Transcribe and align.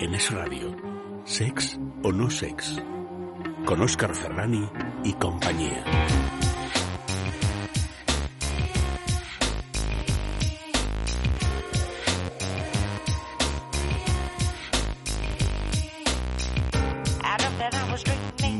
En 0.00 0.14
Es 0.14 0.32
Radio, 0.32 0.74
Sex 1.24 1.78
o 2.02 2.10
no 2.10 2.28
sex, 2.28 2.82
con 3.64 3.80
Oscar 3.82 4.12
Ferrani 4.14 4.68
y 5.04 5.12
compañía. 5.12 5.84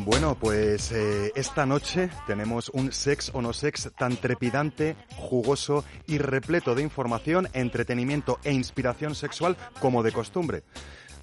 Bueno, 0.04 0.36
pues 0.40 0.90
eh, 0.90 1.32
esta 1.36 1.66
noche 1.66 2.10
tenemos 2.26 2.70
un 2.70 2.92
sex 2.92 3.30
o 3.34 3.42
no 3.42 3.52
sex 3.52 3.90
tan 3.96 4.16
trepidante, 4.16 4.96
jugoso 5.28 5.84
y 6.06 6.18
repleto 6.18 6.74
de 6.74 6.82
información, 6.82 7.48
entretenimiento 7.52 8.38
e 8.44 8.52
inspiración 8.52 9.14
sexual 9.14 9.56
como 9.80 10.02
de 10.02 10.12
costumbre 10.12 10.62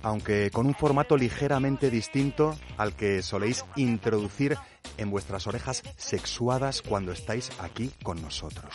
aunque 0.06 0.52
con 0.52 0.68
un 0.68 0.76
formato 0.76 1.18
ligeramente 1.18 1.90
distinto 1.90 2.56
al 2.78 2.94
que 2.94 3.24
soléis 3.24 3.66
introducir 3.76 4.56
en 4.98 5.10
vuestras 5.10 5.48
orejas 5.48 5.82
sexuadas 5.98 6.84
cuando 6.84 7.12
estáis 7.12 7.52
aquí 7.60 7.92
con 8.04 8.22
nosotros. 8.22 8.72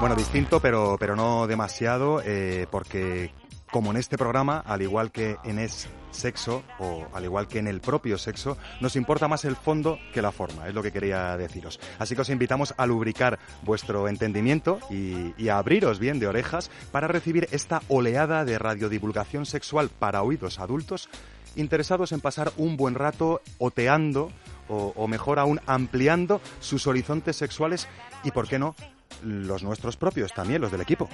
Bueno, 0.00 0.14
distinto, 0.14 0.60
pero, 0.60 0.96
pero 1.00 1.16
no 1.16 1.46
demasiado, 1.46 2.20
eh, 2.22 2.66
porque 2.70 3.32
como 3.70 3.90
en 3.90 3.96
este 3.96 4.18
programa, 4.18 4.62
al 4.66 4.82
igual 4.82 5.10
que 5.10 5.36
en 5.44 5.58
Es 5.58 5.88
Sexo, 6.10 6.64
o 6.78 7.06
al 7.12 7.24
igual 7.24 7.48
que 7.48 7.58
en 7.58 7.66
el 7.66 7.80
propio 7.80 8.18
sexo, 8.18 8.56
nos 8.80 8.96
importa 8.96 9.28
más 9.28 9.44
el 9.44 9.56
fondo 9.56 9.98
que 10.12 10.22
la 10.22 10.32
forma, 10.32 10.66
es 10.66 10.74
lo 10.74 10.82
que 10.82 10.92
quería 10.92 11.36
deciros. 11.36 11.78
Así 11.98 12.14
que 12.14 12.22
os 12.22 12.30
invitamos 12.30 12.74
a 12.76 12.86
lubricar 12.86 13.38
vuestro 13.62 14.08
entendimiento 14.08 14.80
y, 14.90 15.48
a 15.48 15.58
abriros 15.58 15.98
bien 15.98 16.18
de 16.18 16.26
orejas 16.26 16.70
para 16.92 17.08
recibir 17.08 17.48
esta 17.52 17.82
oleada 17.88 18.44
de 18.44 18.58
radiodivulgación 18.58 19.46
sexual 19.46 19.90
para 19.90 20.22
oídos 20.22 20.58
adultos 20.58 21.08
interesados 21.56 22.12
en 22.12 22.20
pasar 22.20 22.52
un 22.56 22.76
buen 22.76 22.94
rato 22.94 23.40
oteando 23.58 24.30
o, 24.68 25.08
mejor 25.08 25.38
aún 25.38 25.60
ampliando 25.66 26.42
sus 26.60 26.86
horizontes 26.86 27.36
sexuales 27.36 27.88
y, 28.22 28.30
¿por 28.30 28.48
qué 28.48 28.58
no?, 28.58 28.74
los 29.22 29.62
nuestros 29.62 29.96
propios 29.96 30.32
también, 30.32 30.60
los 30.60 30.70
del 30.70 30.82
equipo. 30.82 31.08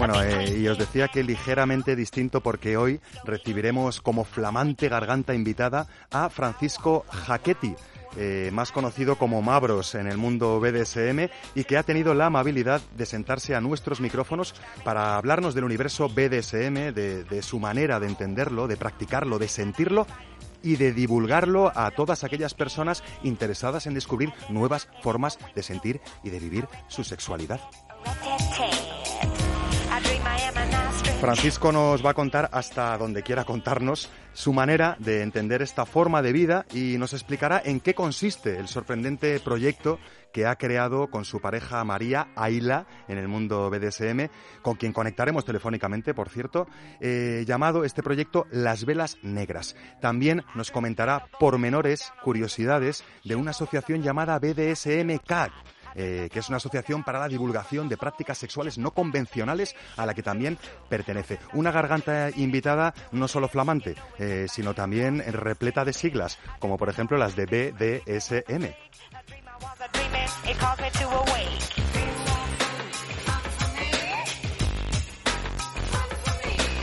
Bueno, 0.00 0.22
eh, 0.22 0.56
y 0.58 0.66
os 0.66 0.78
decía 0.78 1.08
que 1.08 1.22
ligeramente 1.22 1.94
distinto 1.94 2.40
porque 2.40 2.78
hoy 2.78 3.00
recibiremos 3.22 4.00
como 4.00 4.24
flamante 4.24 4.88
garganta 4.88 5.34
invitada 5.34 5.88
a 6.10 6.30
Francisco 6.30 7.04
Jaquetti. 7.10 7.74
Eh, 8.16 8.48
más 8.50 8.72
conocido 8.72 9.16
como 9.16 9.42
Mabros 9.42 9.94
en 9.94 10.06
el 10.06 10.16
mundo 10.16 10.58
BDSM 10.58 11.28
y 11.54 11.64
que 11.64 11.76
ha 11.76 11.82
tenido 11.82 12.14
la 12.14 12.26
amabilidad 12.26 12.80
de 12.96 13.04
sentarse 13.04 13.54
a 13.54 13.60
nuestros 13.60 14.00
micrófonos 14.00 14.54
para 14.84 15.18
hablarnos 15.18 15.54
del 15.54 15.64
universo 15.64 16.08
BDSM, 16.08 16.94
de, 16.94 17.22
de 17.22 17.42
su 17.42 17.60
manera 17.60 18.00
de 18.00 18.06
entenderlo, 18.06 18.68
de 18.68 18.78
practicarlo, 18.78 19.38
de 19.38 19.48
sentirlo 19.48 20.06
y 20.62 20.76
de 20.76 20.94
divulgarlo 20.94 21.72
a 21.74 21.90
todas 21.90 22.24
aquellas 22.24 22.54
personas 22.54 23.04
interesadas 23.22 23.86
en 23.86 23.92
descubrir 23.92 24.32
nuevas 24.48 24.88
formas 25.02 25.38
de 25.54 25.62
sentir 25.62 26.00
y 26.24 26.30
de 26.30 26.40
vivir 26.40 26.68
su 26.88 27.04
sexualidad. 27.04 27.60
Francisco 31.20 31.70
nos 31.70 32.04
va 32.04 32.10
a 32.10 32.14
contar 32.14 32.48
hasta 32.50 32.96
donde 32.96 33.22
quiera 33.22 33.44
contarnos 33.44 34.08
su 34.32 34.54
manera 34.54 34.96
de 35.00 35.20
entender 35.20 35.60
esta 35.60 35.84
forma 35.84 36.22
de 36.22 36.32
vida 36.32 36.64
y 36.72 36.96
nos 36.96 37.12
explicará 37.12 37.60
en 37.62 37.80
qué 37.80 37.94
consiste 37.94 38.58
el 38.58 38.68
sorprendente 38.68 39.38
proyecto 39.38 39.98
que 40.32 40.46
ha 40.46 40.56
creado 40.56 41.08
con 41.08 41.26
su 41.26 41.38
pareja 41.38 41.84
María 41.84 42.28
Aila 42.36 42.86
en 43.06 43.18
el 43.18 43.28
mundo 43.28 43.68
BDSM, 43.68 44.30
con 44.62 44.76
quien 44.76 44.94
conectaremos 44.94 45.44
telefónicamente, 45.44 46.14
por 46.14 46.30
cierto, 46.30 46.66
eh, 47.00 47.44
llamado 47.46 47.84
este 47.84 48.02
proyecto 48.02 48.46
Las 48.50 48.86
Velas 48.86 49.18
Negras. 49.22 49.76
También 50.00 50.42
nos 50.54 50.70
comentará 50.70 51.26
pormenores, 51.38 52.14
curiosidades 52.24 53.04
de 53.24 53.36
una 53.36 53.50
asociación 53.50 54.02
llamada 54.02 54.38
BDSM 54.38 55.18
CAG 55.26 55.52
eh, 55.94 56.28
que 56.32 56.38
es 56.38 56.48
una 56.48 56.56
asociación 56.58 57.04
para 57.04 57.18
la 57.18 57.28
divulgación 57.28 57.88
de 57.88 57.96
prácticas 57.96 58.38
sexuales 58.38 58.78
no 58.78 58.92
convencionales 58.92 59.74
a 59.96 60.06
la 60.06 60.14
que 60.14 60.22
también 60.22 60.58
pertenece. 60.88 61.38
Una 61.52 61.70
garganta 61.70 62.30
invitada 62.30 62.94
no 63.12 63.28
solo 63.28 63.48
flamante, 63.48 63.94
eh, 64.18 64.46
sino 64.48 64.74
también 64.74 65.22
repleta 65.32 65.84
de 65.84 65.92
siglas, 65.92 66.38
como 66.58 66.76
por 66.78 66.88
ejemplo 66.88 67.18
las 67.18 67.36
de 67.36 67.46
BDSM. 67.46 68.74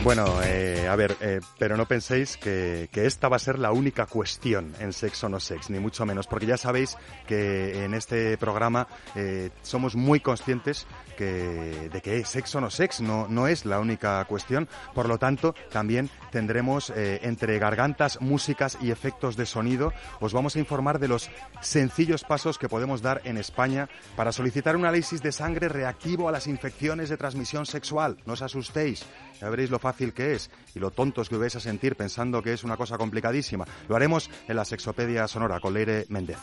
Bueno, 0.04 0.42
eh, 0.44 0.88
a 0.88 0.96
ver, 0.96 1.18
eh, 1.20 1.42
pero 1.58 1.76
no 1.76 1.86
penséis 1.86 2.38
que, 2.38 2.88
que, 2.92 3.08
esta 3.08 3.28
va 3.28 3.38
a 3.38 3.40
ser 3.40 3.58
la 3.60 3.72
única 3.72 4.06
cuestión 4.06 4.74
en 4.80 4.94
Sexo 4.94 5.28
No 5.28 5.40
Sex, 5.40 5.70
ni 5.70 5.80
mucho 5.80 6.06
menos, 6.06 6.28
porque 6.28 6.46
ya 6.46 6.56
sabéis 6.56 6.96
que 7.28 7.84
en 7.84 7.94
este 7.94 8.38
programa 8.38 8.88
eh, 9.16 9.50
somos 9.64 9.96
muy 9.96 10.20
conscientes 10.20 10.86
de 11.18 12.00
que 12.04 12.24
Sexo 12.26 12.62
No 12.62 12.70
Sex 12.70 13.02
no, 13.02 13.28
no 13.28 13.48
es 13.48 13.66
la 13.66 13.80
única 13.80 14.24
cuestión, 14.26 14.70
por 14.94 15.10
lo 15.10 15.18
tanto, 15.18 15.56
también 15.72 16.12
tendremos 16.30 16.94
entre 16.96 17.58
gargantas, 17.58 18.22
músicas 18.22 18.78
y 18.82 18.92
efectos 18.92 19.36
de 19.36 19.48
sonido, 19.48 19.94
os 20.20 20.34
vamos 20.34 20.56
a 20.56 20.60
informar 20.60 21.00
de 21.00 21.08
los 21.08 21.32
sencillos 21.60 22.24
pasos 22.24 22.60
que 22.60 22.70
podemos 22.70 23.02
dar 23.02 23.22
en 23.24 23.38
España 23.38 23.90
para 24.16 24.32
solicitar 24.32 24.76
un 24.76 24.84
análisis 24.84 25.24
de 25.24 25.32
sangre 25.32 25.70
reactivo 25.70 26.30
a 26.30 26.32
las 26.32 26.46
infecciones 26.46 27.10
de 27.10 27.18
transmisión 27.18 27.66
sexual. 27.66 28.18
No 28.28 28.34
os 28.34 28.44
asustéis, 28.44 29.04
ya 29.42 29.50
veréis 29.50 29.72
lo 29.72 29.80
fácil 29.80 29.87
que 29.96 30.34
es 30.34 30.50
y 30.76 30.80
lo 30.80 30.92
tontos 30.92 31.30
que 31.30 31.38
vais 31.38 31.56
a 31.56 31.60
sentir 31.60 31.96
pensando 31.96 32.42
que 32.42 32.54
es 32.54 32.64
una 32.64 32.78
cosa 32.78 32.98
complicadísima. 32.98 33.66
Lo 33.88 33.96
haremos 33.96 34.30
en 34.48 34.56
la 34.56 34.66
Sexopedia 34.66 35.28
Sonora 35.28 35.60
con 35.60 35.74
Leire 35.74 36.06
Méndez. 36.10 36.38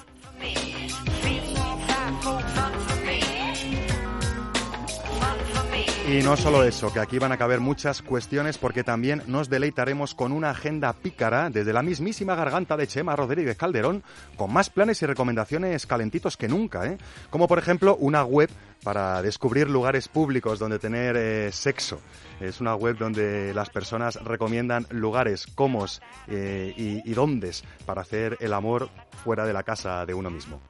Y 6.07 6.23
no 6.23 6.37
solo 6.37 6.65
eso, 6.65 6.93
que 6.93 7.01
aquí 7.01 7.19
van 7.19 7.33
a 7.33 7.39
caber 7.39 7.61
muchas 7.61 8.03
cuestiones 8.03 8.59
porque 8.59 8.85
también 8.85 9.23
nos 9.27 9.49
deleitaremos 9.49 10.15
con 10.15 10.33
una 10.33 10.51
agenda 10.51 10.93
pícara 10.93 11.49
desde 11.49 11.73
la 11.73 11.83
mismísima 11.83 12.35
garganta 12.35 12.77
de 12.77 12.87
Chema 12.87 13.17
Rodríguez 13.17 13.57
Calderón 13.57 14.03
con 14.37 14.53
más 14.53 14.69
planes 14.69 15.01
y 15.01 15.07
recomendaciones 15.07 15.87
calentitos 15.87 16.37
que 16.37 16.47
nunca, 16.47 16.87
¿eh? 16.87 16.99
Como 17.31 17.49
por 17.49 17.59
ejemplo 17.59 17.97
una 17.97 18.23
web 18.23 18.51
para 18.83 19.23
descubrir 19.23 19.71
lugares 19.71 20.09
públicos 20.09 20.59
donde 20.59 20.79
tener 20.79 21.17
eh, 21.17 21.51
sexo. 21.51 22.01
Es 22.39 22.61
una 22.61 22.75
web 22.75 22.99
donde 22.99 23.55
las 23.55 23.71
personas 23.71 24.23
recomiendan 24.23 24.87
lugares, 24.91 25.47
cómo 25.55 25.87
eh, 26.29 26.75
y, 26.77 27.15
dóndes 27.15 27.65
para 27.87 28.03
hacer 28.03 28.37
el 28.41 28.53
amor 28.53 28.91
fuera 29.25 29.47
de 29.47 29.55
la 29.55 29.63
casa 29.63 30.05
de 30.05 30.13
uno 30.13 30.31
mismo. 30.31 30.61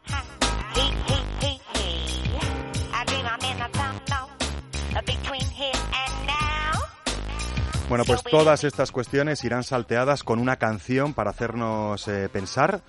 Bueno, 7.95 8.07
pues 8.07 8.25
todas 8.25 8.65
estas 8.65 8.91
cuestiones 8.91 9.45
irán 9.45 9.63
salteadas 9.63 10.25
con 10.25 10.41
una 10.41 10.57
canción 10.57 11.15
para 11.15 11.31
hacernos 11.31 12.09
eh, 12.09 12.29
pensar. 12.29 12.81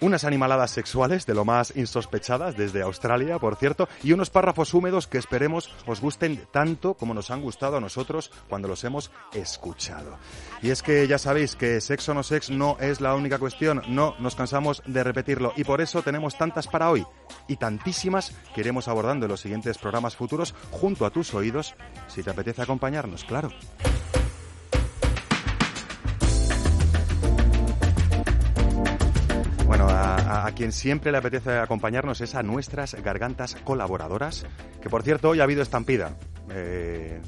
Unas 0.00 0.24
animaladas 0.24 0.70
sexuales 0.70 1.26
de 1.26 1.34
lo 1.34 1.44
más 1.44 1.76
insospechadas 1.76 2.56
desde 2.56 2.80
Australia, 2.80 3.38
por 3.38 3.56
cierto, 3.56 3.86
y 4.02 4.12
unos 4.12 4.30
párrafos 4.30 4.72
húmedos 4.72 5.06
que 5.06 5.18
esperemos 5.18 5.70
os 5.86 6.00
gusten 6.00 6.42
tanto 6.50 6.94
como 6.94 7.12
nos 7.12 7.30
han 7.30 7.42
gustado 7.42 7.76
a 7.76 7.80
nosotros 7.80 8.30
cuando 8.48 8.66
los 8.66 8.82
hemos 8.84 9.10
escuchado. 9.34 10.16
Y 10.62 10.70
es 10.70 10.82
que 10.82 11.06
ya 11.06 11.18
sabéis 11.18 11.54
que 11.54 11.82
sexo 11.82 12.14
no 12.14 12.22
sex 12.22 12.48
no 12.48 12.78
es 12.80 13.02
la 13.02 13.14
única 13.14 13.38
cuestión, 13.38 13.82
no 13.88 14.14
nos 14.20 14.36
cansamos 14.36 14.82
de 14.86 15.04
repetirlo 15.04 15.52
y 15.54 15.64
por 15.64 15.82
eso 15.82 16.00
tenemos 16.00 16.38
tantas 16.38 16.66
para 16.66 16.88
hoy 16.90 17.06
y 17.46 17.56
tantísimas 17.56 18.32
que 18.54 18.62
iremos 18.62 18.88
abordando 18.88 19.26
en 19.26 19.32
los 19.32 19.40
siguientes 19.40 19.76
programas 19.76 20.16
futuros 20.16 20.54
junto 20.70 21.04
a 21.04 21.10
tus 21.10 21.34
oídos, 21.34 21.74
si 22.08 22.22
te 22.22 22.30
apetece 22.30 22.62
acompañarnos, 22.62 23.22
claro. 23.24 23.50
A, 30.26 30.50
quien 30.52 30.72
siempre 30.72 31.12
le 31.12 31.18
apetece 31.18 31.58
acompañarnos 31.58 32.20
es 32.20 32.34
a 32.34 32.42
nuestras 32.42 32.94
gargantas 32.94 33.56
colaboradoras, 33.64 34.46
que 34.82 34.90
por 34.90 35.02
cierto 35.02 35.30
hoy 35.30 35.40
ha 35.40 35.44
habido 35.44 35.62
estampida. 35.62 36.16
Eh, 36.50 37.20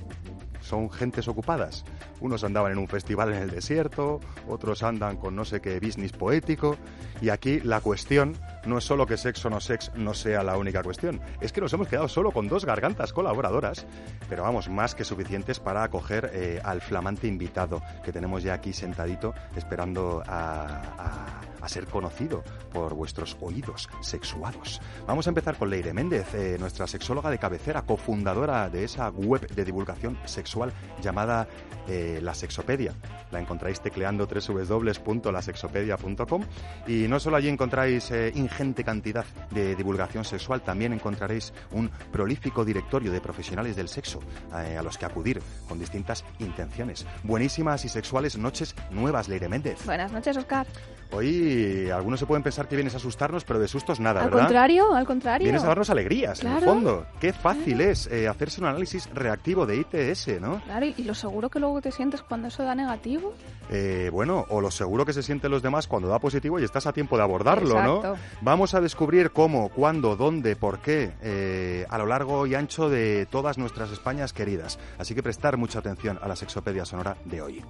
son 0.60 0.90
gentes 0.90 1.28
ocupadas. 1.28 1.84
Unos 2.20 2.44
andaban 2.44 2.72
en 2.72 2.78
un 2.78 2.88
festival 2.88 3.32
en 3.32 3.42
el 3.42 3.50
desierto, 3.50 4.20
otros 4.48 4.82
andan 4.82 5.16
con 5.16 5.36
no 5.36 5.44
sé 5.44 5.60
qué 5.60 5.78
business 5.80 6.12
poético. 6.12 6.76
Y 7.20 7.30
aquí 7.30 7.60
la 7.60 7.80
cuestión 7.80 8.36
no 8.66 8.78
es 8.78 8.84
solo 8.84 9.06
que 9.06 9.16
sexo 9.16 9.48
no 9.48 9.60
sex 9.60 9.92
no 9.94 10.12
sea 10.12 10.42
la 10.42 10.58
única 10.58 10.82
cuestión, 10.82 11.20
es 11.40 11.52
que 11.52 11.60
nos 11.60 11.72
hemos 11.72 11.88
quedado 11.88 12.08
solo 12.08 12.32
con 12.32 12.48
dos 12.48 12.64
gargantas 12.64 13.12
colaboradoras, 13.12 13.86
pero 14.28 14.42
vamos, 14.42 14.68
más 14.68 14.94
que 14.94 15.04
suficientes 15.04 15.60
para 15.60 15.84
acoger 15.84 16.30
eh, 16.34 16.60
al 16.62 16.80
flamante 16.80 17.26
invitado 17.26 17.80
que 18.04 18.12
tenemos 18.12 18.42
ya 18.42 18.54
aquí 18.54 18.72
sentadito 18.72 19.34
esperando 19.56 20.22
a, 20.26 21.42
ser 21.66 21.86
conocido 21.86 22.44
por 22.72 22.94
vuestros 22.94 23.36
oídos 23.40 23.88
sexuados. 24.00 24.80
Vamos 25.04 25.26
a 25.26 25.30
empezar 25.30 25.56
con 25.56 25.68
Leire 25.68 25.92
Méndez, 25.92 26.32
eh, 26.32 26.56
nuestra 26.60 26.86
sexóloga 26.86 27.28
de 27.28 27.40
cabecera, 27.40 27.82
cofundadora 27.82 28.70
de 28.70 28.84
esa 28.84 29.08
web 29.08 29.52
de 29.52 29.64
divulgación 29.64 30.16
sexual 30.26 30.72
llamada 31.02 31.48
eh, 31.88 32.05
La 32.20 32.34
Sexopedia. 32.34 32.92
La 33.30 33.40
encontráis 33.40 33.80
tecleando 33.80 34.26
www.lasexopedia.com 34.26 36.42
y 36.86 37.08
no 37.08 37.18
solo 37.20 37.36
allí 37.36 37.48
encontráis 37.48 38.12
ingente 38.34 38.84
cantidad 38.84 39.24
de 39.50 39.76
divulgación 39.76 40.24
sexual, 40.24 40.62
también 40.62 40.92
encontraréis 40.92 41.52
un 41.72 41.90
prolífico 42.12 42.64
directorio 42.64 43.12
de 43.12 43.20
profesionales 43.20 43.76
del 43.76 43.88
sexo 43.88 44.20
a 44.52 44.82
los 44.82 44.98
que 44.98 45.06
acudir 45.06 45.40
con 45.68 45.78
distintas 45.78 46.24
intenciones. 46.38 47.06
Buenísimas 47.22 47.84
y 47.84 47.88
sexuales 47.88 48.36
noches 48.36 48.74
nuevas, 48.90 49.28
Leire 49.28 49.48
Méndez. 49.48 49.84
Buenas 49.84 50.12
noches, 50.12 50.36
Oscar. 50.36 50.66
Hoy 51.12 51.88
algunos 51.90 52.18
se 52.18 52.26
pueden 52.26 52.42
pensar 52.42 52.68
que 52.68 52.74
vienes 52.74 52.94
a 52.94 52.96
asustarnos, 52.96 53.44
pero 53.44 53.60
de 53.60 53.68
sustos 53.68 54.00
nada, 54.00 54.22
al 54.22 54.26
¿verdad? 54.26 54.40
Al 54.40 54.46
contrario, 54.46 54.94
al 54.94 55.06
contrario. 55.06 55.44
Vienes 55.44 55.62
a 55.62 55.68
darnos 55.68 55.88
alegrías, 55.88 56.42
en 56.42 56.52
el 56.52 56.62
fondo. 56.62 57.06
Qué 57.20 57.32
fácil 57.32 57.80
es 57.80 58.08
eh, 58.08 58.26
hacerse 58.26 58.60
un 58.60 58.66
análisis 58.66 59.08
reactivo 59.14 59.66
de 59.66 59.76
ITS, 59.76 60.40
¿no? 60.40 60.60
Claro, 60.64 60.86
y 60.86 61.04
lo 61.04 61.14
seguro 61.14 61.48
que 61.48 61.60
luego 61.60 61.80
te 61.80 61.92
sientes 61.96 62.22
cuando 62.22 62.48
eso 62.48 62.62
da 62.62 62.74
negativo. 62.74 63.32
Eh, 63.70 64.10
bueno, 64.12 64.44
o 64.50 64.60
lo 64.60 64.70
seguro 64.70 65.04
que 65.04 65.12
se 65.12 65.22
sienten 65.22 65.50
los 65.50 65.62
demás 65.62 65.88
cuando 65.88 66.08
da 66.08 66.18
positivo 66.18 66.60
y 66.60 66.64
estás 66.64 66.86
a 66.86 66.92
tiempo 66.92 67.16
de 67.16 67.22
abordarlo, 67.24 67.82
¿no? 67.82 68.14
Vamos 68.40 68.74
a 68.74 68.80
descubrir 68.80 69.32
cómo, 69.32 69.70
cuándo, 69.70 70.16
dónde, 70.16 70.54
por 70.54 70.78
qué, 70.78 71.12
eh, 71.22 71.86
a 71.88 71.98
lo 71.98 72.06
largo 72.06 72.46
y 72.46 72.54
ancho 72.54 72.88
de 72.88 73.26
todas 73.26 73.58
nuestras 73.58 73.90
Españas 73.90 74.32
queridas. 74.32 74.78
Así 74.98 75.14
que 75.14 75.22
prestar 75.22 75.56
mucha 75.56 75.80
atención 75.80 76.18
a 76.22 76.28
la 76.28 76.36
sexopedia 76.36 76.84
sonora 76.84 77.16
de 77.24 77.42
hoy. 77.42 77.64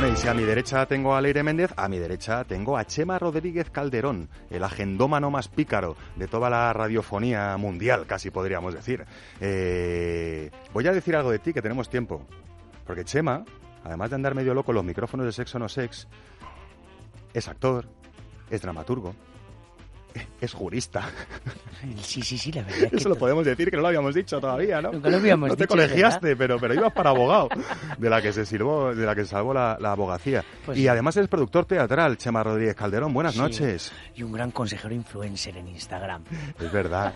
Bueno, 0.00 0.16
y 0.24 0.28
a 0.28 0.32
mi 0.32 0.44
derecha 0.44 0.86
tengo 0.86 1.14
a 1.14 1.20
Leire 1.20 1.42
Méndez, 1.42 1.74
a 1.76 1.86
mi 1.86 1.98
derecha 1.98 2.44
tengo 2.44 2.78
a 2.78 2.86
Chema 2.86 3.18
Rodríguez 3.18 3.68
Calderón, 3.68 4.30
el 4.48 4.64
agendómano 4.64 5.30
más 5.30 5.48
pícaro 5.48 5.94
de 6.16 6.26
toda 6.26 6.48
la 6.48 6.72
radiofonía 6.72 7.54
mundial, 7.58 8.06
casi 8.06 8.30
podríamos 8.30 8.72
decir. 8.72 9.04
Eh, 9.42 10.50
voy 10.72 10.86
a 10.86 10.92
decir 10.92 11.14
algo 11.16 11.30
de 11.30 11.38
ti, 11.38 11.52
que 11.52 11.60
tenemos 11.60 11.90
tiempo. 11.90 12.26
Porque 12.86 13.04
Chema, 13.04 13.44
además 13.84 14.08
de 14.08 14.16
andar 14.16 14.34
medio 14.34 14.54
loco 14.54 14.72
los 14.72 14.84
micrófonos 14.84 15.26
de 15.26 15.32
Sexo 15.32 15.58
No 15.58 15.68
Sex, 15.68 16.08
es 17.34 17.48
actor, 17.48 17.86
es 18.48 18.62
dramaturgo, 18.62 19.14
es 20.40 20.52
jurista. 20.52 21.08
Sí, 22.02 22.22
sí, 22.22 22.36
sí, 22.36 22.52
la 22.52 22.62
verdad. 22.62 22.90
Eso 22.92 23.08
lo 23.08 23.16
podemos 23.16 23.44
decir, 23.44 23.70
que 23.70 23.76
no 23.76 23.82
lo 23.82 23.88
habíamos 23.88 24.14
dicho 24.14 24.38
todavía, 24.40 24.82
¿no? 24.82 24.92
Nunca 24.92 25.08
lo 25.08 25.16
habíamos 25.16 25.48
no 25.48 25.56
te 25.56 25.66
colegiaste, 25.66 26.36
pero, 26.36 26.58
pero 26.58 26.74
ibas 26.74 26.92
para 26.92 27.10
abogado, 27.10 27.48
de 27.96 28.10
la 28.10 28.20
que 28.20 28.32
se 28.32 28.44
sirvó, 28.44 28.94
de 28.94 29.06
la 29.06 29.14
que 29.14 29.22
se 29.22 29.28
salvó 29.28 29.54
la, 29.54 29.74
abogacía. 29.74 30.44
Pues 30.66 30.78
y 30.78 30.88
además 30.88 31.16
eres 31.16 31.28
productor 31.28 31.64
teatral, 31.64 32.18
Chema 32.18 32.42
Rodríguez 32.42 32.74
Calderón. 32.74 33.14
Buenas 33.14 33.36
noches. 33.36 33.92
Y 34.14 34.22
un 34.22 34.32
gran 34.32 34.50
consejero 34.50 34.94
influencer 34.94 35.56
en 35.56 35.68
Instagram. 35.68 36.24
Es 36.58 36.70
verdad, 36.70 37.14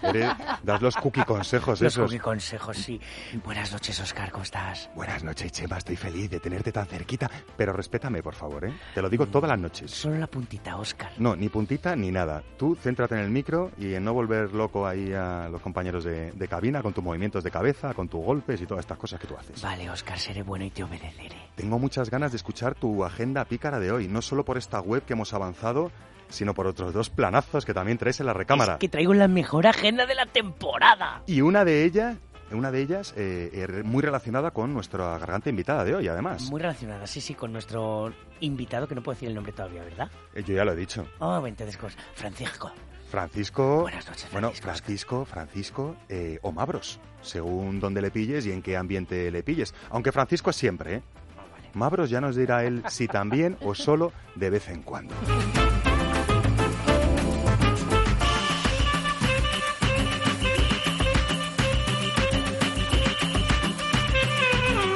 das 0.62 0.82
los 0.82 0.96
cookie 0.96 1.24
consejos 1.24 1.80
los 1.80 1.96
cookie 1.96 2.18
consejos, 2.18 2.76
sí. 2.76 3.00
Buenas 3.44 3.72
noches, 3.72 4.00
Oscar, 4.00 4.30
¿cómo 4.30 4.44
estás? 4.44 4.90
Buenas 4.94 5.22
noches, 5.22 5.52
Chema, 5.52 5.78
estoy 5.78 5.96
feliz 5.96 6.30
de 6.30 6.40
tenerte 6.40 6.72
tan 6.72 6.86
cerquita, 6.86 7.30
pero 7.56 7.72
respétame, 7.72 8.22
por 8.22 8.34
favor, 8.34 8.64
¿eh? 8.64 8.74
Te 8.94 9.02
lo 9.02 9.08
digo 9.08 9.26
todas 9.26 9.48
las 9.50 9.58
noches. 9.58 9.90
Solo 9.90 10.18
la 10.18 10.26
puntita, 10.26 10.76
Oscar. 10.76 11.12
No, 11.18 11.36
ni 11.36 11.48
puntita 11.48 11.94
ni 11.96 12.10
nada. 12.10 12.42
Tú 12.56 12.74
céntrate 12.84 13.14
en 13.14 13.22
el 13.22 13.30
micro 13.30 13.70
y 13.78 13.94
en 13.94 14.04
no 14.04 14.12
volver 14.12 14.52
loco 14.52 14.86
ahí 14.86 15.12
a 15.14 15.48
los 15.48 15.62
compañeros 15.62 16.04
de, 16.04 16.48
cabina 16.48 16.82
con 16.82 16.92
tus 16.92 17.02
movimientos 17.02 17.42
de 17.42 17.50
cabeza, 17.50 17.94
con 17.94 18.08
tus 18.08 18.22
golpes 18.22 18.60
y 18.60 18.66
todas 18.66 18.84
estas 18.84 18.98
cosas 18.98 19.18
que 19.18 19.26
tú 19.26 19.34
haces. 19.36 19.60
Vale, 19.62 19.88
Oscar, 19.88 20.18
seré 20.18 20.42
bueno 20.42 20.66
y 20.66 20.70
te 20.70 20.84
obedeceré. 20.84 21.36
Tengo 21.54 21.78
muchas 21.78 22.10
ganas 22.10 22.32
de 22.32 22.36
escuchar 22.36 22.74
tu 22.74 23.02
agenda 23.02 23.46
pícara 23.46 23.80
de 23.80 23.90
hoy, 23.90 24.06
no 24.06 24.20
solo 24.20 24.44
por 24.44 24.58
esta 24.58 24.80
web 24.80 25.02
que 25.02 25.14
hemos 25.14 25.32
avanzado, 25.32 25.90
sino 26.28 26.52
por 26.52 26.66
otros 26.66 26.92
dos 26.92 27.08
planazos 27.08 27.64
que 27.64 27.72
también 27.72 27.96
traes 27.96 28.20
en 28.20 28.26
la 28.26 28.34
recámara. 28.34 28.78
que 28.78 28.88
traigo 28.90 29.14
la 29.14 29.28
mejor 29.28 29.66
agenda 29.66 30.04
de 30.04 30.14
la 30.14 30.26
temporada. 30.26 31.22
Y 31.26 31.40
una 31.40 31.64
de 31.64 31.84
ellas 31.84 32.18
una 32.52 32.70
de 32.70 32.80
ellas 32.82 33.14
eh, 33.16 33.50
eh, 33.52 33.82
muy 33.84 34.02
relacionada 34.02 34.50
con 34.50 34.72
nuestra 34.72 35.18
garganta 35.18 35.50
invitada 35.50 35.84
de 35.84 35.94
hoy, 35.94 36.08
además. 36.08 36.50
Muy 36.50 36.60
relacionada, 36.60 37.06
sí, 37.06 37.20
sí, 37.20 37.34
con 37.34 37.52
nuestro 37.52 38.12
invitado, 38.40 38.86
que 38.86 38.94
no 38.94 39.02
puedo 39.02 39.14
decir 39.14 39.28
el 39.28 39.34
nombre 39.34 39.52
todavía, 39.52 39.82
¿verdad? 39.82 40.10
Eh, 40.34 40.42
yo 40.44 40.54
ya 40.54 40.64
lo 40.64 40.72
he 40.72 40.76
dicho. 40.76 41.06
Oh, 41.18 41.46
entonces, 41.46 41.78
Francisco. 42.14 42.72
Francisco. 43.08 43.82
Buenas 43.82 44.06
noches, 44.06 44.26
Francisco. 44.26 44.32
Bueno, 44.32 44.50
Francisco, 44.50 45.24
Francisco 45.24 45.96
eh, 46.08 46.38
o 46.42 46.50
Mabros, 46.52 47.00
según 47.22 47.78
dónde 47.78 48.02
le 48.02 48.10
pilles 48.10 48.44
y 48.46 48.52
en 48.52 48.60
qué 48.60 48.76
ambiente 48.76 49.30
le 49.30 49.42
pilles. 49.42 49.74
Aunque 49.90 50.10
Francisco 50.10 50.50
es 50.50 50.56
siempre, 50.56 50.96
¿eh? 50.96 51.02
Ah, 51.38 51.44
Mabros 51.74 52.10
ya 52.10 52.20
nos 52.20 52.34
dirá 52.34 52.64
él 52.64 52.82
si 52.88 53.06
también 53.06 53.56
o 53.60 53.74
solo 53.74 54.12
de 54.34 54.50
vez 54.50 54.68
en 54.68 54.82
cuando. 54.82 55.14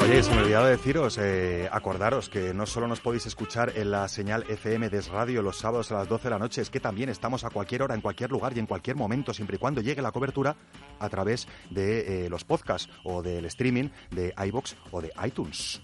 Oye, 0.09 0.23
se 0.23 0.31
me 0.31 0.41
olvidaba 0.41 0.71
deciros, 0.71 1.19
eh, 1.19 1.69
acordaros 1.71 2.31
que 2.31 2.55
no 2.55 2.65
solo 2.65 2.89
nos 2.89 2.99
podéis 2.99 3.27
escuchar 3.27 3.75
en 3.77 3.91
la 3.91 4.09
señal 4.09 4.43
FM 4.49 4.89
de 4.89 5.03
Radio 5.03 5.43
los 5.43 5.59
sábados 5.59 5.93
a 5.93 5.97
las 5.97 6.09
12 6.09 6.25
de 6.25 6.31
la 6.31 6.39
noche, 6.39 6.63
es 6.63 6.71
que 6.71 6.81
también 6.81 7.11
estamos 7.11 7.45
a 7.45 7.51
cualquier 7.51 7.83
hora, 7.83 7.95
en 7.95 8.01
cualquier 8.01 8.31
lugar 8.31 8.57
y 8.57 8.59
en 8.59 8.65
cualquier 8.65 8.97
momento, 8.97 9.35
siempre 9.35 9.57
y 9.57 9.59
cuando 9.59 9.83
llegue 9.83 10.01
la 10.01 10.11
cobertura 10.11 10.57
a 10.99 11.09
través 11.11 11.47
de 11.69 12.25
eh, 12.25 12.31
los 12.31 12.43
podcasts 12.45 12.89
o 13.05 13.23
del 13.23 13.45
streaming 13.45 13.91
de 14.11 14.33
iBox 14.47 14.77
o 14.93 15.03
de 15.03 15.13
iTunes. 15.27 15.83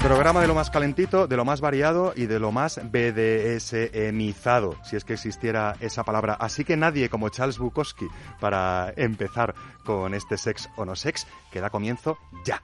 Programa 0.00 0.40
de 0.40 0.46
lo 0.46 0.54
más 0.54 0.70
calentito, 0.70 1.26
de 1.26 1.36
lo 1.36 1.44
más 1.44 1.60
variado 1.60 2.12
y 2.14 2.26
de 2.26 2.38
lo 2.38 2.52
más 2.52 2.80
BDSMizado, 2.82 4.76
si 4.84 4.96
es 4.96 5.04
que 5.04 5.14
existiera 5.14 5.76
esa 5.80 6.04
palabra. 6.04 6.34
Así 6.34 6.64
que 6.64 6.76
nadie 6.76 7.10
como 7.10 7.28
Charles 7.28 7.58
Bukowski 7.58 8.06
para 8.40 8.92
empezar 8.96 9.54
con 9.84 10.14
este 10.14 10.38
sex 10.38 10.70
o 10.76 10.84
no 10.84 10.94
sex, 10.96 11.26
que 11.50 11.60
da 11.60 11.70
comienzo 11.70 12.16
ya. 12.44 12.62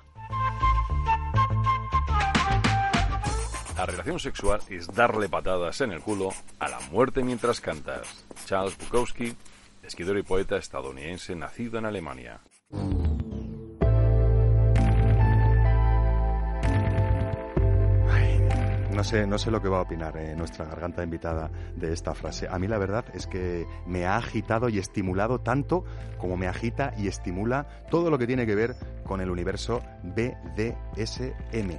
La 3.77 3.85
relación 3.87 4.21
sexual 4.21 4.61
es 4.71 4.87
darle 4.87 5.29
patadas 5.29 5.81
en 5.81 5.93
el 5.93 6.01
culo 6.01 6.31
a 6.61 6.69
la 6.69 6.79
muerte 6.93 7.23
mientras 7.23 7.61
cantas. 7.61 8.25
Charles 8.47 8.79
Bukowski, 8.79 9.35
escritor 9.83 10.17
y 10.17 10.23
poeta 10.23 10.57
estadounidense 10.57 11.35
nacido 11.35 11.79
en 11.79 11.87
Alemania. 11.87 12.41
No 18.95 19.03
sé, 19.03 19.27
no 19.27 19.39
sé 19.39 19.51
lo 19.51 19.61
que 19.61 19.69
va 19.69 19.79
a 19.79 19.83
opinar 19.83 20.17
eh, 20.17 20.37
nuestra 20.37 20.67
garganta 20.67 21.03
invitada 21.03 21.51
de 21.75 21.93
esta 21.93 22.15
frase. 22.15 22.47
A 22.49 22.61
mí 22.61 22.69
la 22.69 22.79
verdad 22.79 23.05
es 23.13 23.27
que 23.27 23.67
me 23.87 24.07
ha 24.07 24.17
agitado 24.17 24.69
y 24.69 24.79
estimulado 24.79 25.41
tanto 25.41 25.85
como 26.17 26.37
me 26.37 26.47
agita 26.47 26.95
y 26.97 27.09
estimula 27.09 27.67
todo 27.91 28.09
lo 28.09 28.19
que 28.19 28.29
tiene 28.29 28.47
que 28.47 28.55
ver 28.55 28.77
con 29.05 29.21
el 29.21 29.31
universo 29.31 29.83
BDSM. 30.05 31.79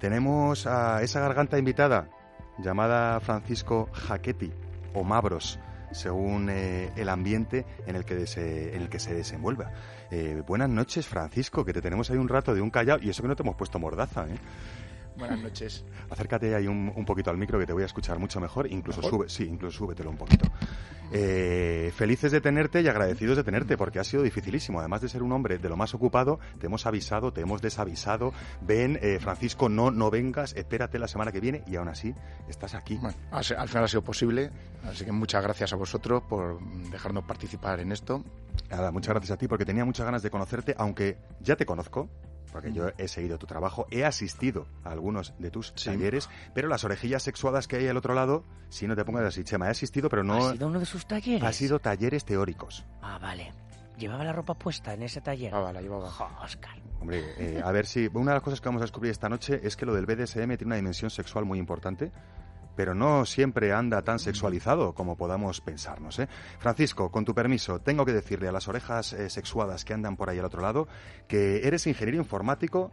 Tenemos 0.00 0.66
a 0.66 1.02
esa 1.02 1.20
garganta 1.20 1.56
invitada 1.56 2.08
llamada 2.58 3.20
Francisco 3.20 3.88
Jaquetti 3.92 4.52
o 4.92 5.04
Mabros 5.04 5.60
según 5.92 6.50
eh, 6.50 6.90
el 6.96 7.08
ambiente 7.08 7.64
en 7.86 7.94
el 7.94 8.04
que, 8.04 8.26
se, 8.26 8.74
en 8.74 8.82
el 8.82 8.88
que 8.88 8.98
se 8.98 9.14
desenvuelva. 9.14 9.70
Eh, 10.10 10.42
buenas 10.44 10.68
noches, 10.68 11.06
Francisco, 11.06 11.64
que 11.64 11.72
te 11.72 11.80
tenemos 11.80 12.10
ahí 12.10 12.16
un 12.16 12.28
rato 12.28 12.54
de 12.54 12.60
un 12.60 12.70
callao 12.70 12.98
y 13.00 13.10
eso 13.10 13.22
que 13.22 13.28
no 13.28 13.36
te 13.36 13.44
hemos 13.44 13.54
puesto 13.54 13.78
mordaza. 13.78 14.26
¿eh? 14.26 14.36
Buenas 15.18 15.40
noches. 15.40 15.84
Acércate 16.10 16.54
ahí 16.54 16.66
un, 16.66 16.92
un, 16.94 17.04
poquito 17.04 17.30
al 17.30 17.38
micro 17.38 17.58
que 17.58 17.66
te 17.66 17.72
voy 17.72 17.82
a 17.82 17.86
escuchar 17.86 18.18
mucho 18.18 18.40
mejor. 18.40 18.70
Incluso 18.70 19.02
sube, 19.02 19.28
sí, 19.28 19.44
incluso 19.44 19.78
súbetelo 19.78 20.10
un 20.10 20.16
poquito. 20.16 20.46
Eh, 21.12 21.92
felices 21.94 22.32
de 22.32 22.40
tenerte 22.40 22.82
y 22.82 22.88
agradecidos 22.88 23.36
de 23.36 23.44
tenerte 23.44 23.76
porque 23.76 23.98
ha 23.98 24.04
sido 24.04 24.22
dificilísimo. 24.22 24.80
Además 24.80 25.00
de 25.00 25.08
ser 25.08 25.22
un 25.22 25.32
hombre 25.32 25.58
de 25.58 25.68
lo 25.68 25.76
más 25.76 25.94
ocupado, 25.94 26.38
te 26.58 26.66
hemos 26.66 26.86
avisado, 26.86 27.32
te 27.32 27.40
hemos 27.40 27.62
desavisado. 27.62 28.32
Ven, 28.60 28.98
eh, 29.02 29.18
Francisco, 29.20 29.68
no, 29.68 29.90
no 29.90 30.10
vengas, 30.10 30.54
espérate 30.54 30.98
la 30.98 31.08
semana 31.08 31.32
que 31.32 31.40
viene 31.40 31.62
y 31.66 31.76
aún 31.76 31.88
así 31.88 32.14
estás 32.48 32.74
aquí. 32.74 32.96
Bueno, 32.96 33.16
al 33.30 33.68
final 33.68 33.84
ha 33.84 33.88
sido 33.88 34.02
posible, 34.02 34.50
así 34.84 35.04
que 35.04 35.12
muchas 35.12 35.42
gracias 35.42 35.72
a 35.72 35.76
vosotros 35.76 36.22
por 36.28 36.60
dejarnos 36.90 37.24
participar 37.24 37.80
en 37.80 37.92
esto. 37.92 38.24
Nada, 38.70 38.90
muchas 38.90 39.14
gracias 39.14 39.32
a 39.32 39.36
ti 39.38 39.48
porque 39.48 39.64
tenía 39.64 39.84
muchas 39.84 40.04
ganas 40.04 40.22
de 40.22 40.30
conocerte, 40.30 40.74
aunque 40.76 41.18
ya 41.40 41.56
te 41.56 41.66
conozco 41.66 42.08
porque 42.56 42.72
yo 42.72 42.88
he 42.96 43.06
seguido 43.06 43.36
tu 43.36 43.46
trabajo, 43.46 43.86
he 43.90 44.06
asistido 44.06 44.66
a 44.82 44.90
algunos 44.90 45.34
de 45.38 45.50
tus 45.50 45.74
talleres, 45.74 46.30
pero 46.54 46.68
las 46.68 46.84
orejillas 46.84 47.22
sexuadas 47.22 47.68
que 47.68 47.76
hay 47.76 47.86
al 47.86 47.98
otro 47.98 48.14
lado, 48.14 48.46
si 48.70 48.86
no 48.86 48.96
te 48.96 49.04
pongas 49.04 49.24
así, 49.26 49.44
Chema, 49.44 49.66
he 49.66 49.72
asistido, 49.72 50.08
pero 50.08 50.24
no... 50.24 50.48
¿Ha 50.48 50.52
sido 50.52 50.68
uno 50.68 50.80
de 50.80 50.86
sus 50.86 51.04
talleres? 51.06 51.42
Ha 51.42 51.52
sido 51.52 51.80
talleres 51.80 52.24
teóricos. 52.24 52.86
Ah, 53.02 53.18
vale. 53.20 53.52
¿Llevaba 53.98 54.24
la 54.24 54.32
ropa 54.32 54.54
puesta 54.54 54.94
en 54.94 55.02
ese 55.02 55.20
taller? 55.20 55.54
Ah, 55.54 55.70
la 55.70 55.82
llevaba. 55.82 56.10
Jo, 56.10 56.30
Oscar. 56.42 56.78
Hombre, 56.98 57.24
eh, 57.36 57.60
a 57.62 57.70
ver 57.72 57.84
si... 57.84 58.08
Una 58.14 58.30
de 58.30 58.36
las 58.36 58.42
cosas 58.42 58.62
que 58.62 58.70
vamos 58.70 58.80
a 58.80 58.84
descubrir 58.84 59.10
esta 59.10 59.28
noche 59.28 59.60
es 59.62 59.76
que 59.76 59.84
lo 59.84 59.92
del 59.92 60.06
BDSM 60.06 60.56
tiene 60.56 60.64
una 60.64 60.76
dimensión 60.76 61.10
sexual 61.10 61.44
muy 61.44 61.58
importante 61.58 62.10
pero 62.76 62.94
no 62.94 63.24
siempre 63.24 63.72
anda 63.72 64.02
tan 64.02 64.18
sexualizado 64.18 64.94
como 64.94 65.16
podamos 65.16 65.60
pensarnos. 65.60 66.18
¿eh? 66.18 66.28
Francisco, 66.60 67.10
con 67.10 67.24
tu 67.24 67.34
permiso, 67.34 67.80
tengo 67.80 68.04
que 68.04 68.12
decirle 68.12 68.48
a 68.48 68.52
las 68.52 68.68
orejas 68.68 69.12
eh, 69.14 69.30
sexuadas 69.30 69.84
que 69.84 69.94
andan 69.94 70.16
por 70.16 70.28
ahí 70.30 70.38
al 70.38 70.44
otro 70.44 70.60
lado 70.62 70.86
que 71.26 71.66
eres 71.66 71.86
ingeniero 71.86 72.18
informático, 72.18 72.92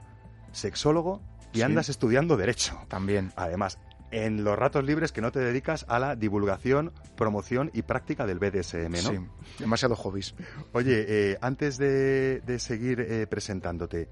sexólogo 0.52 1.22
y 1.52 1.58
Sí. 1.58 1.62
andas 1.64 1.90
estudiando 1.90 2.38
Derecho. 2.38 2.80
También. 2.88 3.32
Además, 3.36 3.78
en 4.12 4.44
los 4.44 4.58
ratos 4.58 4.84
libres 4.84 5.12
que 5.12 5.22
no 5.22 5.32
te 5.32 5.40
dedicas 5.40 5.86
a 5.90 6.00
la 6.00 6.16
divulgación, 6.16 6.94
promoción 7.16 7.72
y 7.74 7.82
práctica 7.82 8.26
del 8.26 8.40
BDSM, 8.40 8.92
¿no? 8.92 8.98
Sí, 9.10 9.20
demasiado 9.60 9.96
hobbies. 9.96 10.36
Oye, 10.72 11.06
eh, 11.08 11.38
antes 11.42 11.78
de, 11.78 12.42
de 12.42 12.60
seguir 12.60 13.02
eh, 13.02 13.28
presentándote, 13.28 14.10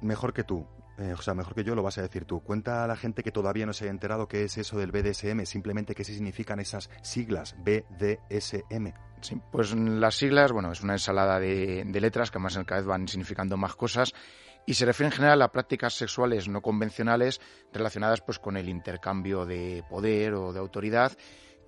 mejor 0.00 0.32
que 0.32 0.44
tú, 0.44 0.66
eh, 0.98 1.12
o 1.12 1.22
sea, 1.22 1.34
mejor 1.34 1.54
que 1.54 1.64
yo 1.64 1.74
lo 1.74 1.82
vas 1.82 1.98
a 1.98 2.02
decir 2.02 2.24
tú. 2.24 2.40
Cuenta 2.40 2.84
a 2.84 2.86
la 2.86 2.96
gente 2.96 3.22
que 3.22 3.32
todavía 3.32 3.66
no 3.66 3.72
se 3.72 3.84
haya 3.84 3.90
enterado 3.90 4.28
qué 4.28 4.44
es 4.44 4.58
eso 4.58 4.78
del 4.78 4.92
BDSM, 4.92 5.44
simplemente 5.44 5.94
qué 5.94 6.04
significan 6.04 6.60
esas 6.60 6.90
siglas 7.02 7.56
BDSM. 7.58 8.92
Pues 9.50 9.74
las 9.74 10.16
siglas, 10.16 10.52
bueno, 10.52 10.70
es 10.70 10.82
una 10.82 10.92
ensalada 10.94 11.40
de, 11.40 11.84
letras 12.00 12.30
que 12.30 12.38
además 12.38 12.58
cada 12.66 12.80
vez 12.80 12.86
van 12.86 13.08
significando 13.08 13.56
más 13.56 13.74
cosas 13.74 14.12
y 14.66 14.74
se 14.74 14.84
refiere 14.84 15.08
en 15.08 15.16
general 15.16 15.42
a 15.42 15.52
prácticas 15.52 15.94
sexuales 15.94 16.48
no 16.48 16.60
convencionales 16.60 17.40
relacionadas 17.72 18.20
pues 18.20 18.38
con 18.38 18.56
el 18.56 18.68
intercambio 18.68 19.44
de 19.44 19.82
poder 19.88 20.34
o 20.34 20.52
de 20.52 20.58
autoridad 20.58 21.12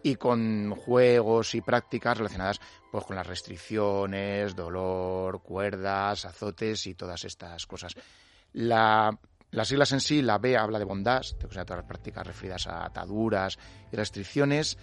y 0.02 0.16
con 0.16 0.74
juegos 0.74 1.54
y 1.54 1.62
prácticas 1.62 2.18
relacionadas 2.18 2.60
pues 2.92 3.04
con 3.04 3.16
las 3.16 3.26
restricciones, 3.26 4.54
dolor, 4.54 5.42
cuerdas, 5.42 6.24
azotes 6.24 6.86
y 6.86 6.94
todas 6.94 7.24
estas 7.24 7.66
cosas. 7.66 7.94
La, 8.56 9.16
las 9.50 9.68
siglas 9.68 9.92
en 9.92 10.00
sí, 10.00 10.22
la 10.22 10.38
B 10.38 10.56
habla 10.56 10.78
de 10.78 10.84
bondage, 10.84 11.34
o 11.46 11.52
sea, 11.52 11.64
todas 11.64 11.82
las 11.82 11.88
prácticas 11.88 12.26
referidas 12.26 12.66
a 12.66 12.86
ataduras 12.86 13.58
y 13.92 13.96
restricciones. 13.96 14.76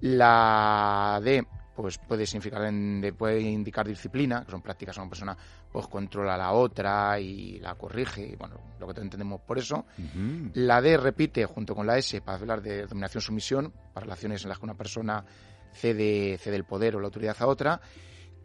La 0.00 1.20
D 1.22 1.46
pues 1.74 1.96
puede 1.98 2.26
significar 2.26 2.60
de- 2.70 3.12
puede 3.16 3.40
indicar 3.40 3.86
disciplina, 3.86 4.44
que 4.44 4.50
son 4.50 4.60
prácticas 4.60 4.94
que 4.96 5.00
una 5.00 5.08
persona 5.08 5.36
pues 5.72 5.86
controla 5.86 6.34
a 6.34 6.38
la 6.38 6.52
otra 6.52 7.18
y 7.20 7.58
la 7.58 7.74
corrige, 7.74 8.26
y 8.32 8.36
bueno, 8.36 8.56
lo 8.78 8.86
que 8.86 9.00
entendemos 9.00 9.40
por 9.42 9.58
eso. 9.58 9.86
La 10.54 10.80
D 10.82 10.96
repite 10.98 11.46
junto 11.46 11.74
con 11.74 11.86
la 11.86 11.96
S 11.96 12.20
para 12.20 12.36
hablar 12.38 12.60
de 12.60 12.86
dominación 12.86 13.22
sumisión, 13.22 13.72
para 13.94 14.04
relaciones 14.04 14.42
en 14.42 14.50
las 14.50 14.58
que 14.58 14.64
una 14.64 14.74
persona 14.76 15.24
cede, 15.72 16.36
cede 16.38 16.56
el 16.56 16.64
poder 16.64 16.96
o 16.96 17.00
la 17.00 17.06
autoridad 17.06 17.36
a 17.38 17.46
otra. 17.46 17.80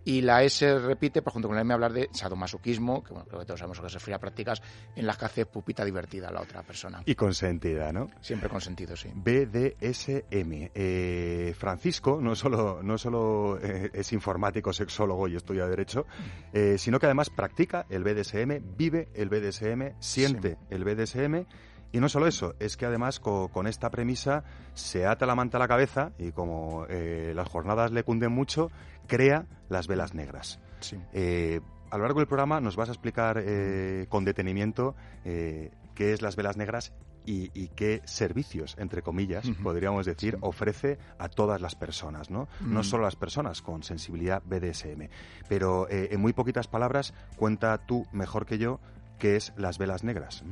Y 0.05 0.21
la 0.21 0.43
S 0.43 0.79
repite, 0.79 1.21
pues 1.21 1.33
junto 1.33 1.47
con 1.47 1.55
la 1.55 1.61
M 1.61 1.73
hablar 1.73 1.91
de 1.91 2.09
sadomasoquismo, 2.13 3.03
que 3.03 3.11
bueno, 3.11 3.25
creo 3.27 3.39
que 3.41 3.45
todos 3.47 3.59
sabemos 3.59 3.79
que 3.81 3.89
se 3.89 3.95
refiere 3.95 4.15
a 4.15 4.19
prácticas 4.19 4.61
en 4.95 5.05
las 5.07 5.17
que 5.17 5.25
hace 5.25 5.45
pupita 5.47 5.83
divertida 5.83 6.27
a 6.29 6.31
la 6.31 6.41
otra 6.41 6.61
persona. 6.63 7.01
Y 7.05 7.15
consentida, 7.15 7.91
¿no? 7.91 8.09
Siempre 8.21 8.47
con 8.47 8.61
sentido, 8.61 8.95
sí. 8.95 9.09
BDSM. 9.15 10.69
Eh, 10.73 11.53
Francisco 11.57 12.19
no 12.21 12.35
solo, 12.35 12.81
no 12.83 12.97
solo 12.97 13.59
eh, 13.61 13.89
es 13.93 14.13
informático, 14.13 14.71
sexólogo 14.73 15.27
y 15.27 15.35
estudia 15.35 15.65
Derecho, 15.67 16.05
eh, 16.53 16.77
sino 16.77 16.99
que 16.99 17.05
además 17.07 17.29
practica 17.29 17.85
el 17.89 18.03
BDSM, 18.03 18.61
vive 18.77 19.09
el 19.13 19.29
BDSM, 19.29 19.93
siente 19.99 20.57
el 20.69 20.83
BDSM. 20.83 21.45
Y 21.91 21.99
no 22.01 22.09
solo 22.09 22.27
eso, 22.27 22.55
es 22.59 22.75
que 22.75 22.85
además 22.85 23.21
co- 23.21 23.47
con, 23.47 23.67
esta 23.67 23.89
premisa 23.89 24.43
se 24.73 25.05
ata 25.05 25.25
la 25.25 25.33
manta 25.35 25.57
a 25.57 25.59
la 25.61 25.67
cabeza 25.67 26.11
y 26.17 26.33
como 26.33 26.85
eh, 26.89 27.31
las 27.33 27.47
jornadas 27.47 27.91
le 27.91 28.03
cunden 28.03 28.33
mucho, 28.33 28.69
crea 29.07 29.45
las 29.69 29.87
velas 29.87 30.13
negras. 30.13 30.59
Sí. 30.79 30.97
Eh, 31.13 31.61
a 31.91 31.97
lo 31.97 32.03
largo 32.03 32.19
del 32.19 32.27
programa 32.27 32.59
nos 32.59 32.75
vas 32.75 32.89
a 32.89 32.91
explicar 32.91 33.41
eh, 33.43 34.05
con 34.09 34.25
detenimiento 34.25 34.95
eh, 35.23 35.71
qué 35.93 36.13
es 36.13 36.21
las 36.21 36.35
velas 36.35 36.57
negras 36.57 36.93
y, 37.27 37.49
y 37.59 37.69
qué 37.69 38.01
servicios, 38.05 38.75
entre 38.77 39.01
comillas, 39.01 39.49
podríamos 39.63 40.05
decir, 40.05 40.33
Sí. 40.35 40.39
ofrece 40.41 40.99
a 41.17 41.27
todas 41.27 41.59
las 41.59 41.73
personas, 41.75 42.29
¿no? 42.29 42.47
No 42.61 42.81
Mm. 42.81 42.83
solo 42.83 43.03
a 43.05 43.07
las 43.07 43.15
personas 43.15 43.61
con 43.63 43.81
sensibilidad 43.81 44.43
BDSM. 44.45 45.09
Pero 45.49 45.89
eh, 45.89 46.09
en 46.11 46.21
muy 46.21 46.33
poquitas 46.33 46.67
palabras, 46.67 47.13
cuenta 47.35 47.77
tú 47.79 48.05
mejor 48.11 48.45
que 48.45 48.57
yo 48.59 48.79
qué 49.17 49.37
es 49.37 49.53
las 49.57 49.77
velas 49.79 50.03
negras. 50.03 50.43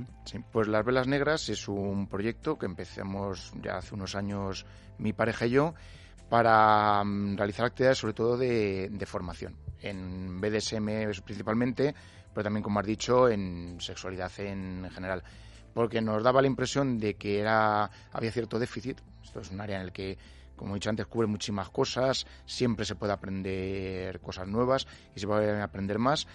pues 0.51 0.67
Las 0.69 0.85
Velas 0.85 1.05
Negras 1.05 1.49
es 1.49 1.67
un 1.67 2.07
proyecto 2.07 2.57
que 2.57 2.65
empezamos 2.65 3.51
ya 3.61 3.77
hace 3.77 3.93
unos 3.93 4.15
años 4.15 4.65
mi 4.97 5.11
pareja 5.13 5.45
y 5.47 5.51
yo 5.51 5.73
para 6.33 7.03
mm, 7.03 7.37
realizar 7.37 7.67
actividades 7.67 7.99
sobre 7.99 8.15
todo 8.15 8.35
de, 8.35 8.89
de 8.89 9.05
formación. 9.05 9.55
En 9.83 10.41
BDSM 10.41 11.11
principalmente, 11.23 11.93
pero 12.33 12.43
también, 12.43 12.63
como 12.63 12.79
has 12.79 12.87
dicho, 12.87 13.29
en 13.29 13.77
sexualidad 13.79 14.31
en 14.39 14.89
general. 14.89 15.21
Porque 15.75 16.01
nos 16.01 16.23
daba 16.23 16.41
la 16.41 16.47
impresión 16.47 16.97
de 16.97 17.17
que 17.17 17.39
era 17.39 17.87
había 18.11 18.31
cierto 18.31 18.57
déficit. 18.57 18.99
Esto 19.23 19.41
es 19.41 19.51
un 19.51 19.61
área 19.61 19.75
en 19.75 19.83
el 19.83 19.91
que, 19.91 20.17
como 20.55 20.73
he 20.73 20.77
dicho 20.77 20.89
antes, 20.89 21.05
cubre 21.05 21.27
muchísimas 21.27 21.69
cosas, 21.69 22.25
siempre 22.47 22.83
se 22.83 22.95
puede 22.95 23.13
aprender 23.13 24.19
cosas 24.19 24.47
nuevas 24.47 24.87
y 25.15 25.19
se 25.19 25.27
puede 25.27 25.61
aprender 25.61 25.99
más 25.99 26.25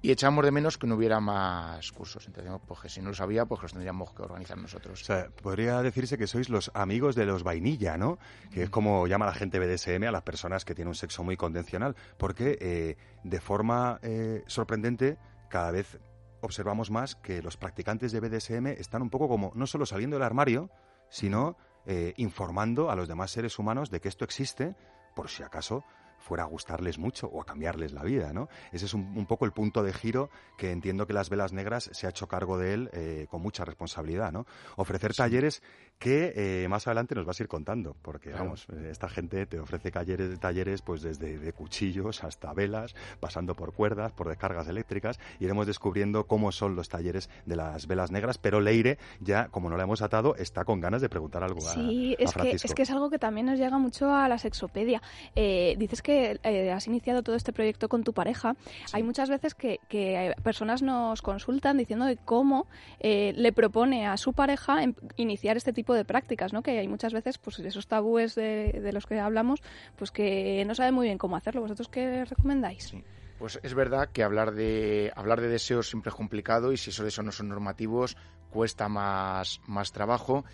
y 0.00 0.12
echamos 0.12 0.44
de 0.44 0.50
menos 0.50 0.78
que 0.78 0.86
no 0.86 0.94
hubiera 0.94 1.20
más 1.20 1.90
cursos. 1.92 2.26
Entendemos 2.26 2.60
pues, 2.66 2.80
que 2.80 2.88
si 2.88 3.00
no 3.00 3.08
los 3.08 3.20
había, 3.20 3.46
pues 3.46 3.62
los 3.62 3.72
tendríamos 3.72 4.12
que 4.12 4.22
organizar 4.22 4.56
nosotros. 4.56 5.02
O 5.02 5.04
sea, 5.04 5.28
podría 5.42 5.82
decirse 5.82 6.16
que 6.16 6.26
sois 6.26 6.48
los 6.48 6.70
amigos 6.74 7.16
de 7.16 7.26
los 7.26 7.42
vainilla, 7.42 7.96
¿no? 7.96 8.18
Que 8.52 8.64
es 8.64 8.70
como 8.70 9.06
llama 9.06 9.26
la 9.26 9.34
gente 9.34 9.58
BDSM 9.58 10.04
a 10.04 10.12
las 10.12 10.22
personas 10.22 10.64
que 10.64 10.74
tienen 10.74 10.88
un 10.88 10.94
sexo 10.94 11.24
muy 11.24 11.36
convencional. 11.36 11.96
Porque 12.16 12.58
eh, 12.60 12.96
de 13.24 13.40
forma 13.40 13.98
eh, 14.02 14.44
sorprendente, 14.46 15.18
cada 15.48 15.72
vez 15.72 15.98
observamos 16.40 16.90
más 16.90 17.16
que 17.16 17.42
los 17.42 17.56
practicantes 17.56 18.12
de 18.12 18.20
BDSM 18.20 18.66
están 18.68 19.02
un 19.02 19.10
poco 19.10 19.28
como 19.28 19.50
no 19.54 19.66
solo 19.66 19.86
saliendo 19.86 20.16
del 20.16 20.22
armario, 20.22 20.70
sino 21.10 21.56
eh, 21.86 22.12
informando 22.16 22.90
a 22.90 22.96
los 22.96 23.08
demás 23.08 23.30
seres 23.30 23.58
humanos 23.58 23.90
de 23.90 24.00
que 24.00 24.08
esto 24.08 24.24
existe, 24.24 24.76
por 25.16 25.28
si 25.28 25.42
acaso 25.42 25.84
fuera 26.18 26.44
a 26.44 26.46
gustarles 26.46 26.98
mucho 26.98 27.28
o 27.28 27.40
a 27.40 27.44
cambiarles 27.44 27.92
la 27.92 28.02
vida, 28.02 28.32
¿no? 28.32 28.48
Ese 28.72 28.86
es 28.86 28.94
un, 28.94 29.16
un 29.16 29.26
poco 29.26 29.44
el 29.44 29.52
punto 29.52 29.82
de 29.82 29.92
giro 29.92 30.30
que 30.56 30.70
entiendo 30.70 31.06
que 31.06 31.12
las 31.12 31.30
velas 31.30 31.52
negras 31.52 31.90
se 31.92 32.06
ha 32.06 32.10
hecho 32.10 32.28
cargo 32.28 32.58
de 32.58 32.74
él 32.74 32.90
eh, 32.92 33.26
con 33.30 33.42
mucha 33.42 33.64
responsabilidad, 33.64 34.32
¿no? 34.32 34.46
Ofrecer 34.76 35.14
talleres 35.14 35.62
que 35.98 36.32
eh, 36.36 36.68
más 36.68 36.86
adelante 36.86 37.14
nos 37.16 37.26
vas 37.26 37.40
a 37.40 37.42
ir 37.42 37.48
contando, 37.48 37.96
porque 38.02 38.30
Claro. 38.30 38.44
vamos, 38.44 38.66
eh, 38.72 38.88
esta 38.90 39.08
gente 39.08 39.46
te 39.46 39.58
ofrece 39.58 39.90
talleres, 39.90 40.38
talleres 40.38 40.80
pues 40.82 41.02
desde 41.02 41.38
de 41.38 41.52
cuchillos 41.52 42.22
hasta 42.22 42.52
velas, 42.52 42.94
pasando 43.18 43.54
por 43.56 43.72
cuerdas, 43.72 44.12
por 44.12 44.28
descargas 44.28 44.68
eléctricas, 44.68 45.18
iremos 45.40 45.66
descubriendo 45.66 46.24
cómo 46.28 46.52
son 46.52 46.76
los 46.76 46.88
talleres 46.88 47.28
de 47.46 47.56
las 47.56 47.88
velas 47.88 48.12
negras, 48.12 48.38
pero 48.38 48.60
Leire 48.60 48.98
ya, 49.20 49.48
como 49.48 49.70
no 49.70 49.76
la 49.76 49.82
hemos 49.82 50.00
atado, 50.00 50.36
está 50.36 50.64
con 50.64 50.80
ganas 50.80 51.02
de 51.02 51.08
preguntar 51.08 51.42
algo 51.42 51.66
a, 51.66 51.72
Sí, 51.74 52.14
a 52.18 52.22
es 52.22 52.32
que, 52.32 52.50
es 52.52 52.74
que 52.74 52.82
es 52.82 52.90
algo 52.90 53.10
que 53.10 53.18
también 53.18 53.46
nos 53.46 53.58
llega 53.58 53.78
mucho 53.78 54.14
a 54.14 54.28
la 54.28 54.38
sexopedia. 54.38 55.02
Eh, 55.34 55.74
dices 55.78 56.00
que 56.02 56.38
eh, 56.44 56.70
has 56.70 56.86
iniciado 56.86 57.22
todo 57.24 57.34
este 57.34 57.52
proyecto 57.52 57.88
con 57.88 58.04
tu 58.04 58.12
pareja. 58.12 58.54
Hay 58.92 59.02
muchas 59.02 59.28
veces 59.30 59.54
que, 59.56 59.80
que 59.88 60.32
personas 60.44 60.80
nos 60.82 61.22
consultan 61.22 61.76
diciendo 61.76 62.04
de 62.06 62.16
cómo 62.16 62.66
le 63.00 63.52
propone 63.52 64.06
a 64.06 64.16
su 64.16 64.32
pareja 64.32 64.82
em- 64.82 64.94
iniciar 65.16 65.56
este 65.56 65.72
tipo 65.72 65.87
de 65.94 66.04
prácticas, 66.04 66.52
¿no? 66.52 66.62
Que 66.62 66.78
hay 66.78 66.88
muchas 66.88 67.12
veces, 67.12 67.38
pues 67.38 67.58
esos 67.58 67.86
tabúes 67.86 68.34
de, 68.34 68.80
de 68.82 68.92
los 68.92 69.06
que 69.06 69.18
hablamos, 69.18 69.60
pues 69.96 70.10
que 70.10 70.64
no 70.66 70.74
saben 70.74 70.94
muy 70.94 71.06
bien 71.06 71.18
cómo 71.18 71.36
hacerlo. 71.36 71.60
¿Vosotros 71.60 71.88
qué 71.88 72.24
recomendáis? 72.24 72.84
Sí. 72.84 73.04
Pues 73.38 73.60
es 73.62 73.72
verdad 73.74 74.08
que 74.12 74.24
hablar 74.24 74.52
de 74.52 75.12
hablar 75.14 75.40
de 75.40 75.48
deseos 75.48 75.88
siempre 75.88 76.10
es 76.10 76.14
complicado 76.16 76.72
y 76.72 76.76
si 76.76 76.90
esos 76.90 77.04
deseos 77.04 77.24
no 77.24 77.30
son 77.30 77.48
normativos 77.48 78.16
cuesta 78.50 78.88
más, 78.88 79.60
más 79.66 79.92
trabajo 79.92 80.44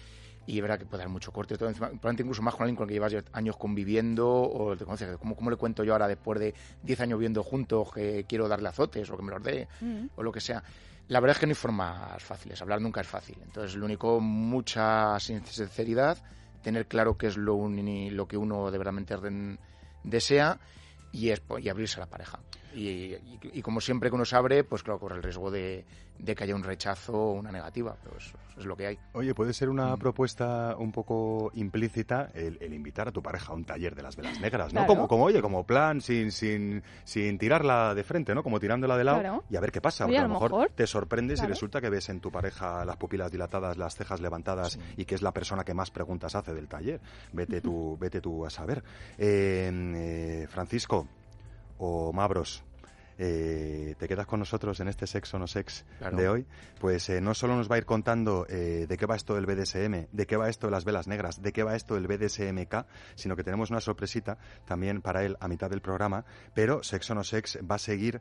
y 0.47 0.57
es 0.57 0.63
verdad 0.63 0.79
que 0.79 0.85
puede 0.85 1.03
dar 1.03 1.09
mucho 1.09 1.33
corte. 1.33 1.57
Todo 1.57 1.71
encima, 1.71 1.87
probablemente 1.89 2.23
incluso 2.23 2.43
más 2.43 2.55
con 2.55 2.65
alguien 2.65 2.77
con 2.77 2.85
el 2.85 2.89
que 2.89 2.95
llevas 2.95 3.25
años 3.33 3.57
conviviendo 3.57 4.31
o 4.31 4.77
te 4.77 4.85
conoces. 4.85 5.17
¿Cómo, 5.17 5.35
¿Cómo 5.35 5.51
le 5.51 5.57
cuento 5.57 5.83
yo 5.85 5.93
ahora 5.95 6.07
después 6.09 6.39
de 6.39 6.55
10 6.83 7.01
años 7.01 7.19
viviendo 7.19 7.43
juntos 7.43 7.91
que 7.91 8.27
quiero 8.29 8.49
darle 8.49 8.69
azotes 8.69 9.09
o 9.11 9.17
que 9.17 9.23
me 9.23 9.33
los 9.33 9.43
dé 9.43 9.67
Mm. 9.81 10.09
o 10.17 10.23
lo 10.23 10.31
que 10.31 10.41
sea? 10.41 10.63
La 11.09 11.21
verdad 11.21 11.37
es 11.37 11.41
que 11.41 11.47
no 11.47 11.51
hay 11.51 11.57
formas 11.57 12.23
fáciles, 12.23 12.61
hablar 12.63 12.81
nunca 12.81 13.01
es 13.01 13.07
fácil. 13.07 13.37
Entonces, 13.43 13.77
lo 13.77 13.85
único, 13.85 14.21
mucha 14.21 15.19
sinceridad, 15.21 16.19
tener 16.63 16.87
claro 16.87 17.19
qué 17.19 17.27
es 17.27 17.37
lo, 17.37 17.69
lo 17.69 18.27
que 18.27 18.37
uno 18.37 18.71
de 18.71 18.79
verdad 18.79 18.93
desea 20.03 20.59
y, 21.13 21.31
es, 21.31 21.43
y 21.61 21.69
abrirse 21.69 21.97
a 21.97 22.01
la 22.01 22.11
pareja. 22.11 22.41
Y, 22.75 23.17
y, 23.53 23.63
como 23.63 23.81
siempre 23.81 24.11
que 24.11 24.17
uno 24.17 24.25
se 24.25 24.37
abre, 24.37 24.65
pues 24.65 24.83
claro, 24.83 24.99
corre 24.99 25.17
el 25.17 25.23
riesgo 25.23 25.51
de, 25.51 25.85
de 26.19 26.35
que 26.35 26.45
haya 26.45 26.55
un 26.55 26.63
rechazo 26.63 27.13
o 27.13 27.33
una 27.33 27.51
negativa, 27.51 27.97
pero 28.03 28.17
eso, 28.17 28.37
es 28.57 28.65
lo 28.65 28.77
que 28.77 28.87
hay. 28.87 28.99
Oye, 29.13 29.35
puede 29.35 29.53
ser 29.53 29.69
una 29.69 29.95
mm. 29.95 29.99
propuesta 29.99 30.77
un 30.79 30.93
poco 30.93 31.51
implícita 31.55 32.31
el, 32.35 32.73
invitar 32.73 33.09
a 33.09 33.13
tu 33.13 33.23
pareja 33.23 33.53
a 33.53 33.55
un 33.55 33.65
taller 33.65 33.95
de 33.95 34.03
las 34.03 34.17
velas 34.17 34.41
negras, 34.41 34.73
¿no? 34.73 34.87
Como, 34.87 35.09
como, 35.09 35.25
oye, 35.25 35.43
como 35.43 35.65
plan 35.65 36.01
sin, 36.01 36.33
sin, 36.33 36.83
sin 37.05 37.39
tirarla 37.39 37.95
de 37.95 38.05
frente, 38.05 38.35
¿no? 38.35 38.43
Como 38.43 38.61
tirándola 38.61 38.97
de 38.97 39.05
lado 39.05 39.45
y 39.51 39.57
a 39.57 39.61
ver 39.61 39.73
qué 39.73 39.81
pasa. 39.81 40.05
Porque 40.05 40.19
a 40.19 40.23
lo 40.23 40.29
mejor, 40.29 40.71
te 40.75 40.87
sorprendes 40.87 41.43
y 41.43 41.47
resulta 41.47 41.81
que 41.81 41.91
ves 41.91 42.09
en 42.09 42.21
tu 42.21 42.31
pareja 42.31 42.85
las 42.85 42.97
pupilas 42.97 43.31
dilatadas, 43.31 43.77
las 43.77 43.95
cejas 43.97 44.21
levantadas 44.21 44.79
y 44.97 45.05
que 45.05 45.15
es 45.15 45.23
la 45.23 45.33
persona 45.33 45.65
que 45.65 45.75
más 45.75 45.91
preguntas 45.91 46.35
hace 46.35 46.55
del 46.55 46.69
taller. 46.69 47.01
Vete 47.33 47.61
tú, 47.61 47.97
vete 48.01 48.21
tú 48.21 48.47
a 48.47 48.51
saber. 48.51 48.83
Eh, 49.19 49.71
eh, 49.75 50.47
Francisco, 50.49 51.07
o 51.85 52.13
Mabros, 52.13 52.65
eh, 53.19 53.95
te 53.99 54.09
quedas 54.09 54.27
con 54.27 54.41
nosotros 54.41 54.81
en 54.81 54.89
este 54.89 55.07
Sexo 55.07 55.39
No 55.39 55.47
Sex 55.47 55.85
de 56.13 56.29
hoy, 56.29 56.47
pues 56.81 57.09
eh, 57.11 57.21
no 57.21 57.35
solo 57.35 57.55
nos 57.57 57.71
va 57.71 57.77
a 57.77 57.79
ir 57.79 57.85
contando 57.85 58.47
eh, 58.49 58.87
de 58.89 58.97
qué 58.97 59.07
va 59.07 59.15
esto 59.15 59.35
del 59.35 59.47
BDSM, 59.47 60.09
de 60.11 60.27
qué 60.27 60.37
va 60.37 60.49
esto 60.49 60.67
de 60.67 60.73
las 60.73 60.85
velas 60.85 61.07
negras, 61.07 61.41
de 61.41 61.53
qué 61.53 61.63
va 61.63 61.77
esto 61.77 61.95
del 61.95 62.09
BDSMK, 62.09 62.87
sino 63.15 63.37
que 63.37 63.45
tenemos 63.45 63.71
una 63.71 63.81
sorpresita 63.81 64.39
también 64.65 65.01
para 65.01 65.25
él 65.25 65.37
a 65.41 65.47
mitad 65.47 65.71
del 65.71 65.81
programa, 65.81 66.25
pero 66.55 66.83
Sexo 66.83 67.15
No 67.15 67.23
Sex 67.23 67.59
va 67.71 67.77
a 67.77 67.79
seguir 67.79 68.21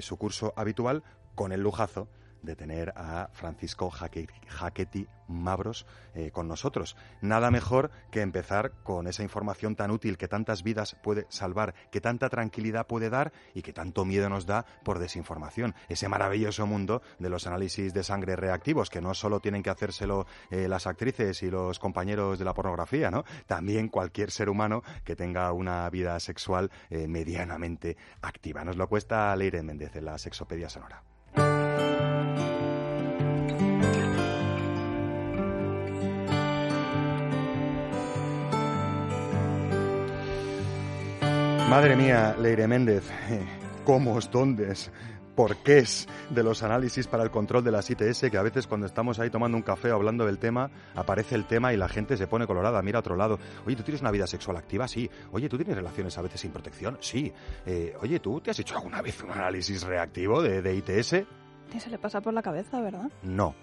su 0.00 0.16
curso 0.16 0.52
habitual 0.56 1.04
con 1.34 1.52
el 1.52 1.60
lujazo 1.60 2.08
de 2.42 2.56
tener 2.56 2.92
a 2.96 3.28
Francisco 3.32 3.90
Jaquetti 3.90 5.06
Mabros 5.28 5.86
eh, 6.14 6.30
con 6.30 6.48
nosotros. 6.48 6.96
Nada 7.20 7.50
mejor 7.50 7.90
que 8.10 8.20
empezar 8.20 8.72
con 8.82 9.06
esa 9.06 9.22
información 9.22 9.76
tan 9.76 9.90
útil 9.90 10.18
que 10.18 10.28
tantas 10.28 10.62
vidas 10.62 10.96
puede 11.02 11.26
salvar, 11.28 11.74
que 11.90 12.00
tanta 12.00 12.28
tranquilidad 12.28 12.86
puede 12.86 13.10
dar 13.10 13.32
y 13.54 13.62
que 13.62 13.72
tanto 13.72 14.04
miedo 14.04 14.28
nos 14.28 14.46
da 14.46 14.66
por 14.84 14.98
desinformación. 14.98 15.74
Ese 15.88 16.08
maravilloso 16.08 16.66
mundo 16.66 17.02
de 17.18 17.30
los 17.30 17.46
análisis 17.46 17.94
de 17.94 18.02
sangre 18.02 18.36
reactivos, 18.36 18.90
que 18.90 19.00
no 19.00 19.14
solo 19.14 19.40
tienen 19.40 19.62
que 19.62 19.70
hacérselo 19.70 20.26
eh, 20.50 20.68
las 20.68 20.86
actrices 20.86 21.42
y 21.42 21.50
los 21.50 21.78
compañeros 21.78 22.38
de 22.38 22.44
la 22.44 22.54
pornografía, 22.54 23.10
¿no? 23.10 23.24
También 23.46 23.88
cualquier 23.88 24.30
ser 24.30 24.48
humano 24.48 24.82
que 25.04 25.16
tenga 25.16 25.52
una 25.52 25.88
vida 25.90 26.18
sexual 26.20 26.70
eh, 26.90 27.08
medianamente 27.08 27.96
activa. 28.20 28.64
Nos 28.64 28.76
lo 28.76 28.88
cuesta 28.88 29.34
Leire 29.36 29.62
Méndez 29.62 29.96
en 29.96 30.04
la 30.04 30.18
Sexopedia 30.18 30.68
Sonora. 30.68 31.02
Madre 41.72 41.96
mía, 41.96 42.36
Leire 42.38 42.68
Méndez, 42.68 43.10
eh, 43.30 43.46
cómo, 43.86 44.20
dónde, 44.30 44.74
por 45.34 45.56
qué 45.56 45.78
es 45.78 46.06
de 46.28 46.42
los 46.42 46.62
análisis 46.62 47.06
para 47.06 47.22
el 47.22 47.30
control 47.30 47.64
de 47.64 47.70
las 47.70 47.88
ITS, 47.90 48.30
que 48.30 48.36
a 48.36 48.42
veces 48.42 48.66
cuando 48.66 48.86
estamos 48.86 49.18
ahí 49.18 49.30
tomando 49.30 49.56
un 49.56 49.62
café 49.62 49.90
o 49.90 49.94
hablando 49.94 50.26
del 50.26 50.38
tema, 50.38 50.70
aparece 50.94 51.34
el 51.34 51.46
tema 51.46 51.72
y 51.72 51.78
la 51.78 51.88
gente 51.88 52.18
se 52.18 52.26
pone 52.26 52.46
colorada, 52.46 52.82
mira 52.82 52.98
a 52.98 53.00
otro 53.00 53.16
lado. 53.16 53.38
Oye, 53.66 53.74
¿tú 53.74 53.82
tienes 53.82 54.02
una 54.02 54.10
vida 54.10 54.26
sexual 54.26 54.58
activa? 54.58 54.86
Sí. 54.86 55.10
Oye, 55.32 55.48
¿tú 55.48 55.56
tienes 55.56 55.74
relaciones 55.74 56.16
a 56.18 56.22
veces 56.22 56.42
sin 56.42 56.52
protección? 56.52 56.98
Sí. 57.00 57.32
Eh, 57.64 57.94
oye, 58.02 58.20
¿tú 58.20 58.40
te 58.42 58.50
has 58.50 58.58
hecho 58.58 58.76
alguna 58.76 59.00
vez 59.00 59.22
un 59.22 59.30
análisis 59.30 59.82
reactivo 59.82 60.42
de, 60.42 60.60
de 60.60 60.74
ITS? 60.76 61.41
Se 61.78 61.90
le 61.90 61.98
pasa 61.98 62.20
por 62.20 62.34
la 62.34 62.42
cabeza, 62.42 62.80
¿verdad? 62.80 63.10
No. 63.22 63.54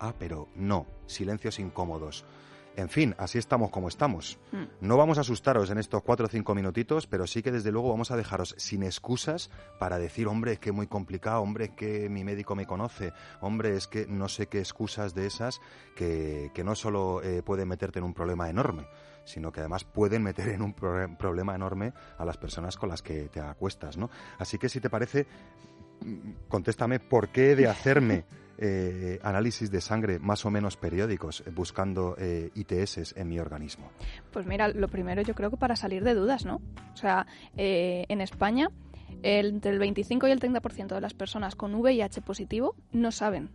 Ah, 0.00 0.14
pero 0.18 0.48
no. 0.54 0.86
Silencios 1.06 1.58
incómodos. 1.58 2.24
En 2.78 2.88
fin, 2.88 3.16
así 3.18 3.38
estamos 3.38 3.70
como 3.70 3.88
estamos. 3.88 4.38
Hmm. 4.52 4.66
No 4.80 4.96
vamos 4.96 5.18
a 5.18 5.22
asustaros 5.22 5.68
en 5.70 5.78
estos 5.78 6.00
cuatro 6.04 6.26
o 6.26 6.28
cinco 6.28 6.54
minutitos, 6.54 7.08
pero 7.08 7.26
sí 7.26 7.42
que 7.42 7.50
desde 7.50 7.72
luego 7.72 7.90
vamos 7.90 8.12
a 8.12 8.16
dejaros 8.16 8.54
sin 8.56 8.84
excusas 8.84 9.50
para 9.80 9.98
decir, 9.98 10.28
hombre, 10.28 10.52
es 10.52 10.58
que 10.60 10.70
es 10.70 10.76
muy 10.76 10.86
complicado, 10.86 11.42
hombre, 11.42 11.64
es 11.64 11.70
que 11.72 12.08
mi 12.08 12.22
médico 12.22 12.54
me 12.54 12.66
conoce, 12.66 13.12
hombre, 13.40 13.74
es 13.74 13.88
que 13.88 14.06
no 14.06 14.28
sé 14.28 14.46
qué 14.46 14.60
excusas 14.60 15.12
de 15.12 15.26
esas 15.26 15.60
que, 15.96 16.52
no 16.64 16.76
solo 16.76 17.20
eh, 17.24 17.42
pueden 17.42 17.66
meterte 17.66 17.98
en 17.98 18.04
un 18.04 18.14
problema 18.14 18.48
enorme, 18.48 18.86
sino 19.24 19.50
que 19.50 19.58
además 19.58 19.82
pueden 19.82 20.22
meter 20.22 20.48
en 20.50 20.62
un 20.62 20.72
problema 20.72 21.56
enorme 21.56 21.94
a 22.16 22.24
las 22.24 22.36
personas 22.36 22.76
con 22.76 22.90
las 22.90 23.02
que 23.02 23.28
te 23.28 23.40
acuestas, 23.40 23.96
¿no? 23.96 24.08
Así 24.38 24.56
que 24.56 24.68
si 24.68 24.80
te 24.80 24.88
parece, 24.88 25.26
contéstame 26.48 27.00
por 27.00 27.28
qué 27.28 27.56
de 27.56 27.68
hacerme 27.68 28.24
eh, 28.60 29.20
análisis 29.22 29.70
de 29.70 29.80
sangre 29.80 30.18
más 30.18 30.44
o 30.44 30.50
menos 30.50 30.76
periódicos 30.76 31.44
eh, 31.46 31.50
buscando 31.50 32.16
eh, 32.18 32.50
ITS 32.56 33.16
en 33.16 33.28
mi 33.28 33.38
organismo? 33.38 33.90
Pues 34.32 34.46
mira, 34.46 34.66
lo 34.66 34.88
primero 34.88 35.22
yo 35.22 35.34
creo 35.36 35.50
que 35.50 35.56
para 35.56 35.76
salir 35.76 36.02
de 36.02 36.14
dudas, 36.14 36.44
¿no? 36.44 36.60
O 36.92 36.96
sea, 36.96 37.26
en 37.56 38.20
España 38.20 38.68
entre 39.22 39.70
el 39.70 39.78
25 39.78 40.26
y 40.26 40.30
el 40.32 40.40
30% 40.40 40.88
de 40.88 41.00
las 41.00 41.14
personas 41.14 41.54
con 41.54 41.72
VIH 41.74 42.20
positivo 42.22 42.74
no 42.90 43.12
saben 43.12 43.50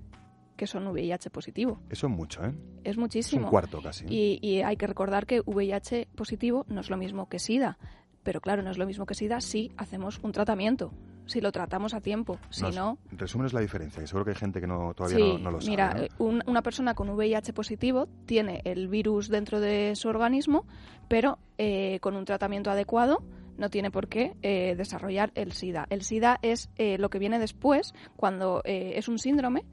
que 0.56 0.68
son 0.68 0.88
VIH 0.88 1.30
positivo. 1.32 1.82
Eso 1.90 2.08
es 2.08 2.14
mucho, 2.14 2.46
¿eh? 2.46 2.54
Es 2.86 2.98
muchísimo. 2.98 3.42
Es 3.42 3.46
un 3.46 3.50
cuarto 3.50 3.82
casi. 3.82 4.06
Y, 4.08 4.40
y, 4.42 4.62
hay 4.62 4.78
que 4.78 4.88
recordar 4.88 5.26
que 5.26 5.42
VIH 5.42 6.08
positivo 6.16 6.66
no 6.70 6.80
es 6.80 6.90
lo 6.90 6.96
mismo 6.96 7.28
que 7.28 7.40
SIDA. 7.40 7.78
Pero 8.24 8.40
claro, 8.40 8.62
no 8.62 8.72
es 8.72 8.78
lo 8.78 8.86
mismo 8.86 9.06
que 9.06 9.16
SIDA 9.16 9.42
si 9.42 9.72
hacemos 9.76 10.20
un 10.24 10.32
tratamiento 10.32 10.94
si 11.26 11.42
lo 11.42 11.52
tratamos 11.52 11.94
a 11.94 12.02
tiempo. 12.02 12.40
Si 12.50 12.70
no. 12.72 12.98
Resúmenos 13.12 13.54
la 13.54 13.62
diferencia, 13.62 14.02
que 14.02 14.08
seguro 14.08 14.26
que 14.26 14.32
hay 14.32 14.38
gente 14.38 14.60
que 14.60 14.68
no, 14.68 14.94
todavía 14.94 15.38
no, 15.40 15.52
lo 15.52 15.62
sabe. 15.62 15.70
Mira, 15.70 16.08
una 16.20 16.62
persona 16.62 16.94
con 16.94 17.10
VIH 17.10 17.54
positivo 17.54 18.08
tiene 18.26 18.62
el 18.66 18.88
virus 18.88 19.30
dentro 19.30 19.60
de 19.60 19.96
su 19.96 20.10
organismo, 20.10 20.66
pero 21.08 21.40
eh, 21.58 22.00
con 22.02 22.16
un 22.16 22.26
tratamiento 22.26 22.72
adecuado 22.72 23.24
no 23.58 23.70
tiene 23.70 23.92
por 23.92 24.08
qué 24.08 24.36
eh, 24.42 24.76
desarrollar 24.76 25.32
el 25.36 25.52
SIDA. 25.52 25.86
El 25.90 26.02
SIDA 26.02 26.40
es 26.42 26.70
eh, 26.78 26.98
lo 26.98 27.10
que 27.10 27.20
viene 27.20 27.40
después, 27.40 27.94
cuando 28.16 28.62
es 28.66 29.08
un 29.08 29.20
síndrome, 29.20 29.64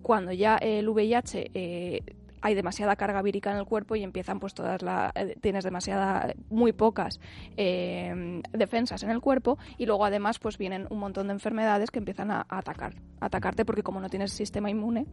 cuando 0.00 0.32
ya 0.32 0.56
el 0.56 0.88
VIH 0.88 1.50
hay 2.42 2.54
demasiada 2.54 2.96
carga 2.96 3.22
vírica 3.22 3.50
en 3.50 3.56
el 3.56 3.64
cuerpo 3.64 3.96
y 3.96 4.02
empiezan 4.02 4.40
pues 4.40 4.52
todas 4.54 4.82
las 4.82 5.12
eh, 5.14 5.36
tienes 5.40 5.64
demasiada 5.64 6.34
muy 6.50 6.72
pocas 6.72 7.20
eh, 7.56 8.42
defensas 8.52 9.02
en 9.02 9.10
el 9.10 9.20
cuerpo 9.20 9.58
y 9.78 9.86
luego 9.86 10.04
además 10.04 10.38
pues 10.38 10.58
vienen 10.58 10.86
un 10.90 10.98
montón 10.98 11.28
de 11.28 11.32
enfermedades 11.32 11.90
que 11.90 11.98
empiezan 11.98 12.30
a, 12.30 12.44
atacar 12.48 12.94
atacarte 13.20 13.64
porque 13.64 13.82
como 13.82 14.00
no 14.00 14.08
tienes 14.08 14.32
sistema 14.32 14.68
inmune 14.68 15.06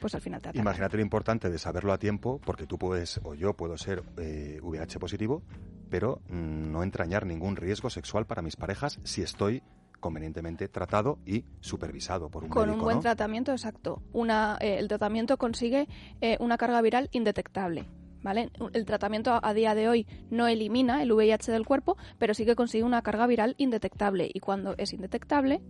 pues 0.00 0.14
al 0.14 0.20
final 0.20 0.42
te 0.42 0.48
atacan. 0.48 0.62
Imagínate 0.62 0.96
lo 0.96 1.02
importante 1.02 1.48
de 1.48 1.58
saberlo 1.58 1.92
a 1.92 1.98
tiempo 1.98 2.40
porque 2.44 2.66
tú 2.66 2.78
puedes 2.78 3.20
o 3.22 3.34
yo 3.34 3.54
puedo 3.54 3.78
ser 3.78 4.02
eh, 4.18 4.60
positivo 4.98 5.42
pero 5.90 6.20
mm, 6.28 6.72
no 6.72 6.82
entrañar 6.82 7.24
ningún 7.24 7.56
riesgo 7.56 7.90
sexual 7.90 8.26
para 8.26 8.42
mis 8.42 8.56
parejas 8.56 8.98
si 9.04 9.22
estoy 9.22 9.62
convenientemente 10.04 10.68
tratado 10.68 11.18
y 11.24 11.46
supervisado 11.60 12.28
por 12.28 12.44
un 12.44 12.50
Con 12.50 12.66
médico. 12.66 12.76
Un 12.76 12.84
buen 12.84 13.00
tratamiento, 13.00 13.52
exacto. 13.52 14.02
Una, 14.12 14.58
eh, 14.60 14.76
el 14.78 14.86
tratamiento 14.86 15.38
consigue 15.38 15.88
eh, 16.20 16.36
una 16.40 16.58
carga 16.58 16.82
viral 16.82 17.08
indetectable. 17.12 17.88
¿Vale? 18.22 18.50
El 18.74 18.84
tratamiento 18.84 19.38
a 19.42 19.54
día 19.54 19.74
de 19.74 19.88
hoy 19.88 20.06
no 20.30 20.46
elimina 20.46 21.02
el 21.02 21.12
VIH 21.12 21.52
del 21.52 21.64
cuerpo, 21.64 21.96
pero 22.18 22.34
sí 22.34 22.44
que 22.44 22.54
consigue 22.54 22.84
una 22.84 23.00
carga 23.00 23.26
viral 23.26 23.54
indetectable. 23.56 24.30
Y 24.32 24.40
cuando 24.40 24.74
es 24.76 24.92
indetectable, 24.92 25.62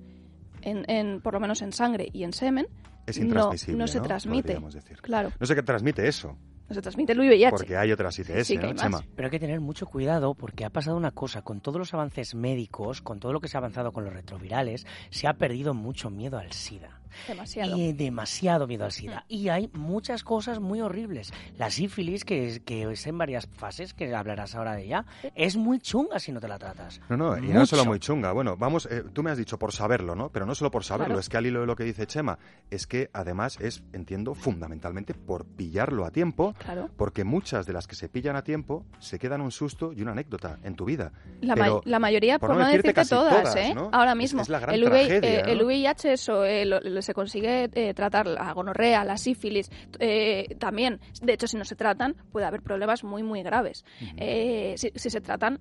en, 0.62 0.84
en, 0.88 1.20
por 1.20 1.34
lo 1.34 1.40
menos 1.40 1.62
en 1.62 1.72
sangre 1.72 2.08
y 2.12 2.24
en 2.24 2.32
semen, 2.32 2.66
es 3.06 3.18
intransmisible, 3.18 3.78
no, 3.78 3.86
se 3.86 4.00
transmite. 4.00 4.58
Claro. 5.00 5.30
No 5.38 5.46
sé 5.46 5.54
qué 5.54 5.62
transmite 5.62 6.08
eso. 6.08 6.36
No 6.68 6.74
se 6.74 6.80
transmite 6.80 7.12
el 7.12 7.20
VIH. 7.20 7.50
Porque 7.50 7.76
hay 7.76 7.92
otras 7.92 8.18
ITS, 8.18 8.46
sí, 8.46 8.56
¿no, 8.56 8.72
Pero 9.14 9.26
hay 9.26 9.30
que 9.30 9.38
tener 9.38 9.60
mucho 9.60 9.86
cuidado 9.86 10.34
porque 10.34 10.64
ha 10.64 10.70
pasado 10.70 10.96
una 10.96 11.10
cosa. 11.10 11.42
Con 11.42 11.60
todos 11.60 11.78
los 11.78 11.92
avances 11.92 12.34
médicos, 12.34 13.02
con 13.02 13.20
todo 13.20 13.32
lo 13.32 13.40
que 13.40 13.48
se 13.48 13.56
ha 13.56 13.60
avanzado 13.60 13.92
con 13.92 14.04
los 14.04 14.12
retrovirales, 14.12 14.86
se 15.10 15.26
ha 15.26 15.34
perdido 15.34 15.74
mucho 15.74 16.08
miedo 16.10 16.38
al 16.38 16.52
SIDA. 16.52 17.00
Demasiado. 17.28 17.76
Y 17.76 17.92
demasiado 17.92 18.66
miedo 18.66 18.84
al 18.84 18.92
SIDA. 18.92 19.20
Mm. 19.28 19.32
Y 19.32 19.48
hay 19.48 19.70
muchas 19.72 20.24
cosas 20.24 20.60
muy 20.60 20.80
horribles. 20.80 21.32
La 21.58 21.70
sífilis, 21.70 22.24
que, 22.24 22.62
que 22.64 22.90
es 22.90 23.06
en 23.06 23.18
varias 23.18 23.46
fases, 23.46 23.94
que 23.94 24.14
hablarás 24.14 24.54
ahora 24.54 24.74
de 24.74 24.84
ella, 24.84 25.04
es 25.34 25.56
muy 25.56 25.78
chunga 25.78 26.18
si 26.18 26.32
no 26.32 26.40
te 26.40 26.48
la 26.48 26.58
tratas. 26.58 27.00
No, 27.08 27.16
no, 27.16 27.38
y 27.38 27.48
no 27.48 27.66
solo 27.66 27.84
muy 27.84 27.98
chunga. 27.98 28.32
Bueno, 28.32 28.56
vamos, 28.56 28.86
eh, 28.90 29.04
tú 29.12 29.22
me 29.22 29.30
has 29.30 29.38
dicho 29.38 29.58
por 29.58 29.72
saberlo, 29.72 30.14
¿no? 30.14 30.30
Pero 30.30 30.46
no 30.46 30.54
solo 30.54 30.70
por 30.70 30.84
saberlo, 30.84 31.18
es 31.18 31.28
que 31.28 31.36
al 31.36 31.46
hilo 31.46 31.60
de 31.60 31.66
lo 31.66 31.76
que 31.76 31.84
dice 31.84 32.06
Chema, 32.06 32.38
es 32.70 32.86
que 32.86 33.10
además 33.12 33.58
es, 33.60 33.82
entiendo, 33.92 34.34
fundamentalmente 34.34 35.14
por 35.14 35.44
pillarlo 35.44 36.04
a 36.04 36.10
tiempo, 36.10 36.54
claro. 36.58 36.90
porque 36.96 37.24
muchas 37.24 37.66
de 37.66 37.72
las 37.72 37.86
que 37.86 37.96
se 37.96 38.08
pillan 38.08 38.36
a 38.36 38.42
tiempo 38.42 38.84
se 38.98 39.18
quedan 39.18 39.40
un 39.40 39.50
susto 39.50 39.92
y 39.92 40.02
una 40.02 40.12
anécdota 40.12 40.58
en 40.62 40.74
tu 40.74 40.84
vida. 40.84 41.12
La, 41.40 41.80
la 41.84 41.98
mayoría, 41.98 42.38
por, 42.38 42.56
no, 42.56 42.66
decirte, 42.66 42.92
todas, 43.04 43.56
¿eh? 43.56 43.74
Ahora 43.92 44.14
mismo. 44.14 44.42
Es, 44.42 44.48
la 44.48 44.60
gran 44.60 44.74
el, 44.74 44.84
tragedia, 44.84 45.40
eh, 45.40 45.42
el 45.46 45.62
VIH, 45.62 46.12
eso, 46.12 46.44
eh, 46.44 46.64
se 47.04 47.14
consigue 47.14 47.70
eh, 47.72 47.94
tratar 47.94 48.26
la 48.26 48.52
gonorrea, 48.52 49.04
la 49.04 49.16
sífilis, 49.16 49.70
eh, 49.98 50.56
también, 50.58 51.00
de 51.22 51.34
hecho, 51.34 51.46
si 51.46 51.56
no 51.56 51.64
se 51.64 51.76
tratan, 51.76 52.16
puede 52.32 52.46
haber 52.46 52.62
problemas 52.62 53.04
muy, 53.04 53.22
muy 53.22 53.42
graves. 53.42 53.84
Eh, 54.16 54.74
si, 54.76 54.90
se 54.96 55.20
tratan 55.20 55.60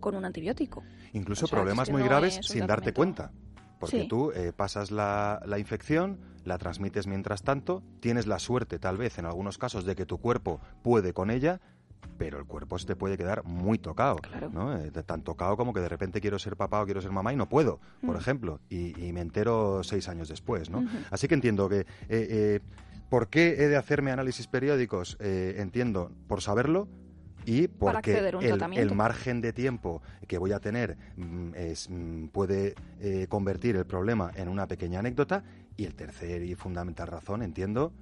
con 0.00 0.14
un 0.14 0.24
antibiótico. 0.24 0.82
Incluso 1.12 1.46
problemas 1.46 1.90
muy 1.90 2.02
graves 2.02 2.40
sin 2.42 2.66
darte 2.66 2.92
cuenta. 2.92 3.32
Porque 3.78 4.04
tú 4.04 4.32
pasas 4.56 4.90
la, 4.90 5.42
la 5.44 5.58
infección, 5.58 6.18
la 6.44 6.56
transmites 6.56 7.06
mientras 7.06 7.42
tanto, 7.42 7.82
tienes 8.00 8.26
la 8.26 8.38
suerte, 8.38 8.78
tal 8.78 8.96
vez, 8.96 9.18
en 9.18 9.26
algunos 9.26 9.58
casos, 9.58 9.84
de 9.84 9.94
que 9.94 10.06
tu 10.06 10.18
cuerpo 10.18 10.60
puede 10.82 11.12
con 11.12 11.30
ella, 11.30 11.60
pero 12.18 12.38
el 12.38 12.44
cuerpo 12.46 12.78
se 12.78 12.86
te 12.86 12.96
puede 12.96 13.16
quedar 13.16 13.44
muy 13.44 13.78
tocado, 13.78 14.16
Claro. 14.16 14.50
¿no? 14.50 14.76
Eh, 14.76 14.90
tan 14.90 15.22
tocado 15.22 15.56
como 15.56 15.72
que 15.72 15.80
de 15.80 15.88
repente 15.88 16.20
quiero 16.20 16.38
ser 16.38 16.56
papá 16.56 16.82
o 16.82 16.84
quiero 16.84 17.00
ser 17.00 17.10
mamá 17.10 17.32
y 17.32 17.36
no 17.36 17.48
puedo, 17.48 17.80
por 18.04 18.16
Mm. 18.16 18.18
ejemplo, 18.18 18.60
y, 18.68 19.06
y 19.06 19.12
me 19.12 19.20
entero 19.20 19.82
seis 19.84 20.08
años 20.08 20.28
después, 20.28 20.70
¿no? 20.70 20.84
Así 21.10 21.28
que 21.28 21.34
entiendo 21.34 21.68
que... 21.68 21.80
eh, 21.80 21.86
eh, 22.08 22.60
¿Por 23.10 23.28
qué 23.28 23.62
he 23.62 23.68
de 23.68 23.76
hacerme 23.76 24.10
análisis 24.10 24.48
periódicos? 24.48 25.16
Eh, 25.20 25.56
entiendo, 25.58 26.10
por 26.26 26.40
saberlo 26.40 26.88
y 27.44 27.68
porque 27.68 28.16
el, 28.16 28.94
margen 28.94 29.40
de 29.42 29.52
tiempo 29.52 30.02
que 30.26 30.38
voy 30.38 30.50
a 30.52 30.58
tener 30.58 30.96
mm, 31.16 31.54
es, 31.54 31.88
mm, 31.90 32.28
puede 32.28 32.74
eh, 33.00 33.26
convertir 33.28 33.76
el 33.76 33.84
problema 33.86 34.32
en 34.34 34.48
una 34.48 34.66
pequeña 34.66 34.98
anécdota. 35.00 35.44
Y 35.76 35.84
el 35.84 35.94
tercer 35.94 36.42
y 36.42 36.54
fundamental 36.56 37.06
razón, 37.06 37.42
entiendo, 37.42 37.92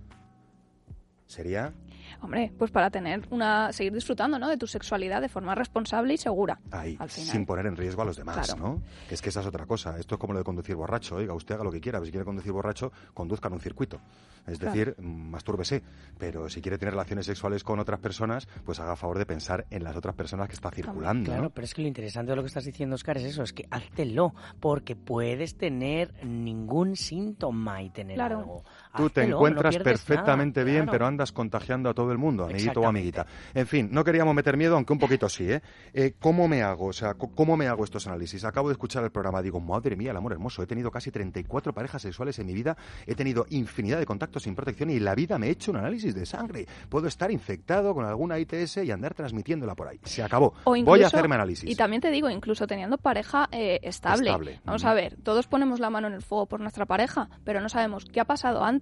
sería 1.26 1.72
Hombre, 2.20 2.52
pues 2.58 2.70
para 2.70 2.90
tener 2.90 3.26
una 3.30 3.72
seguir 3.72 3.92
disfrutando, 3.92 4.38
¿no? 4.38 4.48
De 4.48 4.56
tu 4.56 4.66
sexualidad 4.66 5.20
de 5.20 5.28
forma 5.28 5.54
responsable 5.54 6.14
y 6.14 6.16
segura. 6.18 6.60
ahí, 6.70 6.96
Al 6.98 7.08
final. 7.08 7.30
sin 7.30 7.46
poner 7.46 7.66
en 7.66 7.76
riesgo 7.76 8.02
a 8.02 8.04
los 8.04 8.16
demás, 8.16 8.46
Claro. 8.48 8.62
¿no? 8.62 8.82
Que 9.08 9.14
es 9.14 9.22
que 9.22 9.28
esa 9.30 9.40
es 9.40 9.46
otra 9.46 9.66
cosa. 9.66 9.98
Esto 9.98 10.14
es 10.16 10.18
como 10.20 10.32
lo 10.32 10.38
de 10.40 10.44
conducir 10.44 10.76
borracho. 10.76 11.16
Oiga, 11.16 11.34
usted 11.34 11.54
haga 11.54 11.64
lo 11.64 11.72
que 11.72 11.80
quiera. 11.80 12.02
Si 12.04 12.10
quiere 12.10 12.24
conducir 12.24 12.52
borracho, 12.52 12.92
conduzca 13.14 13.48
en 13.48 13.54
un 13.54 13.60
circuito. 13.60 14.00
Es 14.46 14.58
Claro. 14.58 14.74
decir, 14.74 14.96
mastúrbese. 15.00 15.82
Pero 16.18 16.48
si 16.48 16.60
quiere 16.60 16.78
tener 16.78 16.94
relaciones 16.94 17.26
sexuales 17.26 17.62
con 17.64 17.78
otras 17.78 18.00
personas, 18.00 18.46
pues 18.64 18.80
haga 18.80 18.96
favor 18.96 19.18
de 19.18 19.26
pensar 19.26 19.66
en 19.70 19.84
las 19.84 19.96
otras 19.96 20.14
personas 20.14 20.48
que 20.48 20.54
está 20.54 20.70
circulando, 20.70 21.26
Claro, 21.30 21.42
¿no? 21.44 21.50
pero 21.50 21.64
es 21.64 21.74
que 21.74 21.82
lo 21.82 21.88
interesante 21.88 22.32
de 22.32 22.36
lo 22.36 22.42
que 22.42 22.48
estás 22.48 22.64
diciendo, 22.64 22.94
Oscar, 22.96 23.18
es 23.18 23.24
eso, 23.24 23.42
es 23.42 23.52
que 23.52 23.66
háztelo, 23.70 24.34
porque 24.60 24.96
puedes 24.96 25.56
tener 25.56 26.12
ningún 26.24 26.96
síntoma 26.96 27.82
y 27.82 27.90
tener 27.90 28.16
Claro. 28.16 28.38
algo. 28.40 28.64
Tú 28.96 29.10
te 29.10 29.22
encuentras 29.22 29.76
perfectamente 29.78 30.60
nada, 30.60 30.70
bien, 30.70 30.82
claro. 30.84 30.92
pero 30.92 31.06
andas 31.06 31.32
contagiando 31.32 31.88
a 31.88 31.94
todo 31.94 32.12
el 32.12 32.18
mundo, 32.18 32.44
amiguito 32.44 32.80
o 32.80 32.86
amiguita. 32.86 33.26
En 33.54 33.66
fin, 33.66 33.88
no 33.90 34.04
queríamos 34.04 34.34
meter 34.34 34.56
miedo, 34.56 34.74
aunque 34.74 34.92
un 34.92 34.98
poquito 34.98 35.28
sí, 35.28 35.50
¿eh? 35.50 35.62
Eh, 35.92 36.14
¿Cómo 36.18 36.48
me 36.48 36.62
hago? 36.62 36.86
O 36.86 36.92
sea, 36.92 37.14
¿cómo 37.14 37.56
me 37.56 37.68
hago 37.68 37.84
estos 37.84 38.06
análisis? 38.06 38.44
Acabo 38.44 38.68
de 38.68 38.72
escuchar 38.72 39.04
el 39.04 39.10
programa, 39.10 39.40
digo, 39.42 39.60
madre 39.60 39.96
mía, 39.96 40.10
el 40.10 40.16
amor 40.16 40.32
hermoso. 40.32 40.62
He 40.62 40.66
tenido 40.66 40.90
casi 40.90 41.10
34 41.10 41.72
parejas 41.72 42.02
sexuales 42.02 42.38
en 42.38 42.46
mi 42.46 42.54
vida, 42.54 42.76
he 43.06 43.14
tenido 43.14 43.46
infinidad 43.50 43.98
de 43.98 44.06
contactos 44.06 44.42
sin 44.42 44.54
protección 44.54 44.90
y 44.90 44.96
en 44.96 45.04
la 45.04 45.14
vida 45.14 45.38
me 45.38 45.48
he 45.48 45.50
hecho 45.50 45.70
un 45.70 45.78
análisis 45.78 46.14
de 46.14 46.26
sangre. 46.26 46.66
Puedo 46.88 47.06
estar 47.06 47.30
infectado 47.30 47.94
con 47.94 48.04
alguna 48.04 48.38
ITS 48.38 48.78
y 48.78 48.90
andar 48.90 49.14
transmitiéndola 49.14 49.74
por 49.74 49.88
ahí. 49.88 50.00
Se 50.04 50.22
acabó. 50.22 50.54
O 50.64 50.76
Voy 50.82 51.02
a 51.02 51.06
hacerme 51.06 51.34
análisis. 51.34 51.68
Y 51.70 51.76
también 51.76 52.02
te 52.02 52.10
digo, 52.10 52.28
incluso 52.28 52.66
teniendo 52.66 52.98
pareja 52.98 53.48
eh, 53.52 53.80
estable. 53.82 54.28
Estable, 54.28 54.60
Vamos 54.64 54.84
a 54.84 54.94
ver, 54.94 55.16
todos 55.22 55.46
ponemos 55.46 55.80
la 55.80 55.90
mano 55.90 56.08
en 56.08 56.14
el 56.14 56.22
fuego 56.22 56.46
por 56.46 56.60
nuestra 56.60 56.86
pareja, 56.86 57.30
pero 57.44 57.60
no 57.60 57.68
sabemos 57.68 58.04
qué 58.04 58.20
ha 58.20 58.24
pasado 58.24 58.64
antes 58.64 58.81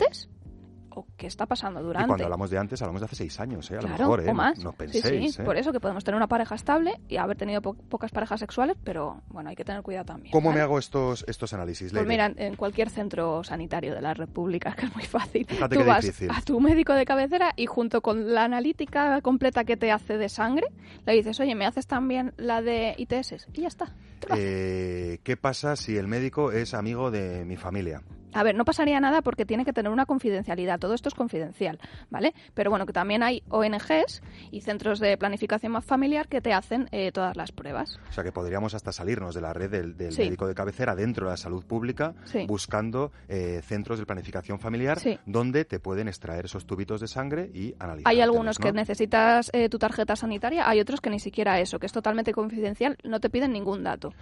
o 0.92 1.06
qué 1.16 1.28
está 1.28 1.46
pasando 1.46 1.78
Y 1.80 1.84
durante. 1.84 2.08
cuando 2.08 2.24
hablamos 2.24 2.50
de 2.50 2.58
antes, 2.58 2.82
hablamos 2.82 3.00
de 3.00 3.04
hace 3.04 3.14
seis 3.14 3.38
años, 3.38 3.70
¿eh? 3.70 3.76
A 3.78 3.82
lo 3.82 3.88
mejor, 3.90 4.20
¿eh? 4.26 4.30
o 4.30 4.34
más. 4.34 4.58
No 4.58 4.72
penséis, 4.72 5.34
sí, 5.36 5.40
¿eh? 5.40 5.44
por 5.44 5.56
eso 5.56 5.70
que 5.70 5.78
podemos 5.78 6.02
tener 6.02 6.16
una 6.16 6.26
pareja 6.26 6.56
estable 6.56 7.00
y 7.08 7.16
haber 7.16 7.36
tenido 7.36 7.62
po- 7.62 7.74
pocas 7.74 8.10
parejas 8.10 8.40
sexuales, 8.40 8.76
pero 8.82 9.22
bueno, 9.28 9.50
hay 9.50 9.54
que 9.56 9.64
tener 9.64 9.82
cuidado 9.82 10.06
también. 10.06 10.32
¿Cómo 10.32 10.48
¿vale? 10.48 10.58
me 10.58 10.64
hago 10.64 10.80
estos, 10.80 11.24
estos 11.28 11.52
análisis, 11.54 11.92
Pues 11.92 12.04
mira, 12.08 12.32
en 12.36 12.56
cualquier 12.56 12.90
centro 12.90 13.44
sanitario 13.44 13.94
de 13.94 14.02
la 14.02 14.14
República, 14.14 14.72
que 14.76 14.86
es 14.86 14.94
muy 14.96 15.04
fácil. 15.04 15.46
Fíjate 15.46 15.76
Tú 15.76 15.82
qué 15.82 15.86
vas 15.88 16.04
difícil. 16.04 16.30
a 16.34 16.40
tu 16.42 16.58
médico 16.58 16.92
de 16.94 17.04
cabecera 17.04 17.52
y 17.54 17.66
junto 17.66 18.00
con 18.02 18.34
la 18.34 18.42
analítica 18.42 19.20
completa 19.22 19.62
que 19.62 19.76
te 19.76 19.92
hace 19.92 20.18
de 20.18 20.28
sangre, 20.28 20.66
le 21.06 21.12
dices, 21.12 21.38
oye, 21.38 21.54
¿me 21.54 21.66
haces 21.66 21.86
también 21.86 22.34
la 22.36 22.62
de 22.62 22.96
ITS? 22.98 23.46
Y 23.52 23.60
ya 23.60 23.68
está. 23.68 23.94
Eh, 24.36 25.20
¿Qué 25.22 25.36
pasa 25.36 25.76
si 25.76 25.96
el 25.96 26.08
médico 26.08 26.50
es 26.50 26.74
amigo 26.74 27.12
de 27.12 27.44
mi 27.44 27.56
familia? 27.56 28.02
A 28.32 28.42
ver, 28.42 28.54
no 28.54 28.64
pasaría 28.64 29.00
nada 29.00 29.22
porque 29.22 29.44
tiene 29.44 29.64
que 29.64 29.72
tener 29.72 29.90
una 29.90 30.06
confidencialidad. 30.06 30.78
Todo 30.78 30.94
esto 30.94 31.08
es 31.08 31.14
confidencial, 31.14 31.78
¿vale? 32.10 32.32
Pero 32.54 32.70
bueno, 32.70 32.86
que 32.86 32.92
también 32.92 33.22
hay 33.22 33.42
ONGs 33.48 34.22
y 34.50 34.60
centros 34.60 35.00
de 35.00 35.16
planificación 35.16 35.72
más 35.72 35.84
familiar 35.84 36.28
que 36.28 36.40
te 36.40 36.52
hacen 36.52 36.88
eh, 36.92 37.10
todas 37.12 37.36
las 37.36 37.52
pruebas. 37.52 37.98
O 38.08 38.12
sea 38.12 38.22
que 38.24 38.32
podríamos 38.32 38.74
hasta 38.74 38.92
salirnos 38.92 39.34
de 39.34 39.40
la 39.40 39.52
red 39.52 39.70
del, 39.70 39.96
del 39.96 40.12
Sí. 40.12 40.22
médico 40.22 40.46
de 40.46 40.54
cabecera 40.54 40.94
dentro 40.94 41.26
de 41.26 41.32
la 41.32 41.36
salud 41.36 41.64
pública, 41.64 42.14
Sí. 42.24 42.44
buscando 42.46 43.10
eh, 43.28 43.60
centros 43.64 43.98
de 43.98 44.06
planificación 44.06 44.60
familiar 44.60 44.98
Sí. 45.00 45.18
donde 45.26 45.64
te 45.64 45.80
pueden 45.80 46.08
extraer 46.08 46.44
esos 46.44 46.66
tubitos 46.66 47.00
de 47.00 47.08
sangre 47.08 47.50
y 47.52 47.74
analizar. 47.78 48.10
Hay 48.10 48.20
algunos 48.20 48.58
que 48.58 48.72
necesitas 48.72 49.50
eh, 49.52 49.68
tu 49.68 49.78
tarjeta 49.78 50.14
sanitaria, 50.16 50.68
hay 50.68 50.80
otros 50.80 51.00
que 51.00 51.10
ni 51.10 51.18
siquiera 51.18 51.60
eso, 51.60 51.78
que 51.78 51.86
es 51.86 51.92
totalmente 51.92 52.32
confidencial, 52.32 52.96
no 53.04 53.20
te 53.20 53.28
piden 53.30 53.52
ningún 53.52 53.82
dato. 53.82 54.12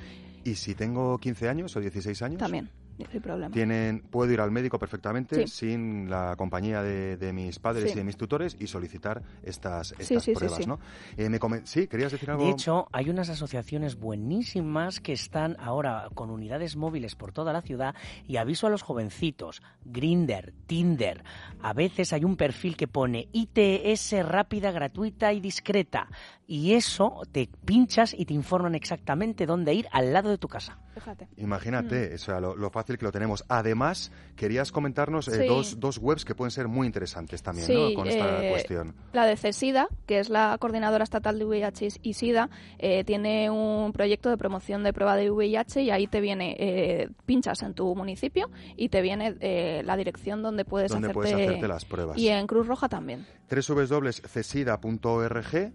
Y 0.44 0.54
si 0.54 0.74
tengo 0.74 1.18
15 1.18 1.48
años 1.48 1.76
o 1.76 1.80
16 1.80 2.22
años, 2.22 2.38
También, 2.38 2.70
sin 3.10 3.20
problema. 3.22 3.52
tienen, 3.52 4.00
puedo 4.00 4.32
ir 4.32 4.40
al 4.40 4.50
médico 4.50 4.78
perfectamente 4.78 5.46
Sí. 5.46 5.46
sin 5.46 6.10
la 6.10 6.34
compañía 6.36 6.82
de, 6.82 7.16
de 7.16 7.32
mis 7.32 7.58
padres 7.58 7.84
Sí. 7.84 7.90
y 7.92 7.94
de 7.94 8.04
mis 8.04 8.16
tutores 8.16 8.56
y 8.58 8.66
solicitar 8.66 9.22
estas, 9.42 9.94
estas 9.98 10.22
Sí, 10.24 10.32
pruebas, 10.32 10.58
sí. 10.58 10.66
¿no? 10.66 10.78
Eh, 11.16 11.28
me 11.28 11.38
sí, 11.64 11.86
querías 11.86 12.12
decir 12.12 12.30
algo. 12.30 12.44
De 12.44 12.50
hecho, 12.50 12.88
hay 12.92 13.10
unas 13.10 13.28
asociaciones 13.28 13.96
buenísimas 13.98 15.00
que 15.00 15.12
están 15.12 15.56
ahora 15.60 16.08
con 16.14 16.30
unidades 16.30 16.76
móviles 16.76 17.14
por 17.14 17.32
toda 17.32 17.52
la 17.52 17.62
ciudad 17.62 17.94
y 18.26 18.36
aviso 18.36 18.66
a 18.66 18.70
los 18.70 18.82
jovencitos, 18.82 19.62
Grinder, 19.84 20.52
Tinder. 20.66 21.24
A 21.62 21.72
veces 21.72 22.12
hay 22.12 22.24
un 22.24 22.36
perfil 22.36 22.76
que 22.76 22.88
pone 22.88 23.28
ITS 23.32 24.12
rápida, 24.24 24.70
gratuita 24.70 25.32
y 25.32 25.40
discreta. 25.40 26.08
Y 26.46 26.72
eso 26.72 27.22
te 27.30 27.48
pinchas 27.64 28.14
y 28.14 28.24
te 28.24 28.32
informan 28.32 28.74
exactamente 28.74 29.44
dónde 29.44 29.74
ir 29.74 29.86
al 29.92 30.12
lado 30.14 30.30
de 30.30 30.38
tu 30.38 30.48
casa. 30.48 30.78
Fíjate. 30.94 31.28
Imagínate, 31.36 32.14
o 32.14 32.18
sea, 32.18 32.40
lo, 32.40 32.56
lo 32.56 32.70
fácil 32.70 32.87
que 32.96 33.04
lo 33.04 33.12
tenemos. 33.12 33.44
Además, 33.48 34.10
querías 34.36 34.72
comentarnos 34.72 35.28
eh, 35.28 35.42
Sí. 35.42 35.46
dos, 35.46 35.78
dos 35.80 35.98
webs 35.98 36.24
que 36.24 36.34
pueden 36.34 36.50
ser 36.50 36.68
muy 36.68 36.86
interesantes 36.86 37.42
también, 37.42 37.66
Sí, 37.66 37.74
¿no? 37.74 37.92
Con 37.94 38.08
esta 38.08 38.44
eh, 38.46 38.50
cuestión. 38.50 38.94
La 39.12 39.26
de 39.26 39.36
CESIDA, 39.36 39.88
que 40.06 40.20
es 40.20 40.30
la 40.30 40.56
coordinadora 40.58 41.04
estatal 41.04 41.38
de 41.38 41.44
VIH 41.44 41.88
y 42.02 42.14
SIDA, 42.14 42.48
eh, 42.78 43.04
tiene 43.04 43.50
un 43.50 43.92
proyecto 43.92 44.30
de 44.30 44.38
promoción 44.38 44.82
de 44.84 44.92
prueba 44.92 45.16
de 45.16 45.30
VIH 45.30 45.82
y 45.82 45.90
ahí 45.90 46.06
te 46.06 46.20
viene, 46.20 47.08
pinchas 47.26 47.62
en 47.62 47.74
tu 47.74 47.94
municipio 47.94 48.48
y 48.76 48.88
te 48.88 49.02
viene 49.02 49.82
la 49.82 49.96
dirección 49.96 50.42
donde 50.42 50.64
puedes, 50.64 50.90
Donde 50.92 51.08
hacerte, 51.08 51.14
puedes 51.14 51.34
hacerte 51.34 51.68
las 51.68 51.84
pruebas. 51.84 52.16
Y 52.16 52.28
en 52.28 52.46
Cruz 52.46 52.66
Roja 52.68 52.88
también. 52.88 53.26
www.cesida.org, 53.50 55.72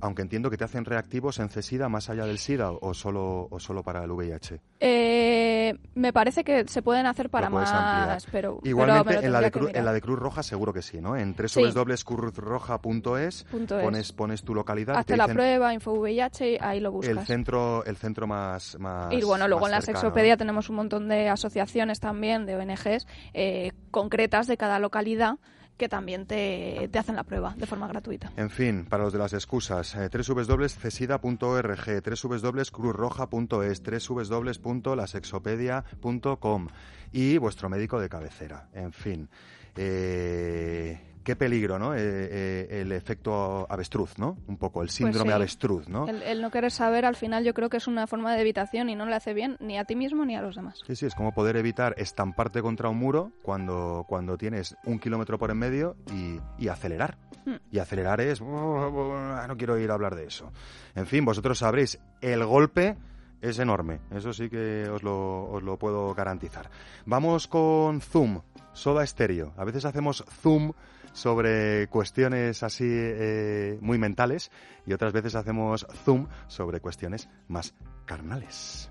aunque 0.00 0.22
entiendo 0.22 0.50
que 0.50 0.56
te 0.56 0.64
hacen 0.64 0.84
reactivos 0.84 1.38
en 1.38 1.48
CESIDA 1.48 1.88
más 1.88 2.10
allá 2.10 2.26
del 2.26 2.38
SIDA 2.38 2.70
o 2.70 2.94
solo, 2.94 3.48
o 3.50 3.58
solo 3.60 3.82
para 3.82 4.04
el 4.04 4.10
VIH. 4.10 4.60
Eh, 4.80 5.74
me 5.94 6.12
parece 6.12 6.44
que 6.44 6.66
se 6.68 6.82
pueden 6.82 7.06
hacer 7.06 7.30
para 7.30 7.50
más, 7.50 7.72
ampliar. 7.72 8.18
pero 8.30 8.60
Igualmente, 8.62 9.24
en, 9.24 9.32
la 9.32 9.40
de 9.40 9.50
en 9.74 9.84
la 9.84 10.00
Cruz 10.00 10.18
Roja 10.18 10.42
seguro 10.42 10.72
que 10.72 10.82
sí, 10.82 11.00
¿no? 11.00 11.16
En 11.16 11.34
Sí. 11.48 11.62
www.cruzroja.es 11.62 13.16
es. 13.26 13.44
pones, 13.68 14.12
pones 14.12 14.42
tu 14.42 14.54
localidad. 14.54 14.94
y 14.94 14.96
te 14.96 15.00
Hazte 15.00 15.16
la 15.16 15.28
prueba, 15.28 15.72
info 15.72 15.92
VIH, 15.92 16.58
ahí 16.60 16.80
lo 16.80 16.92
buscas. 16.92 17.16
el 17.16 17.26
centro, 17.26 17.84
el 17.84 17.96
centro 17.96 18.26
más, 18.26 18.78
más 18.78 19.12
Y 19.12 19.22
bueno, 19.22 19.48
luego 19.48 19.66
en 19.66 19.72
la 19.72 19.80
cercano, 19.80 20.00
sexopedia 20.00 20.36
tenemos 20.36 20.68
un 20.70 20.76
montón 20.76 21.08
de 21.08 21.28
asociaciones 21.28 22.00
también, 22.00 22.46
de 22.46 22.56
ONGs 22.56 23.06
eh, 23.34 23.72
concretas 23.90 24.46
de 24.46 24.56
cada 24.56 24.78
localidad 24.78 25.36
que 25.76 25.88
también 25.88 26.26
te, 26.26 26.88
te 26.90 26.98
hacen 26.98 27.14
la 27.16 27.24
prueba 27.24 27.54
de 27.56 27.66
forma 27.66 27.88
gratuita. 27.88 28.32
En 28.36 28.50
fin, 28.50 28.84
para 28.86 29.04
los 29.04 29.12
de 29.12 29.18
las 29.18 29.32
excusas, 29.32 29.94
eh, 29.94 30.10
www.cesida.org, 30.10 32.02
www.cruzroja.es, 32.22 33.82
www.lasexopedia.com 34.08 36.68
y 37.12 37.38
vuestro 37.38 37.68
médico 37.68 38.00
de 38.00 38.08
cabecera. 38.08 38.68
En 38.72 38.92
fin, 38.92 39.28
eh, 39.76 41.05
qué 41.26 41.34
peligro, 41.36 41.78
¿no? 41.78 41.94
Eh, 41.94 41.98
eh, 42.00 42.68
el 42.82 42.92
efecto 42.92 43.66
avestruz, 43.68 44.16
¿no? 44.16 44.38
Un 44.46 44.56
poco, 44.56 44.80
el 44.82 44.90
síndrome 44.90 45.24
Pues 45.24 45.32
sí. 45.32 45.34
avestruz, 45.34 45.88
¿no? 45.88 46.08
El, 46.08 46.22
el 46.22 46.40
no 46.40 46.50
querer 46.52 46.70
saber, 46.70 47.04
al 47.04 47.16
final, 47.16 47.42
yo 47.44 47.52
creo 47.52 47.68
que 47.68 47.78
es 47.78 47.88
una 47.88 48.06
forma 48.06 48.32
de 48.34 48.40
evitación 48.42 48.88
y 48.88 48.94
no 48.94 49.06
le 49.06 49.16
hace 49.16 49.34
bien 49.34 49.56
ni 49.58 49.76
a 49.76 49.84
ti 49.84 49.96
mismo 49.96 50.24
ni 50.24 50.36
a 50.36 50.40
los 50.40 50.54
demás. 50.54 50.78
Sí, 50.86 50.94
sí, 50.94 51.04
es 51.04 51.16
como 51.16 51.32
poder 51.32 51.56
evitar 51.56 51.94
estamparte 51.98 52.62
contra 52.62 52.88
un 52.88 52.98
muro 52.98 53.32
cuando, 53.42 54.06
cuando 54.08 54.38
tienes 54.38 54.76
un 54.84 55.00
kilómetro 55.00 55.36
por 55.36 55.50
en 55.50 55.58
medio 55.58 55.96
y, 56.14 56.38
y 56.64 56.68
acelerar. 56.68 57.18
Hmm. 57.44 57.56
Y 57.72 57.80
acelerar 57.80 58.20
es... 58.20 58.40
No 58.40 59.54
quiero 59.58 59.78
ir 59.78 59.90
a 59.90 59.94
hablar 59.94 60.14
de 60.14 60.26
eso. 60.26 60.52
En 60.94 61.06
fin, 61.06 61.24
vosotros 61.24 61.58
sabréis, 61.58 61.98
el 62.20 62.44
golpe 62.44 62.96
es 63.40 63.58
enorme. 63.58 63.98
Eso 64.14 64.32
sí 64.32 64.48
que 64.48 64.88
os 64.88 65.02
lo, 65.02 65.50
os 65.50 65.62
lo 65.62 65.76
puedo 65.76 66.14
garantizar. 66.14 66.70
Vamos 67.04 67.48
con 67.48 68.00
Zoom, 68.00 68.42
Soda 68.72 69.04
Stereo. 69.06 69.52
A 69.56 69.64
veces 69.64 69.84
hacemos 69.84 70.24
Zoom 70.40 70.72
sobre 71.16 71.88
cuestiones 71.88 72.62
así 72.62 72.84
eh, 72.88 73.78
muy 73.80 73.98
mentales 73.98 74.50
y 74.86 74.92
otras 74.92 75.12
veces 75.12 75.34
hacemos 75.34 75.86
Zoom 76.04 76.28
sobre 76.46 76.80
cuestiones 76.80 77.28
más 77.48 77.74
carnales. 78.04 78.90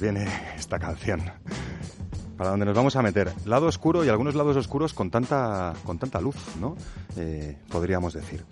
Viene 0.00 0.26
esta 0.56 0.78
canción. 0.78 1.22
Para 2.36 2.50
donde 2.50 2.66
nos 2.66 2.74
vamos 2.74 2.96
a 2.96 3.02
meter. 3.02 3.32
Lado 3.44 3.66
oscuro 3.66 4.04
y 4.04 4.08
algunos 4.08 4.34
lados 4.34 4.56
oscuros 4.56 4.94
con 4.94 5.10
tanta, 5.10 5.74
con 5.84 5.98
tanta 5.98 6.20
luz, 6.20 6.36
¿no? 6.60 6.76
Eh, 7.16 7.56
podríamos 7.70 8.14
decir. 8.14 8.44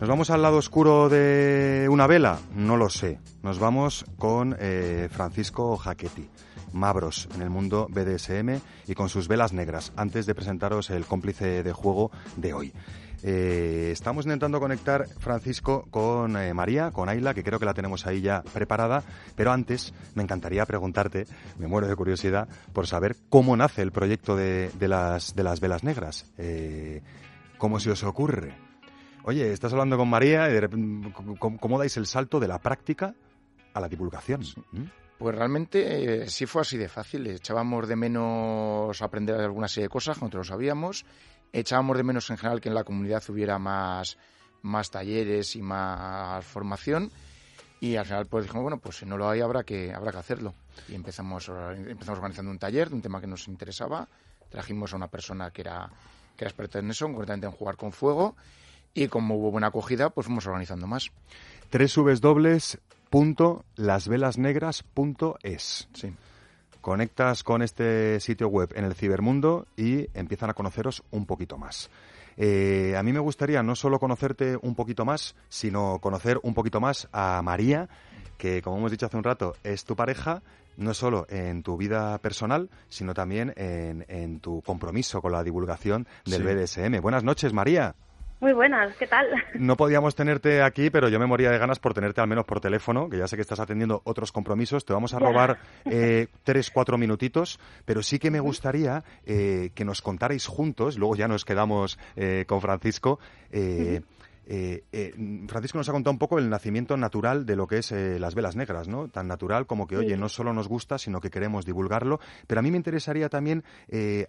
¿Nos 0.00 0.08
vamos 0.08 0.30
al 0.30 0.42
lado 0.42 0.56
oscuro 0.56 1.08
de 1.08 1.86
una 1.90 2.06
vela? 2.06 2.38
No 2.54 2.76
lo 2.76 2.90
sé. 2.90 3.20
Nos 3.42 3.58
vamos 3.58 4.04
con 4.18 4.56
eh, 4.58 5.08
Francisco 5.10 5.76
Jaquetti. 5.76 6.28
Mabros 6.72 7.28
en 7.34 7.42
el 7.42 7.50
mundo 7.50 7.86
BDSM 7.90 8.60
y 8.88 8.94
con 8.94 9.08
sus 9.08 9.28
velas 9.28 9.52
negras, 9.52 9.92
antes 9.96 10.26
de 10.26 10.34
presentaros 10.34 10.90
el 10.90 11.04
cómplice 11.04 11.62
de 11.62 11.72
juego 11.72 12.10
de 12.36 12.54
hoy. 12.54 12.72
Eh, 13.24 13.90
estamos 13.92 14.24
intentando 14.24 14.58
conectar, 14.58 15.06
Francisco, 15.06 15.86
con 15.90 16.36
eh, 16.36 16.52
María, 16.54 16.90
con 16.90 17.08
Ayla, 17.08 17.34
que 17.34 17.44
creo 17.44 17.60
que 17.60 17.66
la 17.66 17.74
tenemos 17.74 18.06
ahí 18.06 18.20
ya 18.20 18.42
preparada, 18.42 19.04
pero 19.36 19.52
antes 19.52 19.94
me 20.14 20.24
encantaría 20.24 20.66
preguntarte, 20.66 21.26
me 21.58 21.68
muero 21.68 21.86
de 21.86 21.94
curiosidad, 21.94 22.48
por 22.72 22.88
saber 22.88 23.16
cómo 23.28 23.56
nace 23.56 23.82
el 23.82 23.92
proyecto 23.92 24.34
de, 24.34 24.70
las, 24.80 25.36
de 25.36 25.42
las 25.44 25.60
velas 25.60 25.84
negras. 25.84 26.32
Eh, 26.36 27.02
¿Cómo 27.58 27.78
se 27.78 27.92
os 27.92 28.02
ocurre? 28.02 28.56
Oye, 29.24 29.52
estás 29.52 29.72
hablando 29.72 29.96
con 29.96 30.08
María, 30.08 30.50
y 30.50 30.52
de 30.54 31.12
¿cómo, 31.38 31.78
dais 31.78 31.96
el 31.96 32.06
salto 32.06 32.40
de 32.40 32.48
la 32.48 32.58
práctica 32.58 33.14
a 33.72 33.80
la 33.80 33.88
divulgación? 33.88 34.40
¿Mm? 34.72 34.82
Pues 35.16 35.36
realmente 35.36 36.28
sí 36.28 36.46
fue 36.46 36.62
así 36.62 36.76
de 36.76 36.88
fácil. 36.88 37.28
Echábamos 37.28 37.86
de 37.86 37.94
menos 37.94 39.00
aprender 39.00 39.36
alguna 39.40 39.68
serie 39.68 39.84
de 39.84 39.90
cosas, 39.90 40.16
nosotros 40.16 40.48
lo 40.48 40.54
sabíamos 40.54 41.04
echábamos 41.52 41.96
de 41.96 42.02
menos 42.02 42.30
en 42.30 42.38
general 42.38 42.60
que 42.60 42.68
en 42.68 42.74
la 42.74 42.84
comunidad 42.84 43.22
hubiera 43.28 43.58
más, 43.58 44.16
más 44.62 44.90
talleres 44.90 45.54
y 45.56 45.62
más 45.62 46.44
formación. 46.44 47.10
Y 47.80 47.96
al 47.96 48.06
final 48.06 48.26
pues 48.26 48.44
dijimos 48.44 48.62
bueno 48.62 48.78
pues 48.78 48.96
si 48.96 49.06
no 49.06 49.18
lo 49.18 49.28
hay 49.28 49.40
habrá 49.40 49.64
que 49.64 49.92
habrá 49.92 50.12
que 50.12 50.18
hacerlo 50.18 50.54
y 50.88 50.94
empezamos 50.94 51.48
empezamos 51.48 52.18
organizando 52.18 52.52
un 52.52 52.58
taller 52.58 52.88
de 52.88 52.94
un 52.94 53.02
tema 53.02 53.20
que 53.20 53.26
nos 53.26 53.48
interesaba. 53.48 54.08
Trajimos 54.48 54.92
a 54.92 54.96
una 54.96 55.08
persona 55.08 55.50
que 55.50 55.62
era 55.62 55.90
que 56.36 56.44
era 56.44 56.50
experta 56.50 56.78
en 56.78 56.90
eso 56.90 57.06
concretamente 57.06 57.46
en 57.46 57.52
jugar 57.52 57.76
con 57.76 57.92
fuego. 57.92 58.36
Y 58.94 59.08
como 59.08 59.36
hubo 59.36 59.50
buena 59.50 59.68
acogida 59.68 60.10
pues 60.10 60.26
fuimos 60.26 60.46
organizando 60.46 60.86
más. 60.86 61.10
tres 61.70 61.92
dobles 62.20 62.78
punto 63.10 63.64
sí 65.92 66.14
conectas 66.82 67.42
con 67.42 67.62
este 67.62 68.20
sitio 68.20 68.48
web 68.48 68.70
en 68.74 68.84
el 68.84 68.94
cibermundo 68.94 69.66
y 69.76 70.08
empiezan 70.12 70.50
a 70.50 70.54
conoceros 70.54 71.02
un 71.10 71.24
poquito 71.24 71.56
más. 71.56 71.88
Eh, 72.36 72.94
a 72.96 73.02
mí 73.02 73.12
me 73.12 73.20
gustaría 73.20 73.62
no 73.62 73.74
solo 73.74 73.98
conocerte 73.98 74.58
un 74.60 74.74
poquito 74.74 75.04
más, 75.04 75.34
sino 75.48 75.98
conocer 76.00 76.38
un 76.42 76.52
poquito 76.52 76.80
más 76.80 77.08
a 77.12 77.40
María, 77.42 77.88
que 78.36 78.60
como 78.60 78.78
hemos 78.78 78.90
dicho 78.90 79.06
hace 79.06 79.16
un 79.16 79.24
rato, 79.24 79.54
es 79.62 79.84
tu 79.84 79.96
pareja, 79.96 80.42
no 80.76 80.94
solo 80.94 81.26
en 81.28 81.62
tu 81.62 81.76
vida 81.76 82.18
personal, 82.18 82.68
sino 82.88 83.14
también 83.14 83.52
en, 83.56 84.40
tu 84.40 84.62
compromiso 84.62 85.20
con 85.22 85.32
la 85.32 85.44
divulgación 85.44 86.06
del 86.24 86.42
BDSM. 86.42 87.00
Buenas 87.00 87.24
noches, 87.24 87.52
María. 87.52 87.94
Muy 88.42 88.54
buenas, 88.54 88.96
¿qué 88.96 89.06
tal? 89.06 89.28
No 89.54 89.76
podíamos 89.76 90.16
tenerte 90.16 90.62
aquí, 90.62 90.90
pero 90.90 91.08
yo 91.08 91.20
me 91.20 91.26
moría 91.26 91.48
de 91.52 91.58
ganas 91.58 91.78
por 91.78 91.94
tenerte 91.94 92.20
al 92.20 92.26
menos 92.26 92.44
por 92.44 92.58
teléfono, 92.58 93.08
que 93.08 93.16
ya 93.16 93.28
sé 93.28 93.36
que 93.36 93.42
estás 93.42 93.60
atendiendo 93.60 94.02
otros 94.02 94.32
compromisos. 94.32 94.84
Te 94.84 94.92
vamos 94.92 95.14
a 95.14 95.20
robar 95.20 95.58
eh, 95.84 96.26
tres, 96.42 96.72
cuatro 96.72 96.98
minutitos, 96.98 97.60
pero 97.84 98.02
sí 98.02 98.18
que 98.18 98.32
me 98.32 98.40
gustaría 98.40 99.04
eh, 99.26 99.70
que 99.76 99.84
nos 99.84 100.02
contarais 100.02 100.44
juntos, 100.48 100.98
luego 100.98 101.14
ya 101.14 101.28
nos 101.28 101.44
quedamos 101.44 102.00
eh, 102.16 102.44
con 102.48 102.60
Francisco, 102.60 103.20
eh, 103.52 104.00
eh, 104.44 104.84
eh, 104.92 105.14
Francisco 105.46 105.78
nos 105.78 105.88
ha 105.88 105.92
contado 105.92 106.12
un 106.12 106.18
poco 106.18 106.38
el 106.38 106.50
nacimiento 106.50 106.96
natural 106.96 107.46
de 107.46 107.56
lo 107.56 107.66
que 107.66 107.78
es 107.78 107.92
eh, 107.92 108.18
las 108.18 108.34
velas 108.34 108.56
negras, 108.56 108.88
¿no? 108.88 109.08
Tan 109.08 109.28
natural 109.28 109.66
como 109.66 109.86
que, 109.86 109.96
oye, 109.96 110.16
no 110.16 110.28
solo 110.28 110.52
nos 110.52 110.68
gusta, 110.68 110.98
sino 110.98 111.20
que 111.20 111.30
queremos 111.30 111.64
divulgarlo. 111.64 112.20
Pero 112.46 112.58
a 112.58 112.62
mí 112.62 112.70
me 112.70 112.76
interesaría 112.76 113.28
también, 113.28 113.64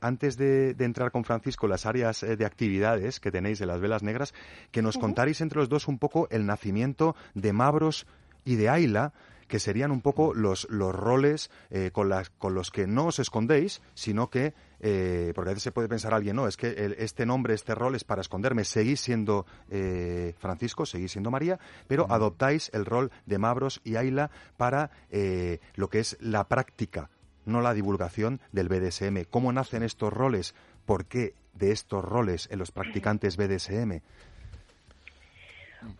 antes 0.01 0.37
de, 0.37 0.75
entrar 0.79 1.11
con 1.11 1.23
Francisco, 1.23 1.67
las 1.67 1.85
áreas 1.85 2.21
de 2.21 2.45
actividades 2.45 3.19
que 3.19 3.31
tenéis 3.31 3.59
de 3.59 3.65
las 3.65 3.79
velas 3.79 4.03
negras, 4.03 4.33
que 4.71 4.81
nos 4.81 4.97
contarais 4.97 5.41
entre 5.41 5.59
los 5.59 5.69
dos 5.69 5.87
un 5.87 5.97
poco 5.97 6.27
el 6.29 6.45
nacimiento 6.45 7.15
de 7.33 7.53
Mabros 7.53 8.05
y 8.45 8.55
de 8.55 8.69
Ayla, 8.69 9.13
que 9.47 9.59
serían 9.59 9.91
un 9.91 10.01
poco 10.01 10.33
los, 10.33 10.67
los 10.69 10.93
roles 10.93 11.49
con, 11.91 12.09
las, 12.09 12.29
con 12.29 12.53
los 12.53 12.71
que 12.71 12.87
no 12.87 13.07
os 13.07 13.19
escondéis, 13.19 13.81
sino 13.93 14.29
que 14.29 14.53
eh, 14.85 15.31
porque 15.33 15.51
a 15.51 15.53
veces 15.53 15.63
se 15.63 15.71
puede 15.71 15.87
pensar 15.87 16.13
alguien, 16.13 16.35
no, 16.35 16.45
es 16.45 16.57
que 16.57 16.93
este 16.99 17.25
nombre, 17.25 17.53
este 17.53 17.73
rol 17.73 17.95
es 17.95 18.03
para 18.03 18.19
esconderme. 18.19 18.65
Seguís 18.65 18.99
siendo 18.99 19.45
eh, 19.69 20.35
Francisco, 20.39 20.85
seguís 20.85 21.13
siendo 21.13 21.31
María, 21.31 21.57
pero 21.87 22.05
adoptáis 22.09 22.69
el 22.73 22.85
rol 22.85 23.09
de 23.25 23.37
Mabros 23.37 23.79
y 23.85 23.95
Ayla 23.95 24.29
para 24.57 24.91
eh, 25.09 25.61
lo 25.75 25.89
que 25.89 25.99
es 25.99 26.17
la 26.19 26.49
práctica, 26.49 27.09
no 27.45 27.61
la 27.61 27.73
divulgación 27.73 28.41
del 28.51 28.67
BDSM. 28.67 29.23
¿Cómo 29.29 29.53
nacen 29.53 29.83
estos 29.83 30.11
roles? 30.11 30.53
¿Por 30.85 31.05
qué 31.05 31.33
de 31.53 31.71
estos 31.71 32.03
roles 32.03 32.49
en 32.51 32.59
los 32.59 32.73
practicantes 32.73 33.37
BDSM? 33.37 34.01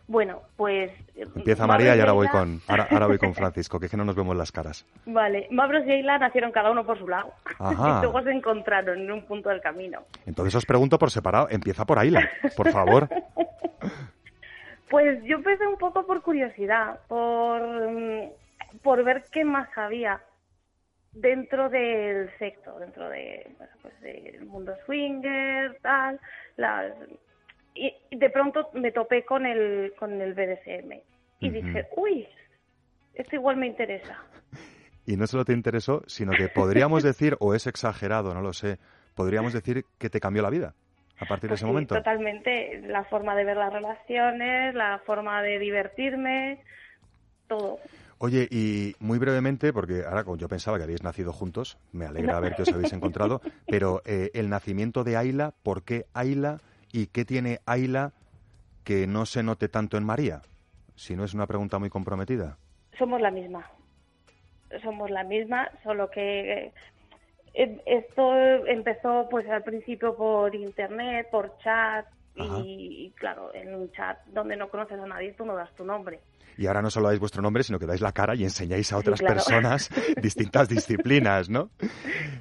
Bueno, 0.06 0.42
pues... 0.56 0.92
Empieza 1.14 1.66
María 1.66 1.96
y 1.96 2.00
ahora 2.00 2.12
voy, 2.12 2.28
con, 2.28 2.60
ahora, 2.68 3.06
voy 3.06 3.18
con 3.18 3.34
Francisco, 3.34 3.78
que 3.78 3.86
es 3.86 3.90
que 3.90 3.96
no 3.96 4.04
nos 4.04 4.16
vemos 4.16 4.36
las 4.36 4.52
caras. 4.52 4.86
Vale, 5.06 5.48
Mabros 5.50 5.86
y 5.86 5.92
Ayla 5.92 6.18
nacieron 6.18 6.52
cada 6.52 6.70
uno 6.70 6.84
por 6.84 6.98
su 6.98 7.08
lado. 7.08 7.32
Y 7.60 8.02
luego 8.02 8.22
se 8.22 8.30
encontraron 8.30 9.00
en 9.00 9.10
un 9.10 9.24
punto 9.26 9.48
del 9.48 9.60
camino. 9.60 10.02
Entonces 10.26 10.54
os 10.54 10.66
pregunto 10.66 10.98
por 10.98 11.10
separado, 11.10 11.48
empieza 11.50 11.84
por 11.84 11.98
Ayla, 11.98 12.28
por 12.56 12.70
favor. 12.70 13.08
Pues 14.90 15.24
yo 15.24 15.38
empecé 15.38 15.66
un 15.66 15.76
poco 15.76 16.06
por 16.06 16.22
curiosidad, 16.22 17.00
por, 17.08 17.60
mm, 17.60 18.30
por 18.80 19.02
ver 19.02 19.24
qué 19.32 19.44
más 19.44 19.68
había 19.76 20.20
dentro 21.14 21.68
del 21.68 22.30
sexo, 22.38 22.78
dentro 22.78 23.08
de, 23.08 23.56
pues 23.82 24.00
del 24.00 24.46
mundo 24.46 24.74
swinger, 24.84 25.78
tal, 25.80 26.20
las, 26.56 26.92
y 27.74 28.16
de 28.16 28.30
pronto 28.30 28.70
me 28.74 28.92
topé 28.92 29.24
con 29.24 29.46
el, 29.46 29.92
con 29.98 30.20
el 30.20 30.34
BDSM 30.34 31.02
y 31.40 31.50
dije, 31.50 31.88
uy, 31.96 32.26
esto 33.14 33.36
igual 33.36 33.56
me 33.56 33.66
interesa. 33.66 34.18
Y 35.06 35.18
no 35.18 35.26
solo 35.26 35.44
te 35.44 35.52
interesó, 35.52 36.02
sino 36.06 36.32
que 36.32 36.48
podríamos 36.48 37.02
decir, 37.02 37.36
o 37.38 37.54
es 37.54 37.66
exagerado, 37.66 38.32
no 38.32 38.40
lo 38.40 38.54
sé, 38.54 38.78
podríamos 39.14 39.52
decir 39.52 39.84
que 39.98 40.08
te 40.08 40.18
cambió 40.18 40.42
la 40.42 40.48
vida 40.48 40.74
a 41.18 41.26
partir 41.26 41.50
de 41.50 41.56
ese 41.56 41.66
momento. 41.66 41.94
Totalmente, 41.94 42.80
la 42.86 43.04
forma 43.04 43.36
de 43.36 43.44
ver 43.44 43.58
las 43.58 43.70
relaciones, 43.70 44.74
la 44.74 45.02
forma 45.04 45.42
de 45.42 45.58
divertirme, 45.58 46.64
todo. 47.46 47.78
Oye, 48.18 48.48
y 48.50 48.94
muy 48.98 49.18
brevemente, 49.18 49.74
porque 49.74 50.04
ahora 50.06 50.24
yo 50.38 50.48
pensaba 50.48 50.78
que 50.78 50.84
habéis 50.84 51.02
nacido 51.02 51.34
juntos, 51.34 51.76
me 51.92 52.06
alegra 52.06 52.40
ver 52.40 52.54
que 52.54 52.62
os 52.62 52.72
habéis 52.72 52.92
encontrado, 52.94 53.42
pero 53.68 54.00
eh, 54.06 54.30
el 54.32 54.48
nacimiento 54.48 55.04
de 55.04 55.18
Ayla, 55.18 55.52
¿por 55.62 55.82
qué 55.82 56.06
Ayla? 56.14 56.60
¿Y 56.94 57.08
qué 57.08 57.24
tiene 57.24 57.58
Ayla 57.66 58.12
que 58.84 59.08
no 59.08 59.26
se 59.26 59.42
note 59.42 59.68
tanto 59.68 59.96
en 59.96 60.04
María? 60.04 60.42
Si 60.94 61.16
no 61.16 61.24
es 61.24 61.34
una 61.34 61.48
pregunta 61.48 61.80
muy 61.80 61.90
comprometida. 61.90 62.56
Somos 62.96 63.20
la 63.20 63.32
misma. 63.32 63.68
Somos 64.80 65.10
la 65.10 65.24
misma, 65.24 65.68
solo 65.82 66.08
que 66.08 66.72
eh, 67.52 67.82
esto 67.84 68.36
empezó 68.68 69.26
pues 69.28 69.44
al 69.50 69.64
principio 69.64 70.14
por 70.14 70.54
internet, 70.54 71.26
por 71.32 71.58
chat 71.58 72.06
y, 72.36 73.12
claro, 73.16 73.54
en 73.54 73.74
un 73.74 73.90
chat 73.92 74.18
donde 74.26 74.56
no 74.56 74.68
conoces 74.68 74.98
a 74.98 75.06
nadie 75.06 75.32
tú 75.32 75.44
no 75.44 75.54
das 75.54 75.74
tu 75.74 75.84
nombre 75.84 76.20
y 76.56 76.66
ahora 76.66 76.82
no 76.82 76.90
solo 76.90 77.08
dais 77.08 77.20
vuestro 77.20 77.42
nombre, 77.42 77.62
sino 77.62 77.78
que 77.78 77.86
dais 77.86 78.00
la 78.00 78.12
cara 78.12 78.34
y 78.34 78.44
enseñáis 78.44 78.92
a 78.92 78.98
otras 78.98 79.20
personas 79.20 79.90
distintas 80.22 80.68
disciplinas, 80.68 81.48
¿no? 81.48 81.70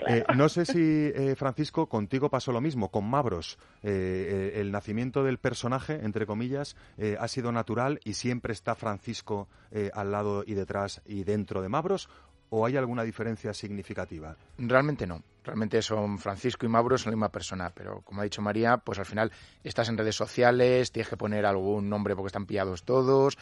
Eh, 0.07 0.23
no 0.35 0.49
sé 0.49 0.65
si, 0.65 1.11
eh, 1.15 1.35
Francisco, 1.35 1.87
contigo 1.87 2.29
pasó 2.29 2.51
lo 2.51 2.61
mismo, 2.61 2.89
con 2.89 3.09
Mabros. 3.09 3.57
Eh, 3.81 4.53
el 4.55 4.71
nacimiento 4.71 5.23
del 5.23 5.37
personaje, 5.37 5.99
entre 6.03 6.25
comillas, 6.25 6.75
ha 7.19 7.27
sido 7.27 7.51
natural 7.51 7.99
y 8.03 8.13
siempre 8.13 8.53
está 8.53 8.75
Francisco 8.75 9.47
al 9.93 10.11
lado 10.11 10.43
y 10.45 10.53
detrás 10.53 11.01
y 11.05 11.23
dentro 11.23 11.61
de 11.61 11.69
Mabros, 11.69 12.09
o 12.49 12.65
hay 12.65 12.77
alguna 12.77 13.03
diferencia 13.03 13.53
significativa? 13.53 14.35
Realmente 14.57 15.07
no. 15.07 15.23
Realmente 15.43 15.81
son 15.81 16.19
Francisco 16.19 16.65
y 16.65 16.69
Mauro 16.69 16.97
son 16.97 17.11
la 17.11 17.17
misma 17.17 17.31
persona, 17.31 17.71
pero 17.75 18.01
como 18.01 18.21
ha 18.21 18.23
dicho 18.23 18.41
María, 18.41 18.77
pues 18.77 18.97
al 18.99 19.05
final 19.05 19.31
estás 19.63 19.89
en 19.89 19.97
redes 19.97 20.15
sociales, 20.15 20.91
tienes 20.91 21.09
que 21.09 21.17
poner 21.17 21.45
algún 21.45 21.89
nombre 21.89 22.15
porque 22.15 22.27
están 22.27 22.45
pillados 22.45 22.83
todos. 22.83 23.37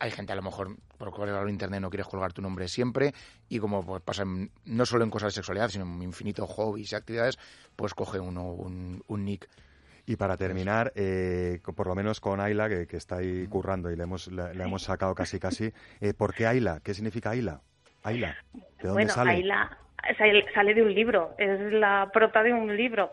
Hay 0.00 0.10
gente 0.10 0.32
a 0.32 0.36
lo 0.36 0.42
mejor 0.42 0.76
por 0.98 1.10
colgar 1.12 1.48
internet 1.48 1.80
no 1.80 1.88
quieres 1.88 2.08
colgar 2.08 2.32
tu 2.34 2.42
nombre 2.42 2.68
siempre 2.68 3.14
y 3.48 3.58
como 3.58 3.84
pues, 3.84 4.02
pasa 4.02 4.24
no 4.24 4.86
solo 4.86 5.04
en 5.04 5.10
cosas 5.10 5.32
de 5.32 5.36
sexualidad, 5.36 5.70
sino 5.70 5.84
en 5.84 6.02
infinito 6.02 6.46
hobbies 6.46 6.92
y 6.92 6.96
actividades, 6.96 7.38
pues 7.74 7.94
coge 7.94 8.20
uno 8.20 8.52
un, 8.52 9.02
un 9.06 9.24
nick 9.24 9.48
Y 10.04 10.16
para 10.16 10.36
terminar, 10.36 10.92
eh, 10.94 11.60
por 11.74 11.86
lo 11.86 11.94
menos 11.94 12.20
con 12.20 12.40
Ayla, 12.40 12.68
que, 12.68 12.96
está 12.96 13.16
ahí 13.16 13.46
currando 13.46 13.90
y 13.90 13.96
le 13.96 14.02
hemos, 14.02 14.28
le, 14.28 14.62
hemos 14.62 14.82
sacado 14.82 15.14
casi 15.14 15.38
casi, 15.38 15.72
eh, 16.00 16.12
¿por 16.12 16.34
qué 16.34 16.46
Ayla? 16.46 16.80
¿Qué 16.80 16.92
significa 16.92 17.30
Ayla? 17.30 17.62
Ayla, 18.02 18.36
¿de 18.52 18.62
dónde 18.82 18.92
bueno, 18.92 19.12
sale? 19.12 19.30
Ayla 19.30 19.78
sale 20.54 20.74
de 20.74 20.82
un 20.82 20.94
libro, 20.94 21.34
es 21.38 21.72
la 21.72 22.10
prota 22.12 22.42
de 22.42 22.52
un 22.52 22.76
libro 22.76 23.10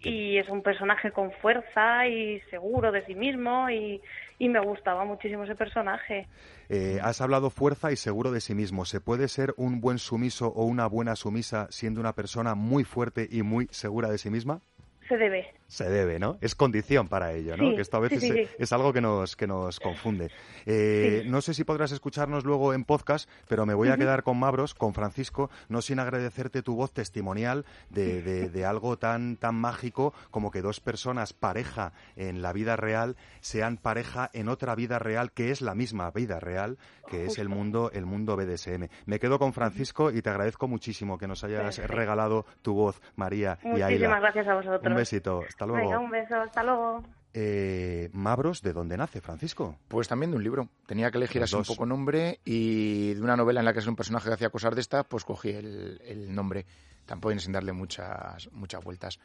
y 0.00 0.38
es 0.38 0.48
un 0.48 0.62
personaje 0.62 1.10
con 1.10 1.32
fuerza 1.32 2.06
y 2.06 2.40
seguro 2.50 2.92
de 2.92 3.04
sí 3.04 3.14
mismo 3.14 3.68
y, 3.70 4.00
me 4.40 4.60
gustaba 4.60 5.04
muchísimo 5.04 5.44
ese 5.44 5.56
personaje. 5.56 6.28
Eh, 6.68 6.98
has 7.02 7.20
hablado 7.20 7.50
fuerza 7.50 7.90
y 7.90 7.96
seguro 7.96 8.30
de 8.30 8.40
sí 8.40 8.54
mismo. 8.54 8.84
¿Se 8.84 9.00
puede 9.00 9.28
ser 9.28 9.52
un 9.56 9.80
buen 9.80 9.98
sumiso 9.98 10.48
o 10.48 10.64
una 10.64 10.86
buena 10.86 11.16
sumisa 11.16 11.66
siendo 11.70 12.00
una 12.00 12.14
persona 12.14 12.54
muy 12.54 12.84
fuerte 12.84 13.26
y 13.30 13.42
muy 13.42 13.66
segura 13.70 14.08
de 14.08 14.18
sí 14.18 14.30
misma? 14.30 14.60
Se 15.08 15.16
debe 15.16 15.57
se 15.68 15.88
debe, 15.88 16.18
¿no? 16.18 16.38
Es 16.40 16.54
condición 16.54 17.08
para 17.08 17.32
ello, 17.34 17.56
¿no? 17.56 17.74
que 17.76 17.82
esto 17.82 17.98
a 17.98 18.00
veces 18.00 18.48
es, 18.58 18.72
algo 18.72 18.94
que 18.94 19.02
nos, 19.02 19.36
que 19.36 19.46
nos 19.46 19.78
confunde. 19.78 20.30
Eh, 20.64 21.24
no 21.26 21.42
sé 21.42 21.52
si 21.52 21.62
podrás 21.62 21.92
escucharnos 21.92 22.44
luego 22.44 22.72
en 22.72 22.84
podcast, 22.84 23.28
pero 23.48 23.66
me 23.66 23.74
voy 23.74 23.88
a 23.88 23.98
quedar 23.98 24.22
con 24.22 24.38
Mabros, 24.38 24.74
con 24.74 24.94
Francisco, 24.94 25.50
no 25.68 25.82
sin 25.82 25.98
agradecerte 25.98 26.62
tu 26.62 26.74
voz 26.74 26.92
testimonial 26.92 27.66
de, 27.90 28.48
de, 28.48 28.64
algo 28.64 28.98
tan, 28.98 29.36
tan 29.36 29.54
mágico 29.56 30.14
como 30.30 30.50
que 30.50 30.62
dos 30.62 30.80
personas 30.80 31.34
pareja 31.34 31.92
en 32.16 32.40
la 32.40 32.54
vida 32.54 32.76
real 32.76 33.16
sean 33.40 33.76
pareja 33.76 34.30
en 34.32 34.48
otra 34.48 34.74
vida 34.74 34.98
real 34.98 35.32
que 35.32 35.50
es 35.50 35.60
la 35.60 35.74
misma 35.74 36.10
vida 36.10 36.40
real, 36.40 36.78
que 37.08 37.26
es 37.26 37.38
el 37.38 37.50
mundo, 37.50 37.90
el 37.92 38.06
mundo 38.06 38.36
BDSM. 38.36 38.88
Me 39.04 39.18
quedo 39.18 39.38
con 39.38 39.52
Francisco 39.52 40.10
y 40.10 40.22
te 40.22 40.30
agradezco 40.30 40.66
muchísimo 40.66 41.18
que 41.18 41.28
nos 41.28 41.44
hayas 41.44 41.76
regalado 41.88 42.46
tu 42.62 42.74
voz, 42.74 43.02
María 43.16 43.58
y. 43.62 43.68
Muchísimas 43.68 44.20
gracias 44.20 44.48
a 44.48 44.54
vosotros. 44.54 44.90
Un 44.90 44.96
besito. 44.96 45.42
Hasta 45.58 45.66
luego. 45.66 45.98
un 45.98 46.10
beso, 46.10 46.36
hasta 46.36 46.62
luego. 46.62 47.02
Eh, 47.34 48.10
Mabros, 48.12 48.62
¿de 48.62 48.72
dónde 48.72 48.96
nace, 48.96 49.20
Francisco? 49.20 49.76
Pues 49.88 50.06
también 50.06 50.30
de 50.30 50.36
un 50.36 50.44
libro. 50.44 50.68
Tenía 50.86 51.10
que 51.10 51.18
elegir 51.18 51.42
así 51.42 51.56
un 51.56 51.64
poco 51.64 51.84
nombre 51.84 52.38
y 52.44 53.14
de 53.14 53.20
una 53.20 53.36
novela 53.36 53.60
en 53.60 53.64
la 53.64 53.72
que 53.72 53.80
es 53.80 53.86
un 53.88 53.96
personaje 53.96 54.28
que 54.28 54.34
hacía 54.34 54.50
cosas 54.50 54.76
de 54.76 54.80
estas, 54.80 55.04
pues 55.06 55.24
cogí 55.24 55.50
el, 55.50 56.28
nombre. 56.32 56.64
Tampoco 57.06 57.36
sin 57.40 57.50
darle 57.50 57.72
muchas, 57.72 58.48
muchas 58.52 58.84
vueltas. 58.84 59.18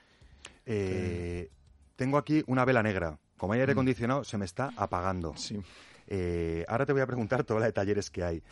Eh, 0.66 1.52
tengo 1.96 2.18
aquí 2.18 2.44
una 2.48 2.66
vela 2.66 2.82
negra. 2.82 3.20
Como 3.38 3.54
hay 3.54 3.60
aire 3.60 3.74
mm. 3.74 3.78
acondicionado, 3.78 4.24
se 4.24 4.40
me 4.40 4.46
está 4.46 4.72
apagando. 4.76 5.38
Sí. 5.38 5.62
Eh, 6.08 6.66
ahora 6.68 6.88
te 6.88 6.94
voy 6.94 7.04
a 7.04 7.06
preguntar 7.06 7.44
toda 7.44 7.60
la 7.60 7.68
de 7.68 7.74
talleres 7.74 8.10
que 8.10 8.24
hay. 8.24 8.44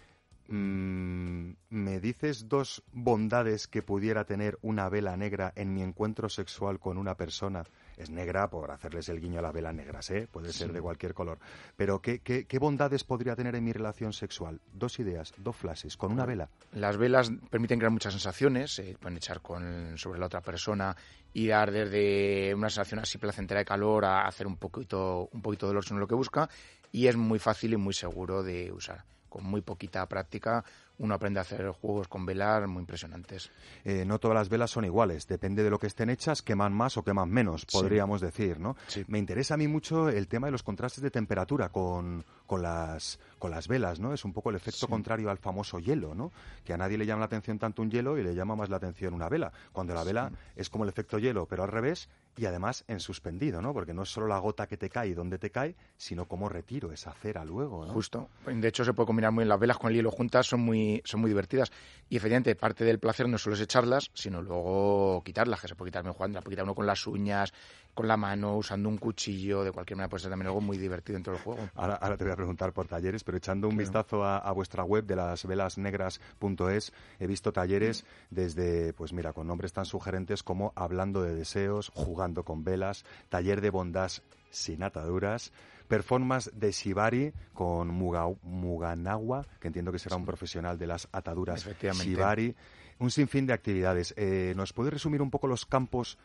Mm, 0.51 1.53
¿Me 1.69 2.01
dices 2.01 2.49
dos 2.49 2.83
bondades 2.91 3.67
que 3.67 3.81
pudiera 3.81 4.25
tener 4.25 4.59
una 4.61 4.89
vela 4.89 5.15
negra 5.15 5.53
en 5.55 5.73
mi 5.73 5.81
encuentro 5.81 6.27
sexual 6.27 6.77
con 6.77 6.97
una 6.97 7.15
persona? 7.15 7.63
Es 7.95 8.09
negra 8.09 8.49
por 8.49 8.69
hacerles 8.71 9.07
el 9.07 9.21
guiño 9.21 9.39
a 9.39 9.43
las 9.43 9.53
velas 9.53 9.73
negras, 9.73 10.09
¿eh? 10.11 10.27
Puede 10.29 10.51
ser 10.51 10.73
de 10.73 10.81
cualquier 10.81 11.13
color. 11.13 11.39
Pero 11.77 12.01
¿qué, 12.01 12.19
¿qué, 12.19 12.59
bondades 12.59 13.05
podría 13.05 13.33
tener 13.33 13.55
en 13.55 13.63
mi 13.63 13.71
relación 13.71 14.11
sexual? 14.11 14.59
Dos 14.73 14.99
ideas, 14.99 15.33
dos 15.37 15.55
flashes, 15.55 15.95
con 15.95 16.11
una 16.11 16.25
vela. 16.25 16.49
Las 16.73 16.97
velas 16.97 17.31
permiten 17.49 17.79
crear 17.79 17.91
muchas 17.91 18.11
sensaciones, 18.11 18.75
se 18.75 18.97
pueden 18.99 19.15
echar 19.15 19.39
con, 19.39 19.97
sobre 19.97 20.19
la 20.19 20.25
otra 20.25 20.41
persona 20.41 20.97
y 21.31 21.47
dar 21.47 21.71
desde 21.71 22.53
una 22.53 22.69
sensación 22.69 22.99
así 22.99 23.17
placentera 23.17 23.59
de 23.59 23.65
calor 23.65 24.03
a 24.03 24.27
hacer 24.27 24.47
un 24.47 24.57
poquito, 24.57 25.29
un 25.31 25.41
poquito 25.41 25.67
de 25.67 25.69
dolor 25.69 25.85
según 25.85 26.01
lo 26.01 26.07
que 26.07 26.15
busca 26.15 26.49
y 26.91 27.07
es 27.07 27.15
muy 27.15 27.39
fácil 27.39 27.71
y 27.71 27.77
muy 27.77 27.93
seguro 27.93 28.43
de 28.43 28.69
usar 28.73 29.05
con 29.31 29.45
muy 29.45 29.61
poquita 29.61 30.05
práctica 30.07 30.63
uno 30.97 31.15
aprende 31.15 31.39
a 31.39 31.41
hacer 31.41 31.67
juegos 31.71 32.07
con 32.07 32.25
velas 32.25 32.67
muy 32.67 32.81
impresionantes. 32.81 33.49
Eh, 33.83 34.05
no 34.05 34.19
todas 34.19 34.35
las 34.35 34.49
velas 34.49 34.69
son 34.69 34.85
iguales, 34.85 35.27
depende 35.27 35.63
de 35.63 35.69
lo 35.69 35.79
que 35.79 35.87
estén 35.87 36.09
hechas, 36.11 36.43
queman 36.43 36.73
más 36.73 36.95
o 36.97 37.03
queman 37.03 37.29
menos, 37.29 37.65
podríamos 37.65 38.21
decir, 38.21 38.59
¿no? 38.59 38.75
Me 39.07 39.17
interesa 39.17 39.55
a 39.55 39.57
mí 39.57 39.67
mucho 39.67 40.09
el 40.09 40.27
tema 40.27 40.47
de 40.47 40.51
los 40.51 40.61
contrastes 40.61 41.01
de 41.01 41.09
temperatura 41.09 41.69
con, 41.69 42.23
con, 42.51 42.63
las, 42.63 43.17
con 43.39 43.49
las 43.49 43.69
velas, 43.69 44.01
¿no? 44.01 44.13
Es 44.13 44.25
un 44.25 44.33
poco 44.33 44.49
el 44.49 44.57
efecto 44.57 44.89
contrario 44.89 45.29
al 45.29 45.37
famoso 45.37 45.79
hielo, 45.79 46.13
¿no? 46.13 46.33
Que 46.65 46.73
a 46.73 46.77
nadie 46.77 46.97
le 46.97 47.05
llama 47.05 47.21
la 47.21 47.27
atención 47.27 47.57
tanto 47.57 47.81
un 47.81 47.89
hielo 47.89 48.17
y 48.17 48.23
le 48.23 48.35
llama 48.35 48.57
más 48.57 48.69
la 48.69 48.75
atención 48.75 49.13
una 49.13 49.29
vela, 49.29 49.53
cuando 49.71 49.93
la 49.93 50.03
vela 50.03 50.33
es 50.57 50.69
como 50.69 50.83
el 50.83 50.89
efecto 50.89 51.17
hielo, 51.17 51.45
pero 51.45 51.63
al 51.63 51.69
revés 51.69 52.09
y 52.37 52.45
además 52.45 52.83
en 52.87 52.99
suspendido, 52.99 53.61
¿no? 53.61 53.73
Porque 53.73 53.93
no 53.93 54.03
es 54.03 54.09
solo 54.09 54.27
la 54.27 54.37
gota 54.37 54.67
que 54.67 54.75
te 54.75 54.89
cae 54.89 55.09
y 55.09 55.13
dónde 55.13 55.37
te 55.37 55.49
cae, 55.49 55.75
sino 55.97 56.25
cómo 56.25 56.49
retiro 56.49 56.91
esa 56.91 57.13
cera 57.13 57.45
luego, 57.45 57.85
¿no? 57.85 57.93
Justo. 57.93 58.29
De 58.45 58.67
hecho, 58.67 58.83
se 58.83 58.93
puede 58.93 59.07
combinar 59.07 59.31
muy 59.31 59.43
bien 59.43 59.49
las 59.49 59.59
velas 59.59 59.77
con 59.77 59.91
el 59.91 59.95
hielo 59.95 60.11
juntas, 60.11 60.47
son 60.47 60.61
muy, 60.61 61.01
son 61.05 61.21
muy 61.21 61.29
divertidas. 61.29 61.71
Y 62.09 62.17
efectivamente, 62.17 62.55
parte 62.55 62.83
del 62.83 62.99
placer 62.99 63.27
no 63.27 63.37
solo 63.37 63.55
es 63.55 63.61
echarlas, 63.61 64.11
sino 64.13 64.41
luego 64.41 65.21
quitarlas, 65.23 65.61
que 65.61 65.69
se 65.69 65.75
puede 65.75 65.91
quitar 65.91 66.05
jugando, 66.05 66.37
la 66.37 66.41
puede 66.41 66.55
quitar 66.55 66.65
uno 66.65 66.75
con 66.75 66.85
las 66.85 67.05
uñas, 67.07 67.53
con 67.93 68.07
la 68.07 68.17
mano, 68.17 68.57
usando 68.57 68.89
un 68.89 68.97
cuchillo, 68.97 69.63
de 69.63 69.71
cualquier 69.71 69.97
manera 69.97 70.09
puede 70.09 70.21
ser 70.21 70.29
también 70.29 70.47
algo 70.47 70.61
muy 70.61 70.77
divertido 70.77 71.15
dentro 71.15 71.33
del 71.33 71.41
juego. 71.41 71.69
Ahora, 71.75 71.95
ahora 71.95 72.17
te 72.17 72.23
voy 72.23 72.33
a 72.33 72.35
preguntar 72.41 72.73
por 72.73 72.87
talleres, 72.87 73.23
pero 73.23 73.37
echando 73.37 73.67
un 73.67 73.77
vistazo 73.77 74.25
a, 74.25 74.51
vuestra 74.51 74.83
web 74.83 75.05
de 75.05 75.15
las 75.15 75.45
velasnegras.es, 75.45 76.91
he 77.19 77.27
visto 77.27 77.53
talleres 77.53 78.03
desde, 78.31 78.93
pues 78.93 79.13
mira, 79.13 79.31
con 79.31 79.45
nombres 79.45 79.73
tan 79.73 79.85
sugerentes 79.85 80.41
como 80.41 80.73
Hablando 80.75 81.21
de 81.21 81.35
deseos, 81.35 81.91
Jugando 81.93 82.43
con 82.43 82.63
velas, 82.63 83.05
Taller 83.29 83.61
de 83.61 83.69
bondad 83.69 84.11
sin 84.49 84.81
ataduras, 84.81 85.51
performance 85.87 86.49
de 86.51 86.71
Shibari 86.71 87.31
con 87.53 87.89
Muganawa, 87.89 89.45
que 89.59 89.67
entiendo 89.67 89.91
que 89.91 89.99
será 89.99 90.15
un 90.15 90.25
profesional 90.25 90.79
de 90.79 90.87
las 90.87 91.07
ataduras 91.11 91.63
Shibari, 91.79 92.55
un 92.97 93.11
sinfín 93.11 93.45
de 93.45 93.53
actividades. 93.53 94.15
Eh, 94.17 94.53
¿Nos 94.55 94.73
puede 94.73 94.89
resumir 94.89 95.21
un 95.21 95.29
poco 95.29 95.45
los 95.45 95.67
campos, 95.67 96.17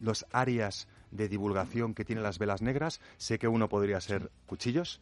los 0.00 0.26
áreas 0.32 0.88
de 1.12 1.28
divulgación 1.28 1.94
que 1.94 2.04
tienen 2.04 2.24
las 2.24 2.40
velas 2.40 2.62
negras? 2.62 3.00
Sé 3.16 3.38
que 3.38 3.46
uno 3.46 3.68
podría 3.68 4.00
ser 4.00 4.32
cuchillos. 4.46 5.00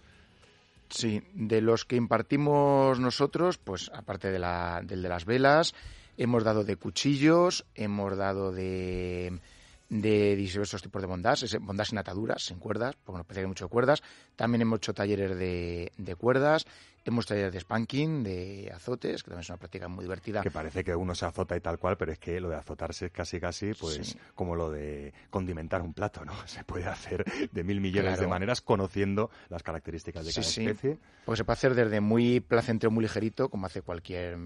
Sí, 0.90 1.22
de 1.34 1.60
los 1.60 1.84
que 1.84 1.96
impartimos 1.96 2.98
nosotros, 2.98 3.58
pues 3.58 3.90
aparte 3.94 4.30
de 4.30 4.38
la, 4.38 4.82
del 4.84 5.02
de 5.02 5.08
las 5.08 5.24
velas, 5.24 5.74
hemos 6.16 6.42
dado 6.44 6.64
de 6.64 6.76
cuchillos, 6.76 7.64
hemos 7.74 8.16
dado 8.16 8.52
de 8.52 9.40
de 9.88 10.36
diversos 10.36 10.82
tipos 10.82 11.02
de 11.02 11.08
bondage, 11.08 11.58
bondage 11.58 11.90
sin 11.90 11.98
ataduras, 11.98 12.44
sin 12.44 12.58
cuerdas, 12.58 12.94
porque 13.04 13.18
nos 13.18 13.26
parece 13.26 13.40
que 13.40 13.44
hay 13.44 13.48
mucho 13.48 13.64
de 13.64 13.70
cuerdas. 13.70 14.02
También 14.36 14.62
hemos 14.62 14.78
hecho 14.78 14.94
talleres 14.94 15.36
de 15.36 16.14
cuerdas, 16.16 16.64
hemos 17.10 17.26
talleres 17.26 17.52
de 17.52 17.60
spanking, 17.60 18.22
de 18.22 18.72
azotes, 18.74 19.22
que 19.22 19.30
también 19.30 19.42
es 19.42 19.50
una 19.50 19.58
práctica 19.58 19.88
muy 19.88 20.04
divertida. 20.04 20.42
Que 20.42 20.50
parece 20.50 20.82
que 20.82 20.94
uno 20.94 21.14
se 21.14 21.26
azota 21.26 21.56
y 21.56 21.60
tal 21.60 21.78
cual, 21.78 21.96
pero 21.96 22.12
es 22.12 22.18
que 22.18 22.40
lo 22.40 22.48
de 22.48 22.56
azotarse 22.56 23.06
es 23.06 23.12
casi 23.12 23.38
casi 23.38 23.74
pues 23.74 24.16
como 24.34 24.56
lo 24.56 24.70
de 24.70 25.12
condimentar 25.28 25.82
un 25.82 25.92
plato, 25.92 26.24
¿no? 26.24 26.32
Se 26.46 26.64
puede 26.64 26.86
hacer 26.86 27.24
de 27.52 27.64
mil 27.64 27.80
millones 27.80 28.18
de 28.18 28.26
maneras 28.26 28.60
conociendo 28.60 29.30
las 29.48 29.62
características 29.62 30.24
de 30.24 30.32
cada 30.32 30.46
especie. 30.46 30.98
Pues 31.24 31.38
se 31.38 31.44
puede 31.44 31.54
hacer 31.54 31.74
desde 31.74 32.00
muy 32.00 32.40
placentero, 32.40 32.90
muy 32.90 33.02
ligerito, 33.02 33.48
como 33.48 33.66
hace 33.66 33.82
cualquier... 33.82 34.36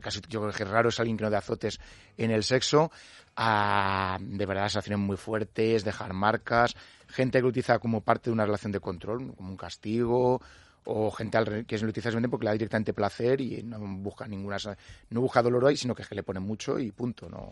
casi 0.00 0.20
yo 0.28 0.40
creo 0.40 0.52
que 0.52 0.64
raro 0.64 0.88
es 0.88 0.98
alguien 0.98 1.16
que 1.16 1.24
no 1.24 1.30
de 1.30 1.36
azotes 1.36 1.78
en 2.16 2.30
el 2.30 2.42
sexo, 2.42 2.90
a 3.36 4.18
de 4.20 4.46
verdad 4.46 4.64
sensaciones 4.64 4.98
muy 4.98 5.16
fuertes, 5.16 5.84
dejar 5.84 6.12
marcas, 6.12 6.74
gente 7.06 7.38
que 7.38 7.42
lo 7.42 7.48
utiliza 7.48 7.78
como 7.78 8.00
parte 8.00 8.30
de 8.30 8.34
una 8.34 8.44
relación 8.44 8.72
de 8.72 8.80
control, 8.80 9.34
como 9.36 9.50
un 9.50 9.56
castigo, 9.56 10.40
o 10.90 11.10
gente 11.10 11.38
que 11.66 11.78
lo 11.78 11.88
utiliza 11.88 12.10
simplemente 12.10 12.30
porque 12.30 12.44
le 12.44 12.50
da 12.50 12.54
directamente 12.54 12.94
placer 12.94 13.40
y 13.40 13.62
no 13.62 13.78
busca 13.78 14.26
ninguna 14.26 14.56
no 15.10 15.20
busca 15.20 15.42
dolor 15.42 15.66
ahí, 15.66 15.76
sino 15.76 15.94
que 15.94 16.02
es 16.02 16.08
que 16.08 16.14
le 16.14 16.22
pone 16.22 16.40
mucho 16.40 16.78
y 16.78 16.90
punto, 16.92 17.28
no 17.28 17.50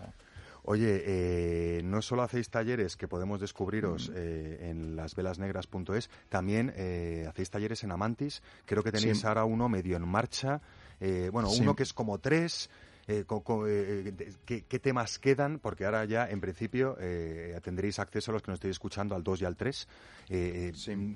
Oye, 0.68 1.04
eh, 1.06 1.82
no 1.84 2.02
solo 2.02 2.22
hacéis 2.22 2.50
talleres 2.50 2.96
que 2.96 3.06
podemos 3.06 3.40
descubriros 3.40 4.10
mm. 4.10 4.14
eh, 4.16 4.70
en 4.70 4.96
lasvelasnegras.es, 4.96 6.10
también 6.28 6.72
eh, 6.74 7.24
hacéis 7.28 7.50
talleres 7.50 7.84
en 7.84 7.92
Amantis. 7.92 8.42
Creo 8.64 8.82
que 8.82 8.90
tenéis 8.90 9.24
ahora 9.24 9.44
uno 9.44 9.68
medio 9.68 9.96
en 9.96 10.08
marcha. 10.08 10.60
bueno, 11.30 11.50
uno 11.50 11.76
que 11.76 11.84
es 11.84 11.92
como 11.92 12.18
tres, 12.18 12.68
eh, 13.08 13.24
eh, 13.28 14.62
qué, 14.68 14.78
temas 14.80 15.18
quedan, 15.18 15.58
porque 15.58 15.84
ahora 15.84 16.04
ya 16.04 16.28
en 16.28 16.40
principio 16.40 16.96
eh, 17.00 17.58
tendréis 17.62 17.98
acceso 17.98 18.30
a 18.30 18.34
los 18.34 18.42
que 18.42 18.50
nos 18.50 18.56
estéis 18.56 18.72
escuchando 18.72 19.14
al 19.14 19.22
2 19.22 19.42
y 19.42 19.44
al 19.44 19.56
3. 19.56 19.88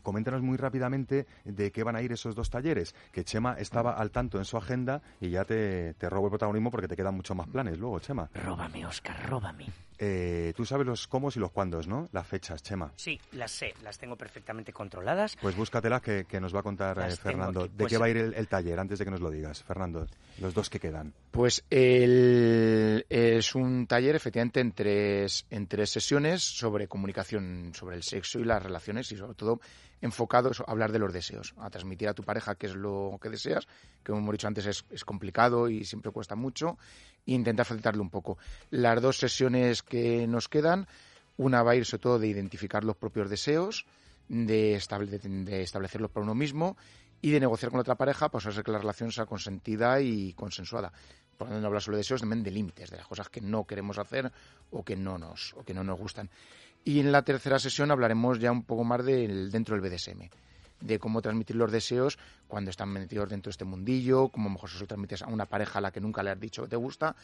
Coméntanos 0.02 0.42
muy 0.42 0.56
rápidamente 0.56 1.26
de 1.44 1.72
qué 1.72 1.82
van 1.82 1.96
a 1.96 2.02
ir 2.02 2.12
esos 2.12 2.34
dos 2.34 2.48
talleres, 2.48 2.94
que 3.12 3.24
Chema 3.24 3.54
estaba 3.54 3.94
al 3.94 4.10
tanto 4.10 4.38
en 4.38 4.44
su 4.44 4.56
agenda 4.56 5.02
y 5.20 5.30
ya 5.30 5.44
te, 5.44 5.94
te 5.94 6.08
robo 6.08 6.26
el 6.26 6.30
protagonismo 6.30 6.70
porque 6.70 6.88
te 6.88 6.96
quedan 6.96 7.16
muchos 7.16 7.36
más 7.36 7.48
planes 7.48 7.78
luego, 7.78 7.98
Chema. 7.98 8.30
Róbame, 8.34 8.86
Oscar, 8.86 9.28
róbame. 9.28 9.89
Eh, 10.02 10.54
tú 10.56 10.64
sabes 10.64 10.86
los 10.86 11.06
cómo 11.06 11.28
y 11.28 11.38
los 11.38 11.52
cuándos, 11.52 11.86
¿no? 11.86 12.08
Las 12.12 12.26
fechas, 12.26 12.62
Chema. 12.62 12.90
Sí, 12.96 13.20
las 13.32 13.50
sé, 13.50 13.74
las 13.82 13.98
tengo 13.98 14.16
perfectamente 14.16 14.72
controladas. 14.72 15.36
Pues 15.36 15.54
búscatelas 15.54 16.00
que, 16.00 16.24
que 16.24 16.40
nos 16.40 16.54
va 16.54 16.60
a 16.60 16.62
contar 16.62 16.98
eh, 16.98 17.14
Fernando. 17.16 17.68
¿De 17.68 17.84
qué 17.84 17.98
va 17.98 18.06
a 18.06 18.08
ir 18.08 18.16
el, 18.16 18.48
taller 18.48 18.80
antes 18.80 18.98
de 18.98 19.04
que 19.04 19.10
nos 19.10 19.20
lo 19.20 19.30
digas, 19.30 19.62
Fernando? 19.62 20.06
Los 20.38 20.54
dos 20.54 20.70
que 20.70 20.80
quedan. 20.80 21.12
Pues 21.30 21.66
el, 21.68 23.04
es 23.10 23.54
un 23.54 23.86
taller 23.86 24.16
efectivamente 24.16 24.60
en 24.60 24.72
tres, 24.72 25.44
en 25.50 25.66
tres 25.66 25.90
sesiones 25.90 26.42
sobre 26.42 26.88
comunicación, 26.88 27.72
sobre 27.74 27.96
el 27.96 28.02
sexo 28.02 28.38
y 28.38 28.44
las 28.44 28.62
relaciones 28.62 29.12
y 29.12 29.18
sobre 29.18 29.34
todo 29.34 29.60
enfocado 30.00 30.50
a 30.50 30.70
hablar 30.70 30.92
de 30.92 30.98
los 30.98 31.12
deseos, 31.12 31.54
a 31.58 31.70
transmitir 31.70 32.08
a 32.08 32.14
tu 32.14 32.22
pareja 32.22 32.54
qué 32.54 32.66
es 32.66 32.74
lo 32.74 33.18
que 33.20 33.28
deseas, 33.28 33.66
que 34.02 34.12
como 34.12 34.18
hemos 34.18 34.32
dicho 34.32 34.48
antes 34.48 34.66
es, 34.66 35.04
complicado 35.04 35.68
y 35.68 35.84
siempre 35.84 36.10
cuesta 36.10 36.34
mucho, 36.36 36.78
e 37.26 37.32
intentar 37.32 37.66
facilitarle 37.66 38.00
un 38.00 38.10
poco. 38.10 38.38
Las 38.70 39.00
dos 39.00 39.18
sesiones 39.18 39.82
que 39.82 40.26
nos 40.26 40.48
quedan, 40.48 40.86
Una 41.36 41.62
va 41.62 41.72
a 41.72 41.76
ir 41.76 41.86
sobre 41.86 42.02
todo 42.02 42.18
de 42.18 42.28
identificar 42.28 42.84
los 42.84 42.96
propios 42.96 43.30
deseos, 43.30 43.86
de, 44.28 44.78
de 44.78 45.62
establecerlos 45.62 46.10
para 46.10 46.24
uno 46.24 46.34
mismo 46.34 46.76
y 47.22 47.30
de 47.30 47.40
negociar 47.40 47.70
con 47.70 47.80
otra 47.80 47.96
pareja, 47.96 48.28
pues 48.30 48.46
hacer 48.46 48.62
que 48.64 48.72
la 48.72 48.78
relación 48.78 49.10
sea 49.12 49.26
consentida 49.26 50.00
y 50.00 50.32
consensuada. 50.34 50.92
Por 51.36 51.48
lo 51.48 51.54
tanto, 51.54 51.60
no 51.62 51.66
habla 51.68 51.80
solo 51.80 51.96
de 51.96 52.00
deseos, 52.00 52.20
también 52.20 52.42
de 52.42 52.50
límites, 52.50 52.90
de 52.90 52.98
las 52.98 53.06
cosas 53.06 53.28
que 53.28 53.40
no 53.40 53.66
queremos 53.66 53.98
hacer 53.98 54.30
o 54.70 54.84
que 54.84 54.96
no 54.96 55.18
nos, 55.18 55.54
o 55.54 55.64
que 55.64 55.72
no 55.72 55.82
nos 55.82 55.98
gustan. 55.98 56.28
Y 56.84 57.00
en 57.00 57.12
la 57.12 57.22
tercera 57.22 57.58
sesión 57.58 57.90
hablaremos 57.90 58.38
ya 58.38 58.50
un 58.50 58.64
poco 58.64 58.84
más 58.84 59.04
del, 59.04 59.50
dentro 59.50 59.76
del 59.76 59.88
BDSM 59.88 60.30
de 60.80 60.98
cómo 60.98 61.20
transmitir 61.22 61.56
los 61.56 61.70
deseos 61.70 62.18
cuando 62.48 62.70
están 62.70 62.88
metidos 62.88 63.28
dentro 63.28 63.50
de 63.50 63.52
este 63.52 63.64
mundillo, 63.64 64.28
cómo 64.28 64.48
mejor 64.48 64.70
se 64.70 64.80
lo 64.80 64.86
transmites 64.86 65.22
a 65.22 65.26
una 65.26 65.46
pareja 65.46 65.78
a 65.78 65.82
la 65.82 65.90
que 65.90 66.00
nunca 66.00 66.22
le 66.22 66.30
has 66.30 66.40
dicho 66.40 66.62
que 66.62 66.68
te 66.68 66.76
gusta, 66.76 67.14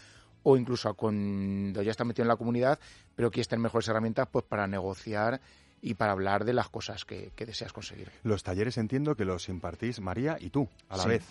o 0.43 0.57
incluso 0.57 0.93
cuando 0.95 1.83
ya 1.83 1.91
está 1.91 2.05
metido 2.05 2.25
en 2.25 2.29
la 2.29 2.37
comunidad, 2.37 2.79
pero 3.15 3.31
que 3.31 3.41
estén 3.41 3.61
mejores 3.61 3.89
herramientas 3.89 4.29
pues 4.31 4.45
para 4.45 4.67
negociar 4.67 5.41
y 5.83 5.95
para 5.95 6.13
hablar 6.13 6.45
de 6.45 6.53
las 6.53 6.69
cosas 6.69 7.05
que, 7.05 7.33
deseas 7.37 7.73
conseguir. 7.73 8.11
Los 8.23 8.43
talleres 8.43 8.79
entiendo 8.79 9.15
que 9.17 9.25
los 9.25 9.49
impartís 9.49 10.01
María 10.01 10.37
y 10.41 10.51
tú 10.51 10.69
a 10.89 10.97
la 10.97 11.07
vez. 11.07 11.25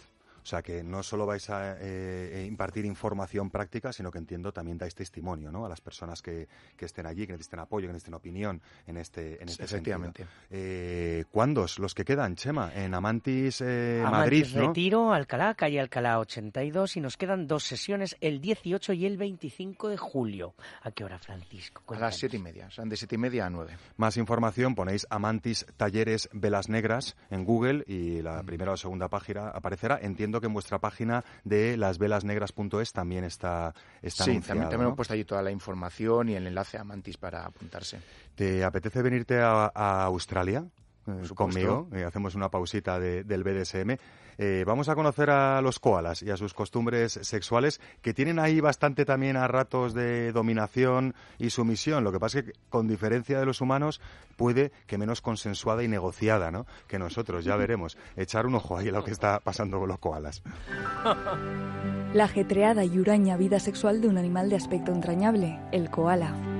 O 0.45 0.47
sea, 0.47 0.61
que 0.61 0.83
no 0.83 1.01
solo 1.01 1.25
vais 1.25 1.49
a 1.49 1.73
eh, 1.73 1.77
eh, 1.81 2.45
impartir 2.45 2.85
información 2.85 3.49
práctica, 3.49 3.91
sino 3.91 4.11
que 4.11 4.19
entiendo 4.19 4.53
también 4.53 4.77
dais 4.77 4.93
testimonio 4.93 5.51
¿no? 5.51 5.65
a 5.65 5.69
las 5.69 5.81
personas 5.81 6.21
que, 6.21 6.47
estén 6.77 7.07
allí, 7.07 7.25
que 7.25 7.33
necesiten 7.33 7.61
apoyo, 7.61 7.87
que 7.87 7.93
necesiten 7.93 8.13
opinión 8.13 8.61
en 8.85 8.97
este, 8.97 9.41
en 9.41 9.49
este 9.49 9.63
Efectivamente. 9.63 10.27
Eh, 10.51 11.25
¿Cuándos 11.31 11.79
los 11.79 11.95
que 11.95 12.05
quedan, 12.05 12.35
Chema? 12.35 12.71
En 12.75 12.93
Amantis, 12.93 13.59
eh, 13.61 14.03
Amantis 14.05 14.53
Madrid, 14.53 14.61
¿no? 14.61 14.67
Retiro, 14.67 15.13
Alcalá, 15.13 15.55
calle 15.55 15.79
Alcalá 15.79 16.19
82 16.19 16.97
y 16.97 17.01
nos 17.01 17.17
quedan 17.17 17.47
dos 17.47 17.63
sesiones, 17.63 18.15
el 18.21 18.39
18 18.39 18.93
y 18.93 19.07
el 19.07 19.17
25 19.17 19.89
de 19.89 19.97
julio. 19.97 20.53
¿A 20.83 20.91
qué 20.91 21.03
hora, 21.03 21.17
Francisco? 21.17 21.95
A 21.95 21.97
las 21.97 22.17
siete 22.17 22.37
y 22.37 22.39
media, 22.39 22.69
son 22.69 22.87
de 22.87 22.97
siete 22.97 23.15
y 23.15 23.17
media 23.17 23.47
a 23.47 23.49
nueve. 23.49 23.75
Más 23.97 24.15
información 24.17 24.75
ponéis 24.75 25.07
Amantis 25.09 25.65
Talleres 25.75 26.29
Velas 26.33 26.69
Negras 26.69 27.15
en 27.31 27.45
Google 27.45 27.83
y 27.87 28.21
la 28.21 28.43
mm. 28.43 28.45
primera 28.45 28.73
o 28.73 28.77
segunda 28.77 29.07
página 29.07 29.49
aparecerá. 29.49 29.97
Entiendo 29.99 30.34
que 30.39 30.47
en 30.47 30.53
vuestra 30.53 30.79
página 30.79 31.23
de 31.43 31.77
lasvelasnegras.es 31.77 32.93
también 32.93 33.23
está, 33.23 33.73
está 34.01 34.23
sí, 34.23 34.39
también, 34.39 34.71
hemos 34.71 34.95
puesto 34.95 35.13
allí 35.13 35.25
toda 35.25 35.41
la 35.41 35.51
información 35.51 36.29
y 36.29 36.35
el 36.35 36.47
enlace 36.47 36.77
a 36.77 36.83
Mantis 36.83 37.17
para 37.17 37.45
apuntarse. 37.45 37.99
¿Te 38.35 38.63
apetece 38.63 39.01
venirte 39.01 39.39
a, 39.39 40.03
Australia? 40.05 40.65
Eh, 41.07 41.29
conmigo, 41.35 41.87
y 41.95 42.01
hacemos 42.01 42.35
una 42.35 42.49
pausita 42.49 42.99
del 42.99 43.43
BDSM. 43.43 43.97
Eh, 44.37 44.63
vamos 44.65 44.89
a 44.89 44.95
conocer 44.95 45.29
a 45.29 45.61
los 45.61 45.79
koalas 45.79 46.21
y 46.23 46.31
a 46.31 46.37
sus 46.37 46.53
costumbres 46.53 47.19
sexuales, 47.21 47.79
que 48.01 48.13
tienen 48.13 48.39
ahí 48.39 48.59
bastante 48.59 49.05
también 49.05 49.37
a 49.37 49.47
ratos 49.47 49.93
de 49.93 50.31
dominación 50.31 51.13
y 51.37 51.51
sumisión. 51.51 52.03
Lo 52.03 52.11
que 52.11 52.19
pasa 52.19 52.39
es 52.39 52.45
que, 52.45 52.53
con 52.69 52.87
diferencia 52.87 53.39
de 53.39 53.45
los 53.45 53.61
humanos, 53.61 54.01
puede 54.35 54.71
que 54.87 54.97
menos 54.97 55.21
consensuada 55.21 55.83
y 55.83 55.87
negociada 55.87 56.51
¿no? 56.51 56.65
que 56.87 56.99
nosotros. 56.99 57.45
Ya 57.45 57.55
veremos. 57.55 57.97
Echar 58.17 58.45
un 58.47 58.55
ojo 58.55 58.77
ahí 58.77 58.89
a 58.89 58.91
lo 58.91 59.03
que 59.03 59.11
está 59.11 59.39
pasando 59.39 59.79
con 59.79 59.87
los 59.87 59.99
koalas. 59.99 60.41
La 62.13 62.25
ajetreada 62.25 62.85
y 62.85 62.97
huraña 62.97 63.37
vida 63.37 63.59
sexual 63.59 64.01
de 64.01 64.07
un 64.07 64.17
animal 64.17 64.49
de 64.49 64.55
aspecto 64.55 64.91
entrañable, 64.91 65.59
el 65.71 65.89
koala. 65.89 66.54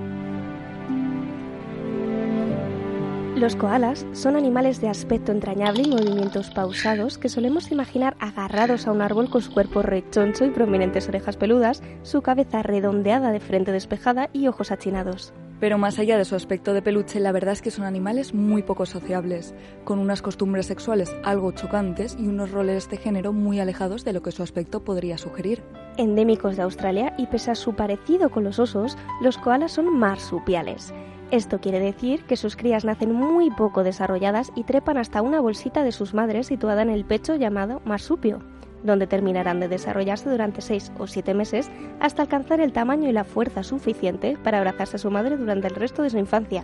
Los 3.35 3.57
koalas 3.57 4.07
son 4.13 4.37
animales 4.37 4.79
de 4.79 4.87
aspecto 4.87 5.33
entrañable 5.33 5.83
y 5.83 5.89
movimientos 5.89 6.51
pausados 6.51 7.17
que 7.17 7.27
solemos 7.27 7.69
imaginar 7.69 8.15
agarrados 8.21 8.87
a 8.87 8.93
un 8.93 9.01
árbol 9.01 9.29
con 9.29 9.41
su 9.41 9.51
cuerpo 9.51 9.81
rechoncho 9.81 10.45
y 10.45 10.51
prominentes 10.51 11.09
orejas 11.09 11.35
peludas, 11.35 11.83
su 12.01 12.21
cabeza 12.21 12.63
redondeada 12.63 13.33
de 13.33 13.41
frente 13.41 13.73
despejada 13.73 14.29
y 14.31 14.47
ojos 14.47 14.71
achinados. 14.71 15.33
Pero 15.59 15.77
más 15.77 15.99
allá 15.99 16.17
de 16.17 16.23
su 16.23 16.35
aspecto 16.35 16.73
de 16.73 16.81
peluche, 16.81 17.19
la 17.19 17.33
verdad 17.33 17.51
es 17.51 17.61
que 17.61 17.71
son 17.71 17.83
animales 17.83 18.33
muy 18.33 18.63
poco 18.63 18.85
sociables, 18.85 19.53
con 19.83 19.99
unas 19.99 20.21
costumbres 20.21 20.67
sexuales 20.67 21.13
algo 21.25 21.51
chocantes 21.51 22.15
y 22.17 22.27
unos 22.27 22.51
roles 22.51 22.89
de 22.89 22.95
género 22.95 23.33
muy 23.33 23.59
alejados 23.59 24.05
de 24.05 24.13
lo 24.13 24.21
que 24.21 24.31
su 24.31 24.43
aspecto 24.43 24.85
podría 24.85 25.17
sugerir. 25.17 25.61
Endémicos 25.97 26.55
de 26.55 26.63
Australia 26.63 27.13
y 27.17 27.27
pese 27.27 27.51
a 27.51 27.55
su 27.55 27.73
parecido 27.75 28.29
con 28.29 28.45
los 28.45 28.59
osos, 28.59 28.97
los 29.21 29.37
koalas 29.37 29.73
son 29.73 29.93
marsupiales 29.93 30.93
esto 31.31 31.59
quiere 31.59 31.79
decir 31.79 32.23
que 32.25 32.37
sus 32.37 32.55
crías 32.55 32.85
nacen 32.85 33.13
muy 33.13 33.49
poco 33.49 33.83
desarrolladas 33.83 34.51
y 34.55 34.63
trepan 34.63 34.97
hasta 34.97 35.21
una 35.21 35.41
bolsita 35.41 35.83
de 35.83 35.91
sus 35.91 36.13
madres 36.13 36.47
situada 36.47 36.81
en 36.81 36.89
el 36.89 37.05
pecho 37.05 37.35
llamado 37.35 37.81
marsupio, 37.85 38.39
donde 38.83 39.07
terminarán 39.07 39.59
de 39.59 39.67
desarrollarse 39.67 40.29
durante 40.29 40.61
6 40.61 40.93
o 40.99 41.07
7 41.07 41.33
meses 41.33 41.71
hasta 41.99 42.21
alcanzar 42.21 42.61
el 42.61 42.73
tamaño 42.73 43.09
y 43.09 43.13
la 43.13 43.23
fuerza 43.23 43.63
suficiente 43.63 44.37
para 44.43 44.59
abrazarse 44.59 44.97
a 44.97 44.99
su 44.99 45.09
madre 45.09 45.37
durante 45.37 45.67
el 45.67 45.75
resto 45.75 46.03
de 46.03 46.11
su 46.11 46.17
infancia, 46.17 46.63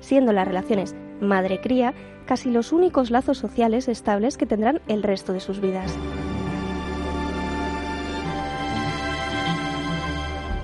siendo 0.00 0.32
las 0.32 0.46
relaciones 0.46 0.94
madre-cría 1.20 1.94
casi 2.26 2.50
los 2.50 2.72
únicos 2.72 3.10
lazos 3.10 3.38
sociales 3.38 3.88
estables 3.88 4.36
que 4.36 4.46
tendrán 4.46 4.80
el 4.86 5.02
resto 5.02 5.32
de 5.32 5.40
sus 5.40 5.60
vidas. 5.60 5.96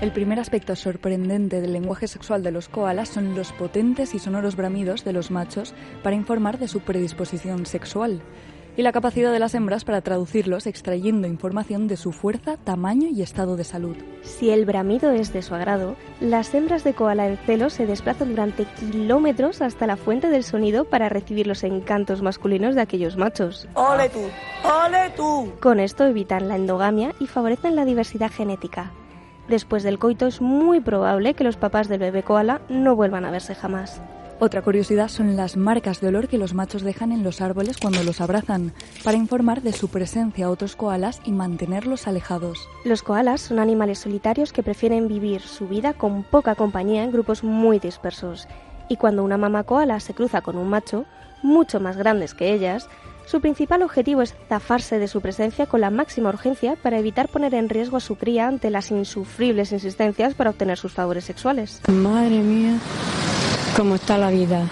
El 0.05 0.11
primer 0.11 0.39
aspecto 0.39 0.75
sorprendente 0.75 1.61
del 1.61 1.73
lenguaje 1.73 2.07
sexual 2.07 2.43
de 2.43 2.51
los 2.51 2.69
koalas 2.69 3.09
son 3.09 3.33
los 3.33 3.51
potentes 3.53 4.13
y 4.13 4.19
sonoros 4.19 4.55
bramidos 4.55 5.03
de 5.03 5.13
los 5.13 5.31
machos 5.31 5.73
para 6.03 6.15
informar 6.15 6.59
de 6.59 6.67
su 6.67 6.81
predisposición 6.81 7.65
sexual 7.65 8.21
y 8.77 8.83
la 8.83 8.91
capacidad 8.91 9.31
de 9.31 9.39
las 9.39 9.55
hembras 9.55 9.83
para 9.83 10.01
traducirlos 10.01 10.67
extrayendo 10.67 11.27
información 11.27 11.87
de 11.87 11.97
su 11.97 12.11
fuerza, 12.11 12.55
tamaño 12.57 13.07
y 13.09 13.23
estado 13.23 13.55
de 13.55 13.63
salud. 13.63 13.97
Si 14.21 14.51
el 14.51 14.65
bramido 14.65 15.09
es 15.09 15.33
de 15.33 15.41
su 15.41 15.55
agrado, 15.55 15.95
las 16.19 16.53
hembras 16.53 16.83
de 16.83 16.93
koala 16.93 17.27
en 17.27 17.37
celo 17.37 17.71
se 17.71 17.87
desplazan 17.87 18.29
durante 18.29 18.65
kilómetros 18.65 19.63
hasta 19.63 19.87
la 19.87 19.97
fuente 19.97 20.29
del 20.29 20.43
sonido 20.43 20.85
para 20.85 21.09
recibir 21.09 21.47
los 21.47 21.63
encantos 21.63 22.21
masculinos 22.21 22.75
de 22.75 22.81
aquellos 22.81 23.17
machos. 23.17 23.67
¡Ole 23.73 24.09
tú! 24.09 24.21
¡Ole 24.63 25.09
tú! 25.15 25.51
Con 25.59 25.79
esto 25.79 26.05
evitan 26.05 26.47
la 26.47 26.57
endogamia 26.57 27.15
y 27.19 27.25
favorecen 27.25 27.75
la 27.75 27.85
diversidad 27.85 28.29
genética. 28.31 28.91
Después 29.47 29.83
del 29.83 29.99
coito 29.99 30.25
es 30.27 30.41
muy 30.41 30.79
probable 30.79 31.33
que 31.35 31.43
los 31.43 31.57
papás 31.57 31.87
del 31.87 31.99
bebé 31.99 32.23
koala 32.23 32.61
no 32.67 32.95
vuelvan 32.95 33.25
a 33.25 33.31
verse 33.31 33.53
jamás. 33.53 34.01
Otra 34.37 34.61
curiosidad 34.61 35.07
son 35.07 35.37
las 35.37 35.55
marcas 35.55 36.01
de 36.01 36.09
olor 36.09 36.27
que 36.27 36.37
los 36.37 36.53
machos 36.53 36.81
dejan 36.81 37.13
en 37.13 37.23
los 37.23 37.39
árboles 37.39 37.77
cuando 37.77 38.03
los 38.03 38.19
abrazan, 38.19 38.73
para 39.03 39.15
informar 39.15 39.61
de 39.61 39.71
su 39.71 39.87
presencia 39.87 40.47
a 40.47 40.49
otros 40.49 40.75
koalas 40.75 41.21
y 41.23 41.31
mantenerlos 41.31 42.05
alejados. 42.05 42.67
Los 42.83 43.01
koalas 43.01 43.39
son 43.39 43.59
animales 43.59 43.99
solitarios 43.99 44.51
que 44.51 44.61
prefieren 44.61 45.07
vivir 45.07 45.39
su 45.39 45.69
vida 45.69 45.93
con 45.93 46.23
poca 46.23 46.55
compañía 46.55 47.03
en 47.03 47.13
grupos 47.13 47.45
muy 47.45 47.79
dispersos, 47.79 48.49
y 48.89 48.97
cuando 48.97 49.23
una 49.23 49.37
mamá 49.37 49.63
koala 49.63 50.01
se 50.01 50.13
cruza 50.13 50.41
con 50.41 50.57
un 50.57 50.69
macho, 50.69 51.05
mucho 51.41 51.79
más 51.79 51.95
grandes 51.95 52.33
que 52.33 52.53
ellas, 52.53 52.89
su 53.25 53.41
principal 53.41 53.81
objetivo 53.81 54.21
es 54.21 54.35
zafarse 54.47 54.99
de 54.99 55.07
su 55.07 55.21
presencia 55.21 55.65
con 55.65 55.81
la 55.81 55.89
máxima 55.89 56.29
urgencia 56.29 56.75
para 56.81 56.99
evitar 56.99 57.27
poner 57.27 57.53
en 57.55 57.69
riesgo 57.69 57.97
a 57.97 57.99
su 57.99 58.15
cría 58.15 58.47
ante 58.47 58.69
las 58.69 58.91
insufribles 58.91 59.71
insistencias 59.71 60.33
para 60.35 60.51
obtener 60.51 60.77
sus 60.77 60.93
favores 60.93 61.25
sexuales. 61.25 61.81
Madre 61.87 62.39
mía, 62.39 62.77
cómo 63.75 63.95
está 63.95 64.17
la 64.17 64.29
vida. 64.29 64.69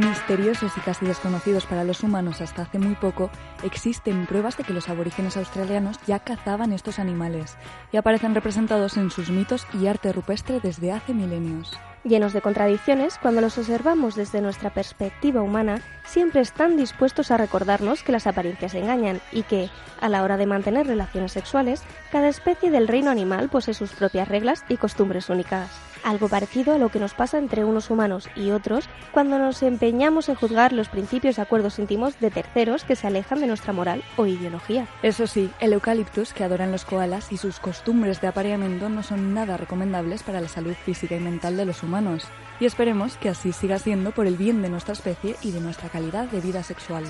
Misteriosos 0.00 0.72
y 0.78 0.80
casi 0.80 1.04
desconocidos 1.04 1.66
para 1.66 1.84
los 1.84 2.02
humanos 2.02 2.40
hasta 2.40 2.62
hace 2.62 2.78
muy 2.78 2.94
poco, 2.94 3.28
existen 3.62 4.24
pruebas 4.24 4.56
de 4.56 4.64
que 4.64 4.72
los 4.72 4.88
aborígenes 4.88 5.36
australianos 5.36 5.98
ya 6.06 6.20
cazaban 6.20 6.72
estos 6.72 6.98
animales 6.98 7.58
y 7.92 7.98
aparecen 7.98 8.34
representados 8.34 8.96
en 8.96 9.10
sus 9.10 9.28
mitos 9.28 9.66
y 9.74 9.88
arte 9.88 10.10
rupestre 10.14 10.58
desde 10.58 10.92
hace 10.92 11.12
milenios. 11.12 11.78
Llenos 12.02 12.32
de 12.32 12.40
contradicciones, 12.40 13.18
cuando 13.18 13.42
los 13.42 13.58
observamos 13.58 14.14
desde 14.14 14.40
nuestra 14.40 14.70
perspectiva 14.70 15.42
humana, 15.42 15.82
siempre 16.06 16.40
están 16.40 16.78
dispuestos 16.78 17.30
a 17.30 17.36
recordarnos 17.36 18.02
que 18.02 18.12
las 18.12 18.26
apariencias 18.26 18.74
engañan 18.74 19.20
y 19.32 19.42
que, 19.42 19.68
a 20.00 20.08
la 20.08 20.22
hora 20.22 20.38
de 20.38 20.46
mantener 20.46 20.86
relaciones 20.86 21.32
sexuales, 21.32 21.82
cada 22.10 22.28
especie 22.28 22.70
del 22.70 22.88
reino 22.88 23.10
animal 23.10 23.50
posee 23.50 23.74
sus 23.74 23.90
propias 23.90 24.28
reglas 24.28 24.64
y 24.70 24.78
costumbres 24.78 25.28
únicas 25.28 25.89
algo 26.04 26.28
parecido 26.28 26.74
a 26.74 26.78
lo 26.78 26.88
que 26.88 26.98
nos 26.98 27.14
pasa 27.14 27.38
entre 27.38 27.64
unos 27.64 27.90
humanos 27.90 28.28
y 28.36 28.50
otros 28.50 28.88
cuando 29.12 29.38
nos 29.38 29.62
empeñamos 29.62 30.28
en 30.28 30.34
juzgar 30.34 30.72
los 30.72 30.88
principios 30.88 31.38
y 31.38 31.40
acuerdos 31.40 31.78
íntimos 31.78 32.18
de 32.20 32.30
terceros 32.30 32.84
que 32.84 32.96
se 32.96 33.06
alejan 33.06 33.40
de 33.40 33.46
nuestra 33.46 33.72
moral 33.72 34.02
o 34.16 34.26
ideología. 34.26 34.86
Eso 35.02 35.26
sí, 35.26 35.50
el 35.60 35.72
eucaliptus 35.72 36.32
que 36.32 36.44
adoran 36.44 36.72
los 36.72 36.84
koalas 36.84 37.32
y 37.32 37.36
sus 37.36 37.60
costumbres 37.60 38.20
de 38.20 38.28
apareamiento 38.28 38.88
no 38.88 39.02
son 39.02 39.34
nada 39.34 39.56
recomendables 39.56 40.22
para 40.22 40.40
la 40.40 40.48
salud 40.48 40.74
física 40.74 41.16
y 41.16 41.20
mental 41.20 41.56
de 41.56 41.66
los 41.66 41.82
humanos. 41.82 42.24
Y 42.58 42.66
esperemos 42.66 43.16
que 43.16 43.30
así 43.30 43.52
siga 43.52 43.78
siendo 43.78 44.12
por 44.12 44.26
el 44.26 44.36
bien 44.36 44.62
de 44.62 44.68
nuestra 44.68 44.92
especie 44.92 45.36
y 45.42 45.50
de 45.50 45.60
nuestra 45.60 45.88
calidad 45.88 46.26
de 46.26 46.40
vida 46.40 46.62
sexual. 46.62 47.04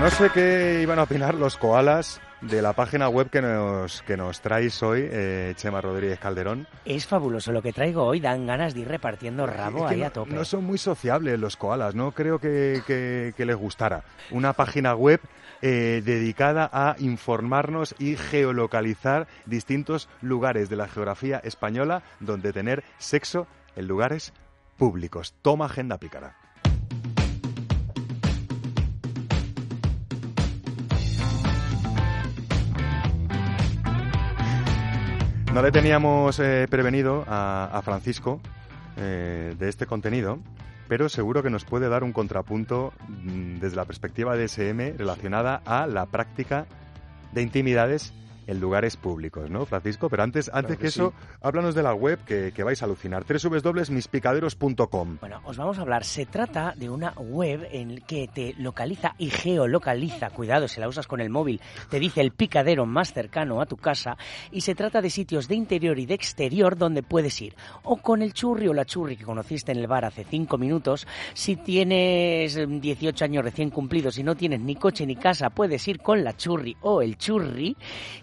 No 0.00 0.08
sé 0.10 0.30
qué 0.30 0.80
iban 0.82 0.98
a 0.98 1.02
opinar 1.02 1.34
los 1.34 1.58
koalas 1.58 2.20
de 2.40 2.62
la 2.62 2.72
página 2.72 3.10
web 3.10 3.28
que 3.28 3.42
nos, 3.42 4.00
que 4.02 4.16
nos 4.16 4.40
traes 4.40 4.82
hoy, 4.82 5.06
eh, 5.10 5.52
Chema 5.56 5.82
Rodríguez 5.82 6.18
Calderón. 6.18 6.66
Es 6.86 7.06
fabuloso 7.06 7.52
lo 7.52 7.60
que 7.60 7.74
traigo 7.74 8.04
hoy, 8.04 8.18
dan 8.18 8.46
ganas 8.46 8.72
de 8.72 8.80
ir 8.80 8.88
repartiendo 8.88 9.46
rabo 9.46 9.80
Es 9.84 9.88
que 9.88 9.94
ahí 9.94 10.00
no, 10.00 10.06
a 10.06 10.10
tope. 10.10 10.32
no 10.32 10.44
son 10.46 10.64
muy 10.64 10.78
sociables 10.78 11.38
los 11.38 11.56
koalas, 11.58 11.94
no 11.94 12.12
creo 12.12 12.38
que, 12.38 12.80
que- 12.86 13.34
que 13.36 13.44
les 13.44 13.56
gustara. 13.56 14.04
Una 14.30 14.54
página 14.54 14.94
web 14.94 15.20
eh, 15.60 16.00
dedicada 16.02 16.70
a 16.72 16.96
informarnos 16.98 17.94
y 17.98 18.16
geolocalizar 18.16 19.26
distintos 19.44 20.08
lugares 20.22 20.70
de 20.70 20.76
la 20.76 20.88
geografía 20.88 21.38
española 21.44 22.02
donde 22.20 22.54
tener 22.54 22.84
sexo 22.96 23.46
en 23.76 23.86
lugares 23.86 24.32
públicos. 24.78 25.34
Toma 25.42 25.66
agenda 25.66 25.98
pícara. 25.98 26.36
No 35.52 35.62
le 35.62 35.72
teníamos 35.72 36.38
eh, 36.38 36.68
prevenido 36.70 37.24
a, 37.26 37.80
Francisco 37.84 38.40
eh, 38.96 39.56
de 39.58 39.68
este 39.68 39.84
contenido, 39.84 40.38
pero 40.86 41.08
seguro 41.08 41.42
que 41.42 41.50
nos 41.50 41.64
puede 41.64 41.88
dar 41.88 42.04
un 42.04 42.12
contrapunto 42.12 42.92
mm, 43.08 43.58
desde 43.58 43.74
la 43.74 43.84
perspectiva 43.84 44.36
de 44.36 44.46
SM 44.46 44.92
relacionada 44.96 45.60
a 45.64 45.88
la 45.88 46.06
práctica 46.06 46.66
de 47.32 47.42
intimidades 47.42 48.14
en 48.46 48.60
lugares 48.60 48.96
públicos, 48.96 49.50
¿no, 49.50 49.66
Francisco? 49.66 50.08
Pero 50.08 50.22
antes, 50.22 50.50
antes 50.52 50.76
que 50.76 50.82
que, 50.82 50.88
eso, 50.88 51.12
háblanos 51.40 51.74
de 51.74 51.82
la 51.82 51.94
web 51.94 52.18
que, 52.24 52.52
que 52.52 52.62
vais 52.62 52.82
a 52.82 52.86
alucinar. 52.86 53.24
www.mispicaderos.com. 53.24 55.18
Bueno, 55.20 55.40
os 55.44 55.56
vamos 55.56 55.78
a 55.78 55.82
hablar. 55.82 56.04
Se 56.04 56.26
trata 56.26 56.74
de 56.76 56.90
una 56.90 57.12
web 57.12 57.68
en 57.70 58.00
que 58.00 58.28
te 58.28 58.54
localiza 58.58 59.14
y 59.18 59.30
geolocaliza. 59.30 60.30
Cuidado, 60.30 60.66
si 60.68 60.80
la 60.80 60.88
usas 60.88 61.06
con 61.06 61.20
el 61.20 61.30
móvil, 61.30 61.60
te 61.88 62.00
dice 62.00 62.20
el 62.20 62.32
picadero 62.32 62.86
más 62.86 63.12
cercano 63.12 63.60
a 63.60 63.66
tu 63.66 63.76
casa. 63.76 64.16
Y 64.50 64.62
se 64.62 64.74
trata 64.74 65.00
de 65.00 65.10
sitios 65.10 65.46
de 65.48 65.54
interior 65.54 65.98
y 65.98 66.06
de 66.06 66.14
exterior 66.14 66.76
donde 66.76 67.02
puedes 67.02 67.40
ir. 67.40 67.54
O 67.82 67.98
con 67.98 68.22
el 68.22 68.32
churri 68.32 68.68
o 68.68 68.74
la 68.74 68.84
churri 68.84 69.16
que 69.16 69.24
conociste 69.24 69.72
en 69.72 69.78
el 69.78 69.86
bar 69.86 70.04
hace 70.04 70.24
cinco 70.24 70.58
minutos. 70.58 71.06
Si 71.34 71.56
tienes 71.56 72.56
mm, 72.56 72.80
18 72.80 73.24
años 73.24 73.44
recién 73.44 73.70
cumplidos 73.70 74.18
y 74.18 74.22
no 74.22 74.34
tienes 74.34 74.60
ni 74.60 74.76
coche 74.76 75.06
ni 75.06 75.16
casa, 75.16 75.50
puedes 75.50 75.86
ir 75.88 76.00
con 76.00 76.24
la 76.24 76.36
churri 76.36 76.76
o 76.80 77.02
el 77.02 77.16
churri. 77.16 77.76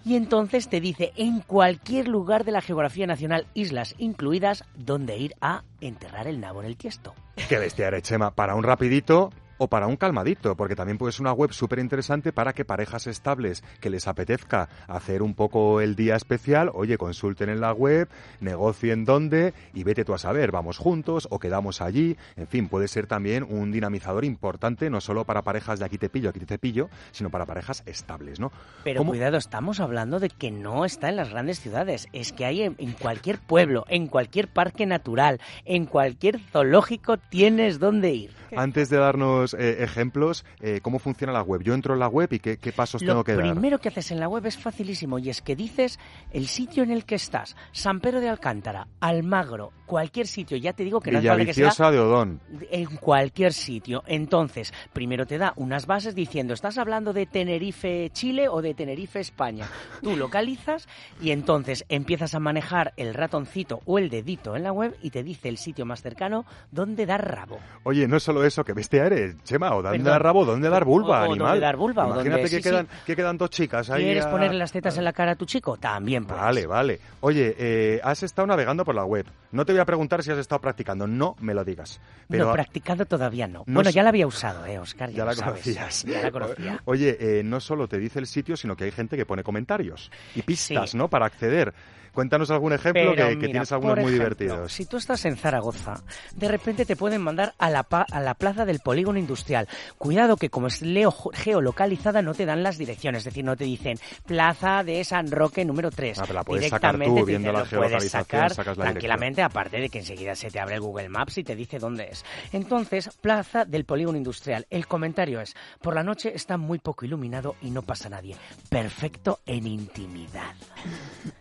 Y 0.08 0.16
entonces 0.16 0.70
te 0.70 0.80
dice 0.80 1.12
en 1.18 1.42
cualquier 1.42 2.08
lugar 2.08 2.46
de 2.46 2.54
la 2.54 2.62
geografía 2.62 3.06
nacional, 3.06 3.46
islas 3.54 3.94
incluidas, 3.98 4.64
donde 4.74 5.18
ir 5.18 5.36
a 5.42 5.66
enterrar 5.82 6.28
el 6.28 6.40
nabo 6.40 6.62
en 6.62 6.68
el 6.68 6.78
tiesto. 6.78 7.14
Qué 7.50 7.58
bestia 7.58 7.90
eres, 7.90 8.04
Chema. 8.04 8.34
Para 8.34 8.56
un 8.56 8.64
rapidito 8.64 9.32
o 9.58 9.68
para 9.68 9.88
un 9.88 9.98
calmadito, 9.98 10.56
porque 10.56 10.76
también 10.76 10.98
puede 10.98 11.12
ser 11.14 11.22
una 11.22 11.34
web 11.34 11.52
súper 11.54 11.80
interesante 11.80 12.32
para 12.32 12.54
que 12.54 12.66
parejas 12.66 13.08
estables 13.08 13.64
que 13.80 13.90
les 13.90 14.08
apetezca 14.08 14.70
hacer 14.88 15.22
un 15.22 15.34
poco 15.34 15.82
el 15.82 15.96
día 15.96 16.16
especial, 16.16 16.70
oye, 16.74 16.98
consulten 16.98 17.50
en 17.50 17.62
la 17.62 17.74
web, 17.74 18.08
negocien 18.40 19.06
dónde 19.06 19.54
y 19.74 19.84
vete 19.84 20.06
tú 20.06 20.14
a 20.14 20.18
saber, 20.18 20.52
vamos 20.52 20.78
juntos 20.78 21.28
o 21.32 21.40
quedamos 21.40 21.82
allí. 21.82 22.18
En 22.36 22.48
fin, 22.48 22.68
puede 22.70 22.88
ser 22.88 23.08
también 23.08 23.44
un 23.48 23.72
dinamizador 23.72 24.26
importante, 24.26 24.90
no 24.90 25.02
solo 25.02 25.26
para 25.26 25.42
parejas 25.42 25.80
de 25.80 25.86
aquí 25.86 25.98
te 25.98 26.10
pillo, 26.10 26.30
aquí 26.30 26.40
te 26.42 26.58
pillo, 26.58 26.90
sino 27.12 27.30
para 27.30 27.46
parejas 27.46 27.84
estables, 27.86 28.40
¿no? 28.40 28.52
Pero 28.84 29.00
¿Cómo- 29.00 29.12
cuidado, 29.12 29.38
estamos 29.38 29.80
hablando 29.80 30.20
de 30.20 30.30
que 30.30 30.52
no 30.52 30.86
está 30.86 31.10
en 31.10 31.16
las 31.16 31.30
grandes 31.30 31.60
ciudades, 31.60 32.08
es 32.14 32.32
que 32.32 32.46
hay 32.46 32.62
en, 32.64 32.76
en 32.78 32.92
cualquier 32.94 33.40
pueblo, 33.40 33.86
en 33.90 34.08
cualquier 34.08 34.48
parque 34.48 34.86
natural, 34.86 35.40
en 35.66 35.86
cualquier 35.86 36.40
zoológico 36.40 37.18
tienes 37.18 37.80
donde 37.80 38.14
ir. 38.14 38.32
Antes 38.56 38.90
de 38.90 38.98
darnos 38.98 39.47
eh, 39.54 39.84
ejemplos, 39.84 40.46
eh, 40.62 40.80
¿cómo 40.82 41.00
funciona 41.00 41.34
la 41.34 41.42
web? 41.42 41.62
Yo 41.64 41.74
entro 41.74 41.94
en 41.94 42.00
la 42.00 42.08
web 42.08 42.32
y 42.32 42.40
qué, 42.40 42.58
qué 42.58 42.72
pasos 42.72 43.02
Lo 43.02 43.08
tengo 43.08 43.24
que 43.24 43.36
dar. 43.36 43.52
primero 43.52 43.80
que 43.80 43.90
haces 43.90 44.12
en 44.12 44.20
la 44.20 44.28
web 44.28 44.46
es 44.46 44.58
facilísimo 44.58 45.20
y 45.20 45.30
es 45.30 45.42
que 45.42 45.56
dices 45.56 46.00
el 46.32 46.48
sitio 46.48 46.84
en 46.84 46.92
el 46.92 47.06
que 47.06 47.16
estás, 47.16 47.56
San 47.72 48.00
Pedro 48.00 48.20
de 48.20 48.30
Alcántara, 48.30 48.88
Almagro, 49.00 49.72
cualquier 49.86 50.28
sitio, 50.28 50.58
ya 50.58 50.74
te 50.74 50.84
digo 50.84 51.00
que 51.00 51.12
no 51.12 51.22
falta 51.22 51.46
que 51.46 51.54
sea 51.54 51.92
de 51.92 52.00
Odón. 52.00 52.42
en 52.70 52.98
cualquier 52.98 53.54
sitio. 53.54 54.04
Entonces, 54.06 54.74
primero 54.94 55.26
te 55.26 55.38
da 55.38 55.54
unas 55.56 55.88
bases 55.88 56.14
diciendo, 56.14 56.54
¿estás 56.54 56.78
hablando 56.78 57.14
de 57.14 57.26
Tenerife, 57.26 58.10
Chile 58.12 58.50
o 58.50 58.62
de 58.62 58.74
Tenerife, 58.74 59.20
España? 59.20 59.68
Tú 60.02 60.16
localizas 60.16 60.88
y 61.22 61.32
entonces 61.32 61.86
empiezas 61.90 62.36
a 62.36 62.40
manejar 62.40 62.94
el 62.98 63.14
ratoncito 63.14 63.82
o 63.86 63.98
el 63.98 64.10
dedito 64.10 64.56
en 64.56 64.64
la 64.64 64.72
web 64.72 64.96
y 65.02 65.10
te 65.12 65.24
dice 65.24 65.50
el 65.50 65.58
sitio 65.58 65.86
más 65.86 66.02
cercano 66.02 66.46
donde 66.72 67.06
dar 67.06 67.26
rabo. 67.26 67.60
Oye, 67.84 68.08
no 68.08 68.18
es 68.18 68.24
solo 68.24 68.44
eso, 68.44 68.64
que 68.64 68.74
bestia 68.74 69.06
eres, 69.06 69.37
Chema, 69.44 69.74
o 69.76 69.82
dar 69.82 70.24
rabo, 70.24 70.46
dónde 70.46 70.70
dar 70.70 70.84
vulva, 70.86 71.22
O- 71.24 71.30
o 71.30 71.32
animal. 71.32 71.48
dónde 71.52 71.60
dar 71.62 71.76
vulva, 71.78 72.04
o 72.06 72.08
Imagínate 72.14 72.30
dónde- 72.42 72.50
que, 72.50 72.58
sí, 72.58 72.64
quedan, 72.64 72.86
sí. 72.86 72.92
que 73.06 73.16
quedan 73.16 73.38
dos 73.38 73.50
chicas 73.50 73.90
ahí. 73.90 74.04
¿Quieres 74.04 74.26
a- 74.26 74.32
ponerle 74.32 74.58
las 74.58 74.72
tetas 74.72 74.98
en 74.98 75.04
la 75.06 75.14
cara 75.14 75.32
a 75.32 75.36
tu 75.36 75.46
chico? 75.46 75.78
También 75.78 76.26
puedes. 76.26 76.42
Vale, 76.44 76.66
vale. 76.68 77.00
Oye, 77.22 77.56
eh, 77.58 78.00
has 78.04 78.24
estado 78.24 78.46
navegando 78.48 78.84
por 78.86 78.96
la 78.96 79.06
web. 79.06 79.26
No 79.52 79.66
te 79.66 79.72
voy 79.72 79.80
a 79.82 79.86
preguntar 79.86 80.22
si 80.24 80.32
has 80.32 80.38
estado 80.38 80.60
practicando, 80.62 81.08
no 81.08 81.36
me 81.40 81.54
lo 81.54 81.64
digas. 81.64 82.00
Pero 82.30 82.48
no, 82.48 82.52
practicado 82.54 83.06
todavía 83.06 83.48
no. 83.48 83.60
no 83.60 83.74
bueno, 83.76 83.90
sé- 83.90 83.96
ya 83.96 84.04
la 84.04 84.10
había 84.10 84.28
usado, 84.28 84.66
¿eh, 84.66 84.78
Oscar? 84.80 85.10
Ya, 85.12 85.18
ya 85.18 85.26
la 85.26 85.34
sabes. 85.34 85.64
conocías. 85.64 86.04
Ya 86.04 86.22
la 86.24 86.32
conocía. 86.32 86.82
Oye, 86.86 87.18
eh, 87.20 87.44
no 87.44 87.60
solo 87.60 87.88
te 87.88 87.98
dice 87.98 88.20
el 88.20 88.28
sitio, 88.28 88.58
sino 88.58 88.76
que 88.76 88.84
hay 88.84 88.92
gente 88.92 89.16
que 89.16 89.26
pone 89.26 89.44
comentarios 89.44 90.12
y 90.36 90.42
pistas, 90.42 90.92
Sí. 90.92 90.98
¿no? 90.98 91.08
Para 91.08 91.26
acceder. 91.26 91.74
Cuéntanos 92.18 92.50
algún 92.50 92.74
ejemplo 92.74 93.14
que, 93.14 93.36
tienes 93.36 93.72
algunos 93.72 94.00
muy 94.00 94.12
divertidos. 94.12 94.74
Si 94.74 94.88
tú 94.88 94.98
estás 94.98 95.24
en 95.26 95.38
Zaragoza, 95.38 96.02
de 96.36 96.48
repente 96.48 96.84
te 96.84 96.96
pueden 96.96 97.22
mandar 97.22 97.54
a 97.60 97.70
la, 97.70 97.86
a 97.92 98.20
la 98.20 98.34
plaza 98.34 98.66
del 98.66 98.80
polígono 98.80 99.20
industrial. 99.20 99.68
Cuidado 100.00 100.36
que 100.36 100.50
como 100.50 100.66
es 100.66 100.82
leo 100.82 101.12
geolocalizada 101.12 102.24
no 102.24 102.34
te 102.34 102.48
dan 102.48 102.64
las 102.64 102.80
direcciones, 102.80 103.20
es 103.20 103.26
decir, 103.26 103.46
no 103.46 103.56
te 103.56 103.66
dicen 103.66 104.00
plaza 104.26 104.84
de 104.84 105.04
San 105.04 105.30
Roque 105.30 105.64
número 105.64 105.92
3. 105.92 106.18
Ah, 106.18 106.24
pero 106.24 106.34
la 106.34 106.44
puedes 106.44 106.72
sacar 106.72 106.96
tú, 106.96 107.02
Directamente 107.02 107.22
te 107.22 107.26
viendo 107.28 107.50
dicen, 107.52 107.54
la 107.54 107.82
lo 107.82 107.88
puedes 107.88 108.10
sacar 108.12 108.56
tranquilamente, 108.56 109.44
aparte 109.44 109.80
de 109.80 109.88
que 109.88 110.00
enseguida 110.00 110.34
se 110.34 110.50
te 110.50 110.60
abre 110.60 110.74
el 110.74 110.82
Google 110.82 111.10
Maps 111.10 111.38
y 111.38 111.44
te 111.44 111.56
dice 111.56 111.78
dónde 111.78 112.08
es. 112.10 112.26
Entonces, 112.52 113.12
plaza 113.22 113.64
del 113.64 113.86
polígono 113.86 114.18
industrial. 114.18 114.66
El 114.72 114.88
comentario 114.88 115.40
es, 115.40 115.56
por 115.84 115.94
la 115.94 116.02
noche 116.02 116.32
está 116.34 116.58
muy 116.58 116.80
poco 116.80 117.06
iluminado 117.06 117.58
y 117.62 117.70
no 117.70 117.84
pasa 117.84 118.10
nadie. 118.10 118.36
Perfecto 118.72 119.42
en 119.46 119.68
intimidad. 119.68 120.56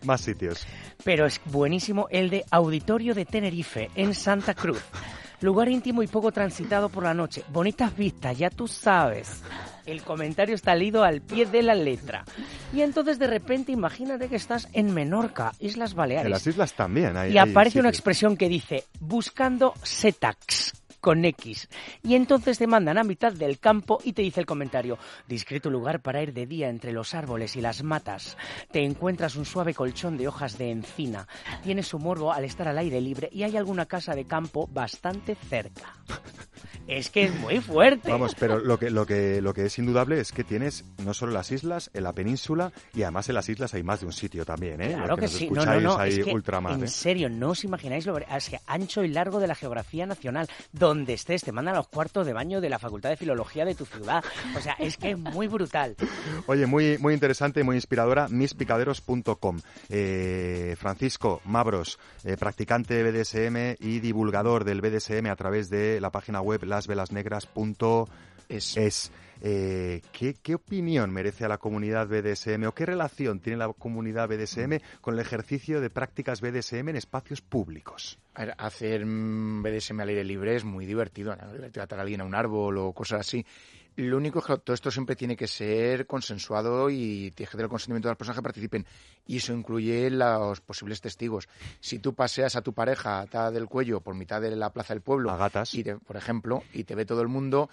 Más 0.03 0.21
sitios. 0.21 0.66
Pero 1.03 1.25
es 1.25 1.39
buenísimo 1.45 2.07
el 2.09 2.29
de 2.29 2.45
Auditorio 2.51 3.13
de 3.13 3.25
Tenerife, 3.25 3.89
en 3.95 4.13
Santa 4.13 4.53
Cruz. 4.53 4.81
Lugar 5.41 5.69
íntimo 5.69 6.01
y 6.01 6.07
poco 6.07 6.31
transitado 6.31 6.89
por 6.89 7.03
la 7.03 7.13
noche. 7.13 7.43
Bonitas 7.49 7.95
vistas, 7.95 8.37
ya 8.37 8.49
tú 8.49 8.67
sabes. 8.67 9.43
El 9.85 10.01
comentario 10.01 10.55
está 10.55 10.73
leído 10.73 11.03
al 11.03 11.21
pie 11.21 11.45
de 11.45 11.61
la 11.61 11.75
letra. 11.75 12.25
Y 12.73 12.81
entonces 12.81 13.19
de 13.19 13.27
repente 13.27 13.71
imagínate 13.71 14.29
que 14.29 14.35
estás 14.35 14.67
en 14.73 14.93
Menorca, 14.93 15.53
Islas 15.59 15.93
Baleares. 15.93 16.25
En 16.25 16.31
las 16.31 16.47
islas 16.47 16.73
también 16.73 17.15
hay. 17.15 17.33
y 17.33 17.37
hay 17.37 17.49
aparece 17.49 17.79
una 17.79 17.89
expresión 17.89 18.35
que 18.35 18.49
dice, 18.49 18.83
buscando 18.99 19.73
setax 19.83 20.73
con 20.99 21.25
X. 21.25 21.69
Y 22.03 22.15
entonces 22.15 22.57
te 22.57 22.67
mandan 22.67 22.97
a 22.97 23.03
mitad 23.03 23.33
del 23.33 23.59
campo 23.59 23.99
y 24.03 24.13
te 24.13 24.21
dice 24.21 24.39
el 24.39 24.45
comentario, 24.45 24.97
discreto 25.27 25.69
lugar 25.69 26.01
para 26.01 26.21
ir 26.21 26.33
de 26.33 26.45
día 26.45 26.69
entre 26.69 26.91
los 26.91 27.13
árboles 27.13 27.55
y 27.55 27.61
las 27.61 27.83
matas. 27.83 28.37
Te 28.71 28.83
encuentras 28.83 29.35
un 29.35 29.45
suave 29.45 29.73
colchón 29.73 30.17
de 30.17 30.27
hojas 30.27 30.57
de 30.57 30.71
encina. 30.71 31.27
Tienes 31.63 31.87
su 31.87 31.99
morbo 31.99 32.31
al 32.31 32.45
estar 32.45 32.67
al 32.67 32.77
aire 32.77 33.01
libre 33.01 33.29
y 33.31 33.43
hay 33.43 33.57
alguna 33.57 33.85
casa 33.85 34.15
de 34.15 34.25
campo 34.25 34.67
bastante 34.71 35.35
cerca. 35.35 35.96
Es 36.87 37.09
que 37.09 37.25
es 37.25 37.35
muy 37.35 37.59
fuerte. 37.59 38.09
Vamos, 38.09 38.33
pero 38.39 38.59
lo 38.59 38.79
que, 38.79 38.89
lo, 38.89 39.05
que, 39.05 39.41
lo 39.41 39.53
que 39.53 39.65
es 39.65 39.77
indudable 39.77 40.21
es 40.21 40.31
que 40.31 40.45
tienes 40.45 40.85
no 41.03 41.13
solo 41.13 41.33
las 41.33 41.51
islas, 41.51 41.91
en 41.93 42.03
la 42.03 42.13
península 42.13 42.71
y 42.93 43.03
además 43.03 43.27
en 43.27 43.35
las 43.35 43.49
islas 43.49 43.73
hay 43.73 43.83
más 43.83 43.99
de 43.99 44.05
un 44.05 44.13
sitio 44.13 44.45
también, 44.45 44.81
¿eh? 44.81 44.93
Claro 44.93 45.07
Los 45.07 45.17
que, 45.17 45.21
nos 45.23 45.31
sí, 45.33 45.49
no, 45.49 45.65
no, 45.65 45.81
no, 45.81 45.97
ahí 45.97 46.13
es 46.13 46.25
que, 46.25 46.33
ultramar, 46.33 46.75
en 46.75 46.85
¿eh? 46.85 46.87
serio, 46.87 47.29
no 47.29 47.49
os 47.49 47.65
imagináis 47.65 48.05
lo 48.05 48.17
es 48.17 48.49
que 48.49 48.59
ancho 48.67 49.03
y 49.03 49.09
largo 49.09 49.39
de 49.39 49.47
la 49.47 49.55
geografía 49.55 50.05
nacional, 50.05 50.47
donde 50.71 51.13
estés, 51.13 51.43
te 51.43 51.51
mandan 51.51 51.75
a 51.75 51.79
los 51.79 51.89
cuartos 51.89 52.25
de 52.25 52.31
baño 52.31 52.61
de 52.61 52.69
la 52.69 52.79
Facultad 52.79 53.09
de 53.09 53.17
Filología 53.17 53.65
de 53.65 53.75
tu 53.75 53.85
ciudad, 53.85 54.23
o 54.57 54.61
sea, 54.61 54.73
es 54.79 54.95
que 54.95 55.11
es 55.11 55.17
muy 55.17 55.47
brutal. 55.47 55.97
Oye, 56.47 56.67
muy, 56.67 56.97
muy 56.99 57.13
interesante 57.13 57.59
y 57.59 57.63
muy 57.63 57.75
inspiradora, 57.75 58.29
mispicaderos.com. 58.29 59.59
Eh, 59.89 60.75
Francisco 60.79 61.41
Mabros, 61.43 61.99
eh, 62.23 62.37
practicante 62.37 62.93
de 62.93 63.11
BDSM 63.11 63.85
y 63.85 63.99
divulgador 63.99 64.63
del 64.63 64.79
BDSM 64.79 65.27
a 65.27 65.35
través 65.35 65.69
de 65.69 65.96
la 66.01 66.11
página 66.11 66.41
web 66.41 66.63
lasvelasnegras.es. 66.63 69.11
Eh, 69.41 70.01
¿qué, 70.11 70.35
¿Qué 70.41 70.55
opinión 70.55 71.11
merece 71.11 71.45
a 71.45 71.47
la 71.47 71.59
comunidad 71.59 72.07
BDSM 72.07 72.65
o 72.65 72.73
qué 72.73 72.85
relación 72.85 73.39
tiene 73.39 73.57
la 73.57 73.71
comunidad 73.71 74.27
BDSM 74.27 74.77
con 75.01 75.13
el 75.13 75.19
ejercicio 75.19 75.79
de 75.79 75.89
prácticas 75.89 76.41
BDSM 76.41 76.89
en 76.89 76.95
espacios 76.95 77.41
públicos? 77.41 78.17
A 78.33 78.45
ver, 78.45 78.55
hacer 78.57 79.05
mm, 79.05 79.61
BDSM 79.61 79.99
al 79.99 80.09
aire 80.09 80.23
libre 80.23 80.55
es 80.55 80.63
muy 80.63 80.85
divertido, 80.85 81.35
¿no? 81.35 81.47
Es 81.47 81.53
divertido 81.53 81.83
atar 81.83 81.99
a 81.99 82.01
alguien 82.01 82.21
a 82.21 82.25
un 82.25 82.33
árbol 82.33 82.77
o 82.77 82.93
cosas 82.93 83.21
así. 83.21 83.45
Lo 83.97 84.17
único 84.17 84.39
es 84.39 84.45
que 84.45 84.57
todo 84.59 84.73
esto 84.75 84.91
siempre 84.91 85.15
tiene 85.15 85.35
que 85.35 85.47
ser 85.47 86.05
consensuado 86.05 86.89
y 86.89 87.31
tienes 87.35 87.49
que 87.49 87.57
tener 87.57 87.63
el 87.65 87.69
consentimiento 87.69 88.07
de 88.07 88.11
las 88.11 88.17
personas 88.17 88.37
que 88.37 88.43
participen. 88.43 88.85
Y 89.25 89.37
eso 89.37 89.53
incluye 89.53 90.09
los 90.11 90.61
posibles 90.61 91.01
testigos. 91.01 91.49
Si 91.79 91.97
tú 91.99 92.13
paseas 92.13 92.55
a 92.55 92.61
tu 92.61 92.73
pareja 92.73 93.19
atada 93.21 93.49
del 93.49 93.65
cuello 93.67 93.99
por 94.01 94.13
mitad 94.13 94.39
de 94.39 94.55
la 94.55 94.71
plaza 94.71 94.93
del 94.93 95.01
pueblo, 95.01 95.31
A 95.31 95.37
gatas. 95.37 95.73
y 95.73 95.83
te- 95.83 95.97
por 95.97 96.15
ejemplo, 96.15 96.63
y 96.73 96.83
te 96.83 96.93
ve 96.93 97.05
todo 97.05 97.21
el 97.21 97.27
mundo, 97.27 97.69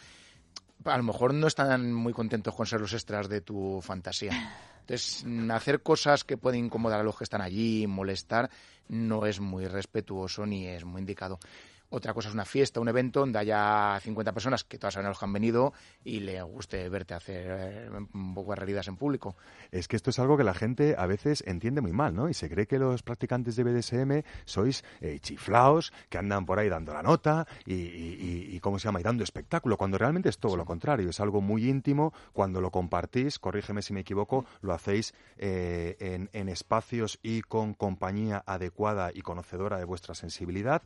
a 0.84 0.96
lo 0.96 1.02
mejor 1.02 1.34
no 1.34 1.46
están 1.46 1.92
muy 1.92 2.14
contentos 2.14 2.54
con 2.54 2.64
ser 2.66 2.80
los 2.80 2.94
extras 2.94 3.28
de 3.28 3.42
tu 3.42 3.80
fantasía. 3.82 4.32
Entonces, 4.80 5.24
mm, 5.26 5.50
hacer 5.50 5.82
cosas 5.82 6.24
que 6.24 6.36
pueden 6.38 6.64
incomodar 6.66 7.00
a 7.00 7.04
los 7.04 7.16
que 7.18 7.24
están 7.24 7.42
allí, 7.42 7.86
molestar, 7.86 8.50
no 8.88 9.26
es 9.26 9.40
muy 9.40 9.66
respetuoso 9.66 10.44
ni 10.46 10.66
es 10.66 10.84
muy 10.84 11.00
indicado. 11.00 11.38
Otra 11.94 12.12
cosa 12.12 12.28
es 12.28 12.34
una 12.34 12.44
fiesta, 12.44 12.80
un 12.80 12.88
evento 12.88 13.20
donde 13.20 13.38
haya 13.38 14.00
50 14.02 14.32
personas 14.32 14.64
que 14.64 14.78
todas 14.78 14.94
saben 14.94 15.06
a 15.06 15.10
los 15.10 15.18
que 15.20 15.24
han 15.26 15.32
venido 15.32 15.72
y 16.02 16.18
le 16.18 16.42
guste 16.42 16.88
verte 16.88 17.14
hacer 17.14 17.46
eh, 17.48 17.88
un 18.12 18.34
poco 18.34 18.52
de 18.52 18.82
en 18.84 18.96
público. 18.96 19.36
Es 19.70 19.86
que 19.86 19.94
esto 19.94 20.10
es 20.10 20.18
algo 20.18 20.36
que 20.36 20.42
la 20.42 20.54
gente 20.54 20.96
a 20.98 21.06
veces 21.06 21.44
entiende 21.46 21.80
muy 21.80 21.92
mal, 21.92 22.12
¿no? 22.12 22.28
Y 22.28 22.34
se 22.34 22.50
cree 22.50 22.66
que 22.66 22.80
los 22.80 23.04
practicantes 23.04 23.54
de 23.54 23.62
BDSM 23.62 24.28
sois 24.44 24.82
eh, 25.00 25.20
chiflaos, 25.20 25.92
que 26.08 26.18
andan 26.18 26.44
por 26.46 26.58
ahí 26.58 26.68
dando 26.68 26.92
la 26.92 27.02
nota 27.02 27.46
y, 27.64 27.74
y, 27.74 28.58
¿cómo 28.58 28.80
se 28.80 28.88
llama? 28.88 28.98
Y 28.98 29.04
dando 29.04 29.22
espectáculo, 29.22 29.76
cuando 29.76 29.96
realmente 29.96 30.28
es 30.30 30.38
todo 30.38 30.56
lo 30.56 30.64
contrario. 30.64 31.10
Es 31.10 31.20
algo 31.20 31.40
muy 31.40 31.68
íntimo. 31.68 32.12
Cuando 32.32 32.60
lo 32.60 32.72
compartís, 32.72 33.38
corrígeme 33.38 33.82
si 33.82 33.92
me 33.92 34.00
equivoco, 34.00 34.46
lo 34.62 34.72
hacéis 34.72 35.14
eh, 35.38 35.96
en, 36.00 36.28
en 36.32 36.48
espacios 36.48 37.20
y 37.22 37.42
con 37.42 37.72
compañía 37.72 38.42
adecuada 38.44 39.12
y 39.14 39.22
conocedora 39.22 39.78
de 39.78 39.84
vuestra 39.84 40.16
sensibilidad. 40.16 40.82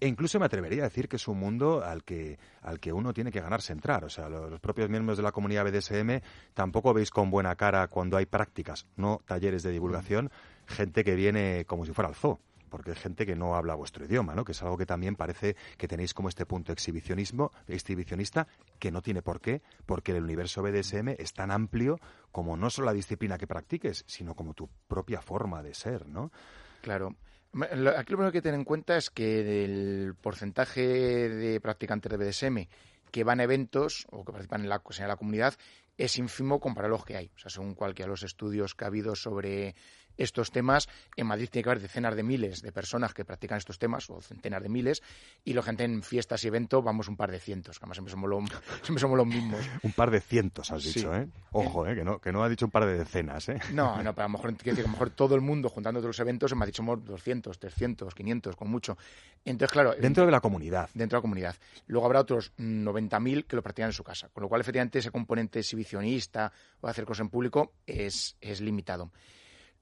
E 0.00 0.08
incluso 0.08 0.38
me 0.38 0.46
atrevería 0.46 0.82
a 0.82 0.88
decir 0.88 1.08
que 1.08 1.16
es 1.16 1.28
un 1.28 1.38
mundo 1.38 1.84
al 1.84 2.04
que, 2.04 2.38
al 2.62 2.80
que 2.80 2.92
uno 2.92 3.12
tiene 3.12 3.30
que 3.30 3.40
ganarse 3.40 3.72
entrar. 3.72 4.04
O 4.04 4.08
sea, 4.08 4.28
los, 4.28 4.60
propios 4.60 4.88
miembros 4.88 5.16
de 5.16 5.22
la 5.22 5.32
comunidad 5.32 5.64
BDSM 5.64 6.20
tampoco 6.54 6.92
veis 6.92 7.10
con 7.10 7.30
buena 7.30 7.56
cara 7.56 7.88
cuando 7.88 8.16
hay 8.16 8.26
prácticas, 8.26 8.86
no 8.96 9.20
talleres 9.26 9.62
de 9.62 9.70
divulgación, 9.70 10.30
gente 10.66 11.04
que 11.04 11.14
viene 11.14 11.64
como 11.66 11.84
si 11.84 11.92
fuera 11.92 12.08
al 12.08 12.14
zoo 12.14 12.40
porque 12.72 12.92
hay 12.92 12.96
gente 12.96 13.26
que 13.26 13.36
no 13.36 13.54
habla 13.54 13.74
vuestro 13.74 14.06
idioma, 14.06 14.34
¿no? 14.34 14.46
Que 14.46 14.52
es 14.52 14.62
algo 14.62 14.78
que 14.78 14.86
también 14.86 15.14
parece 15.14 15.56
que 15.76 15.86
tenéis 15.86 16.14
como 16.14 16.30
este 16.30 16.46
punto 16.46 16.72
exhibicionismo, 16.72 17.52
exhibicionista, 17.68 18.48
que 18.78 18.90
no 18.90 19.02
tiene 19.02 19.20
por 19.20 19.42
qué, 19.42 19.60
porque 19.84 20.12
el 20.16 20.24
universo 20.24 20.62
BDSM 20.62 21.08
es 21.18 21.34
tan 21.34 21.50
amplio 21.50 22.00
como 22.30 22.56
no 22.56 22.70
solo 22.70 22.86
la 22.86 22.94
disciplina 22.94 23.36
que 23.36 23.46
practiques, 23.46 24.04
sino 24.06 24.34
como 24.34 24.54
tu 24.54 24.70
propia 24.88 25.20
forma 25.20 25.62
de 25.62 25.74
ser, 25.74 26.08
¿no? 26.08 26.32
Claro. 26.80 27.14
Aquí 27.54 27.76
lo 27.76 28.16
primero 28.16 28.32
que 28.32 28.40
tener 28.40 28.58
en 28.58 28.64
cuenta 28.64 28.96
es 28.96 29.10
que 29.10 29.42
del 29.44 30.14
porcentaje 30.14 30.80
de 31.28 31.60
practicantes 31.60 32.10
de 32.10 32.16
BDSM 32.16 32.68
que 33.10 33.24
van 33.24 33.40
a 33.40 33.42
eventos 33.42 34.06
o 34.10 34.24
que 34.24 34.32
participan 34.32 34.62
en 34.62 34.70
la, 34.70 34.82
la 35.06 35.16
comunidad 35.16 35.54
es 35.98 36.16
ínfimo 36.16 36.60
comparado 36.60 36.94
a 36.94 36.96
los 36.96 37.04
que 37.04 37.16
hay. 37.16 37.30
O 37.36 37.38
sea, 37.38 37.50
según 37.50 37.74
cualquiera 37.74 38.06
de 38.06 38.12
los 38.12 38.22
estudios 38.22 38.74
que 38.74 38.84
ha 38.84 38.88
habido 38.88 39.14
sobre 39.14 39.74
estos 40.16 40.50
temas. 40.50 40.88
En 41.16 41.26
Madrid 41.26 41.48
tiene 41.50 41.64
que 41.64 41.70
haber 41.70 41.82
decenas 41.82 42.16
de 42.16 42.22
miles 42.22 42.62
de 42.62 42.72
personas 42.72 43.14
que 43.14 43.24
practican 43.24 43.58
estos 43.58 43.78
temas, 43.78 44.08
o 44.10 44.20
centenas 44.20 44.62
de 44.62 44.68
miles, 44.68 45.02
y 45.44 45.52
la 45.52 45.62
gente 45.62 45.84
en 45.84 46.02
fiestas 46.02 46.44
y 46.44 46.48
eventos 46.48 46.82
vamos 46.82 47.08
un 47.08 47.16
par 47.16 47.30
de 47.30 47.38
cientos, 47.38 47.78
que 47.78 47.84
además 47.84 47.96
siempre 47.96 48.12
somos, 48.12 49.00
somos 49.00 49.16
los 49.16 49.26
mismos. 49.26 49.60
un 49.82 49.92
par 49.92 50.10
de 50.10 50.20
cientos, 50.20 50.70
has 50.70 50.82
dicho, 50.82 51.14
¿eh? 51.14 51.28
Ojo, 51.52 51.86
¿eh? 51.86 51.94
Que, 51.94 52.04
no, 52.04 52.18
que 52.18 52.32
no 52.32 52.42
ha 52.42 52.48
dicho 52.48 52.64
un 52.64 52.70
par 52.70 52.86
de 52.86 52.98
decenas, 52.98 53.48
¿eh? 53.48 53.58
No, 53.72 54.02
no, 54.02 54.14
pero 54.14 54.24
a 54.24 54.28
lo 54.28 54.38
mejor, 54.38 54.50
a 54.50 54.82
lo 54.82 54.88
mejor 54.88 55.10
todo 55.10 55.34
el 55.34 55.40
mundo, 55.40 55.68
juntando 55.68 56.00
todos 56.00 56.08
los 56.08 56.20
eventos, 56.20 56.52
en 56.52 56.58
Madrid 56.58 56.74
somos 56.74 57.04
200, 57.04 57.58
300, 57.58 58.14
500, 58.14 58.56
con 58.56 58.70
mucho. 58.70 58.96
Entonces, 59.44 59.72
claro... 59.72 59.94
Dentro 59.98 60.24
de 60.24 60.32
la 60.32 60.40
comunidad. 60.40 60.88
Dentro 60.94 61.16
de 61.16 61.20
la 61.20 61.22
comunidad. 61.22 61.56
Luego 61.86 62.06
habrá 62.06 62.20
otros 62.20 62.52
90.000 62.58 63.44
que 63.44 63.56
lo 63.56 63.62
practican 63.62 63.90
en 63.90 63.94
su 63.94 64.04
casa, 64.04 64.28
con 64.32 64.42
lo 64.42 64.48
cual, 64.48 64.60
efectivamente, 64.60 64.98
ese 64.98 65.10
componente 65.10 65.58
exhibicionista 65.58 66.52
o 66.80 66.88
hacer 66.88 67.04
cosas 67.04 67.22
en 67.22 67.28
público 67.28 67.72
es, 67.86 68.36
es 68.40 68.60
limitado. 68.60 69.10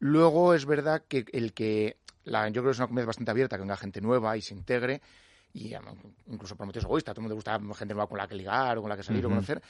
Luego 0.00 0.54
es 0.54 0.66
verdad 0.66 1.02
que 1.06 1.26
el 1.32 1.52
que 1.52 1.98
la, 2.24 2.48
yo 2.48 2.62
creo 2.62 2.64
que 2.64 2.70
es 2.70 2.78
una 2.78 2.86
comunidad 2.86 3.06
bastante 3.06 3.30
abierta, 3.30 3.56
que 3.56 3.60
venga 3.60 3.76
gente 3.76 4.00
nueva 4.00 4.36
y 4.36 4.42
se 4.42 4.54
integre, 4.54 5.00
y 5.52 5.74
incluso 6.26 6.56
por 6.56 6.66
motivos 6.66 6.84
egoístas, 6.84 7.14
todo 7.14 7.20
el 7.20 7.28
mundo 7.28 7.34
gusta 7.34 7.60
gente 7.76 7.94
nueva 7.94 8.08
con 8.08 8.18
la 8.18 8.26
que 8.26 8.34
ligar 8.34 8.78
o 8.78 8.82
con 8.82 8.88
la 8.88 8.96
que 8.96 9.02
salir 9.02 9.26
o 9.26 9.28
conocer, 9.28 9.60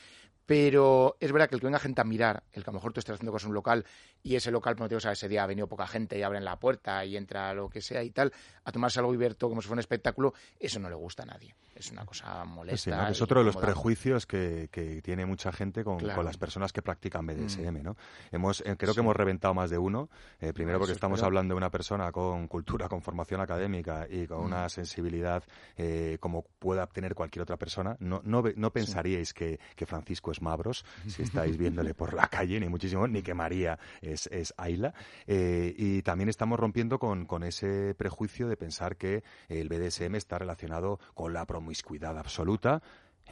pero 0.46 1.16
es 1.20 1.32
verdad 1.32 1.48
que 1.48 1.54
el 1.54 1.60
que 1.60 1.66
venga 1.66 1.78
gente 1.78 2.00
a 2.00 2.04
mirar, 2.04 2.42
el 2.52 2.62
que 2.62 2.70
a 2.70 2.72
lo 2.72 2.78
mejor 2.78 2.92
tú 2.92 3.00
estés 3.00 3.14
haciendo 3.14 3.32
cosas 3.32 3.46
en 3.46 3.50
un 3.50 3.54
local 3.54 3.84
y 4.22 4.36
ese 4.36 4.50
local, 4.50 4.76
por 4.76 4.84
motivos, 4.84 5.04
ese 5.04 5.28
día 5.28 5.44
ha 5.44 5.46
venido 5.46 5.66
poca 5.66 5.86
gente 5.86 6.18
y 6.18 6.22
abren 6.22 6.44
la 6.44 6.58
puerta 6.58 7.04
y 7.04 7.16
entra 7.16 7.54
lo 7.54 7.68
que 7.68 7.80
sea 7.80 8.02
y 8.02 8.10
tal, 8.10 8.32
a 8.64 8.72
tomarse 8.72 9.00
algo 9.00 9.14
y 9.14 9.16
ver 9.16 9.34
todo 9.34 9.50
como 9.50 9.62
si 9.62 9.68
fuera 9.68 9.78
un 9.78 9.80
espectáculo, 9.80 10.34
eso 10.58 10.78
no 10.78 10.88
le 10.88 10.96
gusta 10.96 11.22
a 11.22 11.26
nadie. 11.26 11.54
Es 11.80 11.90
una 11.92 12.04
cosa 12.04 12.44
molesta. 12.44 13.08
Es 13.08 13.22
otro 13.22 13.40
de 13.40 13.46
los 13.46 13.56
prejuicios 13.56 14.26
que, 14.26 14.68
tiene 15.02 15.24
mucha 15.24 15.50
gente 15.50 15.82
con, 15.82 16.06
las 16.06 16.36
personas 16.36 16.74
que 16.74 16.82
practican 16.82 17.26
BDSM. 17.26 17.78
Mm. 17.78 17.82
¿no? 17.82 17.96
Hemos, 18.30 18.60
eh, 18.66 18.76
creo 18.76 18.92
que 18.92 19.00
hemos 19.00 19.16
reventado 19.16 19.54
más 19.54 19.70
de 19.70 19.78
uno. 19.78 20.10
Eh, 20.40 20.52
primero 20.52 20.78
porque 20.78 20.92
estamos 20.92 21.22
hablando 21.22 21.54
de 21.54 21.56
una 21.56 21.70
persona 21.70 22.12
con 22.12 22.48
cultura, 22.48 22.86
con 22.86 23.00
formación 23.00 23.40
académica 23.40 24.06
y 24.10 24.26
con 24.26 24.40
una 24.40 24.66
mm. 24.66 24.70
sensibilidad 24.70 25.42
eh, 25.78 26.18
como 26.20 26.42
pueda 26.58 26.86
tener 26.86 27.14
cualquier 27.14 27.44
otra 27.44 27.56
persona. 27.56 27.96
No, 27.98 28.20
no, 28.24 28.44
no 28.56 28.70
pensaríais 28.70 29.32
que, 29.32 29.58
que 29.74 29.86
Francisco 29.86 30.32
es 30.32 30.42
Mabros, 30.42 30.84
si 31.06 31.22
estáis 31.22 31.56
viéndole 31.56 31.94
por 31.94 32.12
la 32.12 32.28
calle, 32.28 32.60
ni 32.60 32.68
muchísimo, 32.68 33.08
ni 33.08 33.22
que 33.22 33.32
María 33.32 33.78
es, 34.02 34.26
es 34.26 34.52
Ayla. 34.58 34.92
Y 35.26 36.02
también 36.02 36.28
estamos 36.28 36.60
rompiendo 36.60 36.98
con, 36.98 37.24
con 37.24 37.42
ese 37.42 37.94
prejuicio 37.94 38.48
de 38.48 38.58
pensar 38.58 38.96
que 38.96 39.24
el 39.48 39.70
BDSM 39.70 40.14
está 40.16 40.36
relacionado 40.36 41.00
con 41.14 41.32
la 41.32 41.46
promiscuidad 41.70 42.18
absoluta 42.18 42.82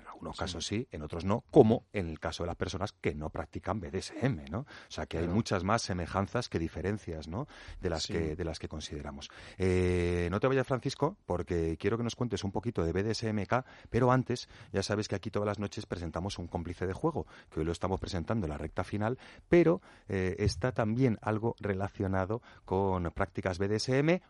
algunos 0.06 0.36
casos 0.36 0.66
sí, 0.66 0.88
en 0.90 1.02
otros 1.02 1.24
no, 1.24 1.44
como 1.50 1.86
en 1.92 2.08
el 2.08 2.18
caso 2.18 2.42
de 2.42 2.48
las 2.48 2.56
personas 2.56 2.92
que 2.92 3.14
no 3.14 3.30
practican 3.30 3.78
BDSM, 3.78 4.50
¿no? 4.50 4.60
O 4.60 4.66
sea, 4.90 5.06
que 5.06 5.18
hay 5.18 5.28
muchas 5.28 5.62
más 5.62 5.82
semejanzas 5.82 6.48
que 6.48 6.58
diferencias, 6.58 7.28
¿no? 7.28 7.46
De 7.80 7.88
las, 7.88 8.06
que, 8.06 8.34
de 8.34 8.44
las 8.44 8.58
que 8.58 8.68
consideramos. 8.68 9.30
Eh, 9.58 10.28
no 10.30 10.40
te 10.40 10.48
vayas, 10.48 10.66
Francisco, 10.66 11.16
porque 11.24 11.76
quiero 11.78 11.98
que 11.98 12.02
nos 12.02 12.16
cuentes 12.16 12.42
un 12.42 12.50
poquito 12.50 12.84
de 12.84 12.92
BDSMK, 12.92 13.64
pero 13.90 14.10
antes, 14.10 14.48
ya 14.72 14.82
sabes 14.82 15.06
que 15.06 15.14
aquí 15.14 15.30
todas 15.30 15.46
las 15.46 15.60
noches 15.60 15.86
presentamos 15.86 16.38
un 16.38 16.48
cómplice 16.48 16.86
de 16.86 16.92
juego, 16.92 17.26
que 17.50 17.60
hoy 17.60 17.66
lo 17.66 17.72
estamos 17.72 18.00
presentando 18.00 18.46
en 18.46 18.50
la 18.50 18.58
recta 18.58 18.82
final, 18.82 19.18
pero 19.48 19.82
eh, 20.08 20.34
está 20.38 20.72
también 20.72 21.18
algo 21.22 21.54
relacionado 21.60 22.42
con 22.64 23.04
prácticas 23.12 23.58
BDSM 23.58 24.20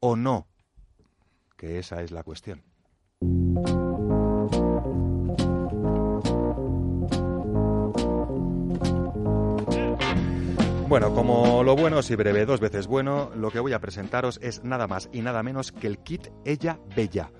o 0.00 0.16
no, 0.16 0.46
que 1.56 1.78
esa 1.78 2.02
es 2.02 2.10
la 2.10 2.22
cuestión. 2.22 2.62
Bueno, 10.88 11.14
como 11.14 11.62
lo 11.62 11.76
bueno 11.76 12.02
si 12.02 12.16
breve, 12.16 12.46
dos 12.46 12.60
veces 12.60 12.86
bueno, 12.86 13.30
lo 13.36 13.50
que 13.50 13.60
voy 13.60 13.74
a 13.74 13.78
presentaros 13.78 14.40
es 14.42 14.64
nada 14.64 14.86
más 14.86 15.10
y 15.12 15.20
nada 15.20 15.42
menos 15.42 15.70
que 15.70 15.86
el 15.86 15.98
kit 15.98 16.28
Ella 16.46 16.78
Bella. 16.96 17.30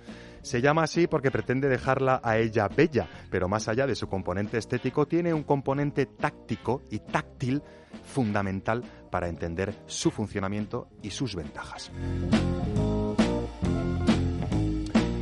Se 0.42 0.60
llama 0.60 0.82
así 0.82 1.06
porque 1.06 1.30
pretende 1.30 1.68
dejarla 1.68 2.20
a 2.22 2.38
ella 2.38 2.68
bella, 2.68 3.08
pero 3.30 3.48
más 3.48 3.68
allá 3.68 3.86
de 3.86 3.94
su 3.94 4.08
componente 4.08 4.58
estético, 4.58 5.06
tiene 5.06 5.34
un 5.34 5.42
componente 5.42 6.06
táctico 6.06 6.82
y 6.90 7.00
táctil 7.00 7.62
fundamental 8.04 8.84
para 9.10 9.28
entender 9.28 9.74
su 9.86 10.10
funcionamiento 10.10 10.88
y 11.02 11.10
sus 11.10 11.34
ventajas. 11.34 11.90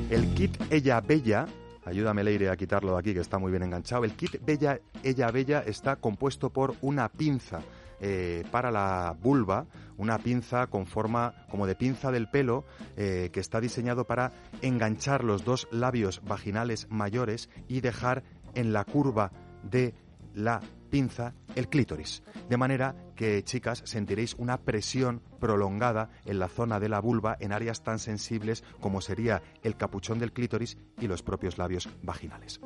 El 0.09 0.34
kit 0.34 0.57
Ella 0.70 1.00
Bella 1.00 1.46
Ayúdame, 1.86 2.24
Leire, 2.24 2.50
a 2.50 2.57
quitarlo 2.57 2.94
de 2.94 2.98
aquí, 2.98 3.14
que 3.14 3.20
está 3.20 3.38
muy 3.38 3.52
bien 3.52 3.62
enganchado. 3.62 4.04
El 4.04 4.14
kit 4.14 4.44
Bella, 4.44 4.80
Ella 5.04 5.30
Bella 5.30 5.62
está 5.64 5.96
compuesto 5.96 6.50
por 6.50 6.74
una 6.80 7.09
pinza 7.09 7.61
eh, 8.00 8.44
para 8.50 8.72
la 8.72 9.16
vulva, 9.22 9.66
una 9.96 10.18
pinza 10.18 10.66
con 10.66 10.86
forma 10.86 11.46
como 11.48 11.64
de 11.64 11.76
pinza 11.76 12.11
del 12.11 12.28
pelo 12.28 12.64
eh, 12.96 13.30
que 13.32 13.38
está 13.38 13.61
diseñado 13.61 14.04
para 14.04 14.32
enganchar 14.62 15.22
los 15.22 15.44
dos 15.44 15.68
labios 15.70 16.20
vaginales 16.24 16.88
mayores 16.90 17.48
y 17.68 17.80
dejar 17.80 18.24
en 18.57 18.72
la 18.72 18.84
curva 18.84 19.30
de 19.62 19.94
la 20.34 20.61
pinza 20.87 21.34
el 21.55 21.68
clítoris. 21.68 22.22
De 22.49 22.57
manera 22.57 22.95
que, 23.14 23.43
chicas, 23.43 23.82
sentiréis 23.84 24.34
una 24.34 24.59
presión 24.59 25.22
prolongada 25.41 26.11
en 26.24 26.39
la 26.39 26.49
zona 26.49 26.80
de 26.80 26.89
la 26.89 27.01
vulva 27.01 27.37
en 27.41 27.53
áreas 27.53 27.82
tan 27.82 27.99
sensibles 27.99 28.64
como 28.80 29.01
sería 29.01 29.43
el 29.62 29.76
capuchón 29.76 30.18
del 30.18 30.32
clítoris 30.32 30.78
y 31.01 31.07
los 31.07 31.22
propios 31.22 31.59
labios 31.59 31.89
vaginales. 32.03 32.61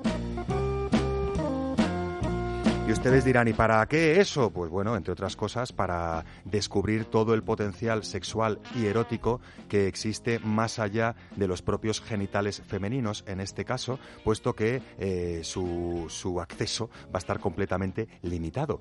Y 2.91 2.93
ustedes 2.93 3.25
dirán, 3.25 3.47
¿y 3.47 3.53
para 3.53 3.87
qué 3.87 4.21
eso? 4.21 4.51
Pues 4.51 4.69
bueno, 4.69 4.97
entre 4.97 5.13
otras 5.13 5.37
cosas, 5.37 5.73
para 5.73 6.25
descubrir 6.45 7.05
todo 7.05 7.35
el 7.35 7.45
potencial 7.45 8.03
sexual 8.03 8.59
y 8.75 8.87
erótico 8.87 9.41
que 9.69 9.87
existe 9.87 10.41
más 10.41 10.81
allá 10.81 11.15
de 11.37 11.47
los 11.47 11.63
propios 11.63 12.01
genitales 12.01 12.61
femeninos, 12.67 13.23
en 13.29 13.39
este 13.39 13.65
caso, 13.65 14.01
puesto 14.25 14.57
que 14.57 14.83
eh, 14.99 15.43
su, 15.45 16.07
su 16.09 16.41
acceso 16.41 16.91
va 17.05 17.15
a 17.15 17.19
estar 17.19 17.39
completamente 17.39 18.09
limitado. 18.23 18.81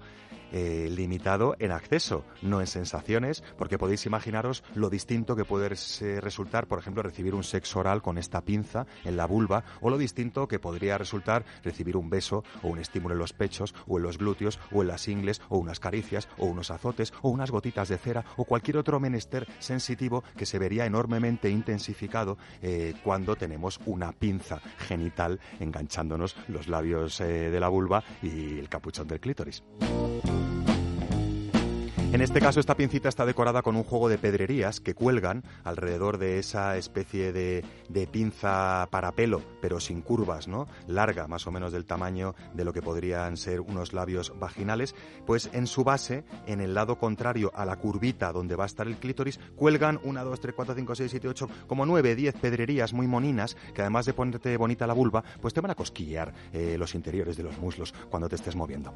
Eh, 0.51 0.89
limitado 0.89 1.55
en 1.59 1.71
acceso, 1.71 2.25
no 2.41 2.61
en 2.61 2.67
sensaciones, 2.67 3.43
porque 3.57 3.77
podéis 3.77 4.05
imaginaros 4.05 4.63
lo 4.75 4.89
distinto 4.89 5.35
que 5.35 5.45
puede 5.45 5.69
resultar, 5.69 6.67
por 6.67 6.79
ejemplo, 6.79 7.03
recibir 7.03 7.35
un 7.35 7.43
sexo 7.43 7.79
oral 7.79 8.01
con 8.01 8.17
esta 8.17 8.41
pinza 8.41 8.85
en 9.03 9.17
la 9.17 9.25
vulva, 9.25 9.63
o 9.81 9.89
lo 9.89 9.97
distinto 9.97 10.47
que 10.47 10.59
podría 10.59 10.97
resultar 10.97 11.45
recibir 11.63 11.97
un 11.97 12.09
beso 12.09 12.43
o 12.63 12.69
un 12.69 12.79
estímulo 12.79 13.13
en 13.15 13.19
los 13.19 13.33
pechos, 13.33 13.73
o 13.87 13.97
en 13.97 14.03
los 14.03 14.17
glúteos, 14.17 14.59
o 14.71 14.81
en 14.81 14.87
las 14.87 15.07
ingles, 15.07 15.41
o 15.49 15.57
unas 15.57 15.79
caricias, 15.79 16.27
o 16.37 16.45
unos 16.45 16.71
azotes, 16.71 17.13
o 17.21 17.29
unas 17.29 17.51
gotitas 17.51 17.89
de 17.89 17.97
cera, 17.97 18.25
o 18.37 18.45
cualquier 18.45 18.77
otro 18.77 18.99
menester 18.99 19.47
sensitivo 19.59 20.23
que 20.37 20.45
se 20.45 20.59
vería 20.59 20.85
enormemente 20.85 21.49
intensificado 21.49 22.37
eh, 22.61 22.93
cuando 23.03 23.35
tenemos 23.35 23.79
una 23.85 24.11
pinza 24.11 24.59
genital 24.77 25.39
enganchándonos 25.59 26.35
los 26.47 26.67
labios 26.67 27.19
eh, 27.21 27.49
de 27.49 27.59
la 27.59 27.69
vulva 27.69 28.03
y 28.21 28.59
el 28.59 28.69
capuchón 28.69 29.07
del 29.07 29.19
clítoris. 29.19 29.63
En 32.11 32.23
este 32.23 32.41
caso, 32.41 32.59
esta 32.59 32.75
pincita 32.75 33.07
está 33.07 33.25
decorada 33.25 33.61
con 33.61 33.75
un 33.75 33.83
juego 33.83 34.09
de 34.09 34.17
pedrerías 34.17 34.81
que 34.81 34.95
cuelgan 34.95 35.43
alrededor 35.63 36.17
de 36.17 36.39
esa 36.39 36.75
especie 36.75 37.31
de, 37.31 37.63
pinza 38.11 38.87
para 38.89 39.11
pelo, 39.11 39.41
pero 39.61 39.79
sin 39.79 40.01
curvas, 40.01 40.47
¿no? 40.47 40.67
Larga, 40.87 41.27
más 41.27 41.45
o 41.45 41.51
menos 41.51 41.71
del 41.71 41.85
tamaño 41.85 42.33
de 42.55 42.65
lo 42.65 42.73
que 42.73 42.81
podrían 42.81 43.37
ser 43.37 43.61
unos 43.61 43.93
labios 43.93 44.33
vaginales. 44.39 44.95
Pues 45.27 45.51
en 45.53 45.65
su 45.65 45.83
base, 45.83 46.25
en 46.47 46.61
el 46.61 46.73
lado 46.73 46.97
contrario 46.97 47.51
a 47.55 47.63
la 47.63 47.75
curvita 47.75 48.33
donde 48.33 48.55
va 48.55 48.63
a 48.63 48.67
estar 48.67 48.87
el 48.87 48.97
clítoris, 48.97 49.39
cuelgan 49.55 49.99
una, 50.03 50.23
dos, 50.23 50.41
tres, 50.41 50.55
cuatro, 50.55 50.73
cinco, 50.75 50.95
seis, 50.95 51.11
siete, 51.11 51.27
ocho, 51.29 51.47
como 51.67 51.85
nueve, 51.85 52.15
diez 52.15 52.35
pedrerías 52.35 52.91
muy 52.91 53.07
moninas 53.07 53.55
que 53.73 53.81
además 53.81 54.07
de 54.07 54.13
ponerte 54.13 54.57
bonita 54.57 54.87
la 54.87 54.93
vulva, 54.93 55.23
pues 55.39 55.53
te 55.53 55.61
van 55.61 55.71
a 55.71 55.75
cosquillear 55.75 56.33
eh, 56.53 56.75
los 56.77 56.95
interiores 56.95 57.37
de 57.37 57.43
los 57.43 57.57
muslos 57.59 57.93
cuando 58.09 58.27
te 58.27 58.35
estés 58.35 58.55
moviendo. 58.55 58.93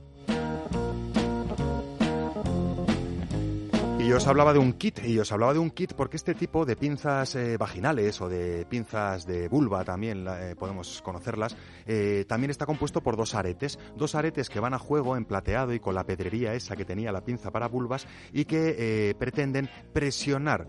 Y 4.03 4.11
os 4.11 4.27
hablaba 4.27 4.51
de 4.51 4.59
un 4.59 4.73
kit, 4.73 4.99
y 5.05 5.17
os 5.17 5.31
hablaba 5.31 5.53
de 5.53 5.59
un 5.59 5.71
kit 5.71 5.93
porque 5.93 6.17
este 6.17 6.33
tipo 6.33 6.65
de 6.65 6.75
pinzas 6.75 7.35
eh, 7.35 7.55
vaginales 7.55 8.19
o 8.19 8.27
de 8.27 8.65
pinzas 8.65 9.25
de 9.25 9.47
vulva 9.47 9.85
también 9.85 10.27
eh, 10.27 10.55
podemos 10.59 11.01
conocerlas, 11.01 11.55
eh, 11.85 12.25
también 12.27 12.51
está 12.51 12.65
compuesto 12.65 12.99
por 13.01 13.15
dos 13.15 13.33
aretes, 13.33 13.79
dos 13.95 14.13
aretes 14.15 14.49
que 14.49 14.59
van 14.59 14.73
a 14.73 14.79
juego 14.79 15.15
en 15.15 15.23
plateado 15.23 15.73
y 15.73 15.79
con 15.79 15.95
la 15.95 16.03
pedrería 16.03 16.53
esa 16.53 16.75
que 16.75 16.83
tenía 16.83 17.13
la 17.13 17.23
pinza 17.23 17.49
para 17.49 17.69
vulvas 17.69 18.05
y 18.33 18.43
que 18.43 19.15
pretenden 19.17 19.69
presionar 19.93 20.67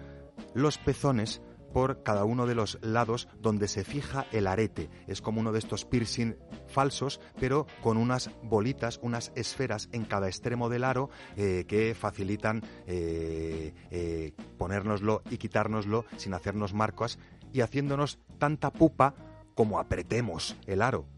los 0.55 0.79
pezones 0.79 1.43
por 1.75 2.05
cada 2.05 2.25
uno 2.25 2.47
de 2.47 2.55
los 2.55 2.79
lados 2.83 3.27
donde 3.41 3.67
se 3.67 3.83
fija 3.83 4.27
el 4.31 4.47
arete. 4.47 4.89
Es 5.09 5.21
como 5.21 5.41
uno 5.41 5.51
de 5.51 5.59
estos 5.59 5.85
piercing 5.85 6.37
falsos, 6.69 7.21
pero 7.41 7.67
con 7.83 7.97
unas 7.97 8.31
bolitas, 8.45 9.01
unas 9.03 9.33
esferas 9.35 9.89
en 9.91 10.05
cada 10.05 10.29
extremo 10.29 10.69
del 10.69 10.85
aro 10.85 11.11
eh, 11.37 11.65
que 11.67 11.97
facilitan 11.97 12.63
eh, 12.87 13.75
eh, 13.91 14.33
ponérnoslo 14.57 15.23
y 15.29 15.37
quitárnoslo 15.37 16.05
sin 16.17 16.33
hacernos 16.33 16.75
marcas 16.75 17.19
y 17.53 17.61
haciéndonos 17.61 18.21
tanta 18.39 18.73
pupa 18.73 19.17
como 19.57 19.81
apretemos 19.81 20.57
el 20.67 20.81
aro. 20.81 21.14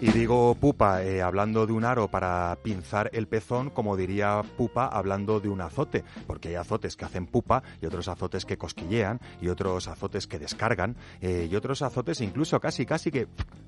Y 0.00 0.12
digo 0.12 0.54
pupa 0.54 1.02
eh, 1.02 1.22
hablando 1.22 1.66
de 1.66 1.72
un 1.72 1.84
aro 1.84 2.06
para 2.06 2.56
pinzar 2.62 3.10
el 3.12 3.26
pezón, 3.26 3.70
como 3.70 3.96
diría 3.96 4.42
pupa 4.56 4.86
hablando 4.86 5.40
de 5.40 5.48
un 5.48 5.60
azote, 5.60 6.04
porque 6.26 6.50
hay 6.50 6.54
azotes 6.54 6.96
que 6.96 7.04
hacen 7.04 7.26
pupa 7.26 7.64
y 7.82 7.86
otros 7.86 8.06
azotes 8.06 8.44
que 8.44 8.56
cosquillean 8.56 9.20
y 9.40 9.48
otros 9.48 9.88
azotes 9.88 10.28
que 10.28 10.38
descargan 10.38 10.96
eh, 11.20 11.48
y 11.50 11.56
otros 11.56 11.82
azotes 11.82 12.20
incluso 12.20 12.60
casi 12.60 12.86
casi 12.86 13.10
que 13.10 13.26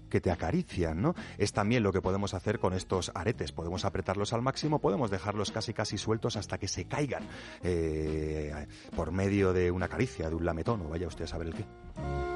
que 0.08 0.20
te 0.20 0.30
acarician, 0.30 1.00
¿no? 1.00 1.14
Es 1.38 1.52
también 1.52 1.82
lo 1.82 1.92
que 1.92 2.02
podemos 2.02 2.34
hacer 2.34 2.58
con 2.58 2.74
estos 2.74 3.12
aretes. 3.14 3.52
Podemos 3.52 3.84
apretarlos 3.84 4.32
al 4.32 4.42
máximo, 4.42 4.80
podemos 4.80 5.10
dejarlos 5.10 5.52
casi 5.52 5.72
casi 5.72 5.96
sueltos 5.96 6.36
hasta 6.36 6.58
que 6.58 6.68
se 6.68 6.84
caigan 6.84 7.22
eh, 7.62 8.66
por 8.94 9.12
medio 9.12 9.52
de 9.52 9.70
una 9.70 9.88
caricia, 9.88 10.28
de 10.28 10.34
un 10.34 10.44
lametón, 10.44 10.82
o 10.82 10.88
vaya 10.88 11.06
usted 11.06 11.24
a 11.24 11.28
saber 11.28 11.46
el 11.46 11.54
qué. 11.54 12.29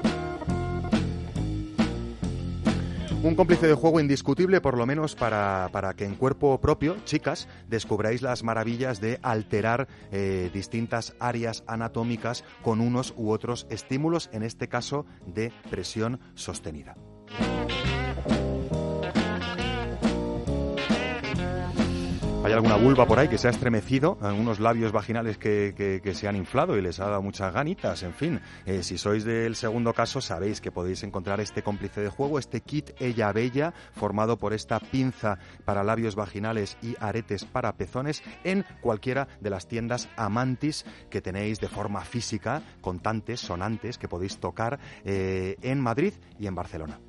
Un 3.25 3.33
cómplice 3.33 3.65
de 3.65 3.73
juego 3.73 3.99
indiscutible, 3.99 4.61
por 4.61 4.77
lo 4.77 4.85
menos 4.85 5.15
para, 5.15 5.93
que 5.97 6.05
en 6.05 6.13
cuerpo 6.13 6.61
propio, 6.61 6.95
chicas, 7.05 7.47
descubráis 7.67 8.21
las 8.21 8.43
maravillas 8.43 9.01
de 9.01 9.19
alterar 9.23 9.87
eh, 10.11 10.51
distintas 10.53 11.15
áreas 11.19 11.63
anatómicas 11.65 12.43
con 12.61 12.81
unos 12.81 13.15
u 13.17 13.31
otros 13.31 13.65
estímulos, 13.71 14.29
en 14.31 14.43
este 14.43 14.67
caso 14.67 15.07
de 15.25 15.51
presión 15.71 16.19
sostenida. 16.35 16.97
Alguna 22.55 22.75
vulva 22.77 23.05
por 23.05 23.19
ahí 23.19 23.27
que 23.27 23.37
se 23.37 23.47
ha 23.47 23.51
estremecido, 23.51 24.17
algunos 24.21 24.59
labios 24.59 24.91
vaginales 24.91 25.37
que, 25.37 26.01
se 26.13 26.27
han 26.27 26.35
inflado 26.35 26.77
y 26.77 26.81
les 26.81 26.99
ha 26.99 27.09
dado 27.09 27.21
muchas 27.21 27.53
ganitas, 27.53 28.03
en 28.03 28.13
fin. 28.13 28.41
Eh, 28.65 28.83
si 28.83 28.97
sois 28.97 29.25
del 29.25 29.55
segundo 29.55 29.93
caso, 29.93 30.21
sabéis 30.21 30.61
que 30.61 30.71
podéis 30.71 31.03
encontrar 31.03 31.39
este 31.41 31.63
cómplice 31.63 32.01
de 32.01 32.09
juego, 32.09 32.39
este 32.39 32.61
kit 32.61 32.91
Ella 32.99 33.31
Bella, 33.31 33.73
formado 33.93 34.37
por 34.37 34.53
esta 34.53 34.79
pinza 34.79 35.37
para 35.65 35.83
labios 35.83 36.15
vaginales 36.15 36.77
y 36.81 36.95
aretes 36.99 37.45
para 37.45 37.73
pezones, 37.73 38.23
en 38.43 38.65
cualquiera 38.81 39.27
de 39.41 39.49
las 39.49 39.67
tiendas 39.67 40.07
Amantis 40.15 40.85
que 41.09 41.21
tenéis 41.21 41.59
de 41.59 41.67
forma 41.67 42.01
física, 42.01 42.61
contantes, 42.81 43.41
sonantes, 43.41 43.97
que 43.97 44.07
podéis 44.07 44.39
tocar 44.39 44.79
eh, 45.03 45.57
en 45.61 45.81
Madrid 45.81 46.13
y 46.39 46.47
en 46.47 46.55
Barcelona. 46.55 46.99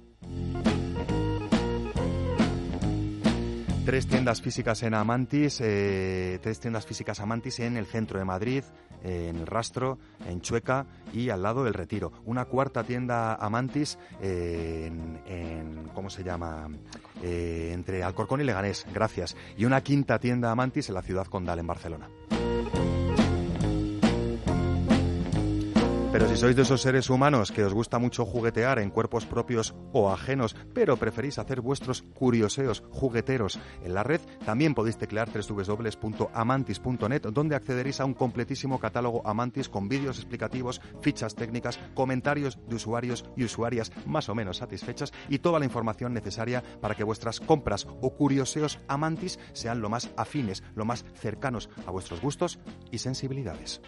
Tres 3.87 4.09
tiendas 4.09 4.43
físicas 4.43 4.83
en 4.83 4.95
Amantis, 4.95 5.61
eh, 5.63 6.41
tres 6.43 6.59
tiendas 6.59 6.85
físicas 6.85 7.21
Amantis 7.21 7.61
en 7.61 7.77
el 7.77 7.87
centro 7.87 8.19
de 8.19 8.25
Madrid, 8.25 8.65
en 9.05 9.37
el 9.37 9.47
Rastro, 9.47 10.01
en 10.29 10.41
Chueca 10.41 10.87
y 11.13 11.31
al 11.31 11.41
lado 11.41 11.63
del 11.63 11.73
Retiro. 11.73 12.11
Una 12.25 12.47
cuarta 12.47 12.83
tienda 12.83 13.37
Amantis 13.37 13.97
en, 14.21 15.89
¿cómo 15.95 16.11
se 16.11 16.25
llama? 16.25 16.69
Eh, 17.23 17.71
entre 17.73 18.03
Alcorcón 18.03 18.41
y 18.41 18.45
Leganés, 18.45 18.85
gracias. 18.93 19.37
Y 19.57 19.67
una 19.67 19.81
quinta 19.83 20.19
tienda 20.19 20.51
Amantis 20.51 20.89
en 20.89 20.97
la 20.97 21.03
ciudad 21.03 21.29
condal, 21.29 21.61
en 21.61 21.67
Barcelona. 21.69 22.09
Pero 26.13 26.29
si 26.29 26.37
sois 26.37 26.57
de 26.57 26.63
esos 26.63 26.81
seres 26.81 27.11
humanos 27.11 27.53
que 27.53 27.65
os 27.65 27.75
gusta 27.75 27.99
mucho 27.99 28.25
juguetear 28.25 28.79
en 28.79 28.91
cuerpos 28.91 29.27
propios 29.27 29.75
o 29.93 30.11
ajenos, 30.11 30.57
pero 30.73 30.97
preferís 30.97 31.39
hacer 31.39 31.61
vuestros 31.61 32.03
curioseos 32.03 32.85
jugueteros 32.91 33.59
en 33.83 33.93
la 33.93 34.03
red, 34.03 34.21
también 34.45 34.75
podéis 34.75 34.97
teclear 34.97 35.29
www.amantis.net, 35.29 37.23
donde 37.33 37.57
accederéis 37.57 38.01
a 38.01 38.05
un 38.05 38.15
completísimo 38.15 38.79
catálogo 38.79 39.27
Amantis 39.27 39.69
con 39.69 39.89
vídeos 39.89 40.19
explicativos, 40.19 40.81
fichas 41.03 41.35
técnicas, 41.35 41.79
comentarios 41.95 42.59
de 42.67 42.77
usuarios 42.77 43.25
y 43.37 43.45
usuarias 43.45 43.93
más 44.07 44.29
o 44.29 44.35
menos 44.35 44.59
satisfechas 44.59 45.13
y 45.29 45.41
toda 45.41 45.59
la 45.59 45.65
información 45.67 46.15
necesaria 46.15 46.63
para 46.81 46.95
que 46.95 47.05
vuestras 47.05 47.41
compras 47.41 47.87
o 48.01 48.15
curioseos 48.15 48.79
Amantis 48.89 49.39
sean 49.53 49.83
lo 49.83 49.91
más 49.91 50.11
afines, 50.17 50.63
lo 50.75 50.85
más 50.85 51.05
cercanos 51.15 51.69
a 51.87 51.91
vuestros 51.91 52.21
gustos 52.21 52.59
y 52.91 52.99
sensibilidades. 52.99 53.83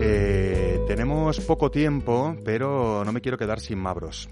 Eh, 0.00 0.80
tenemos 0.86 1.40
poco 1.40 1.70
tiempo, 1.70 2.36
pero 2.44 3.02
no 3.04 3.12
me 3.12 3.20
quiero 3.20 3.36
quedar 3.36 3.60
sin 3.60 3.78
Mabros. 3.78 4.28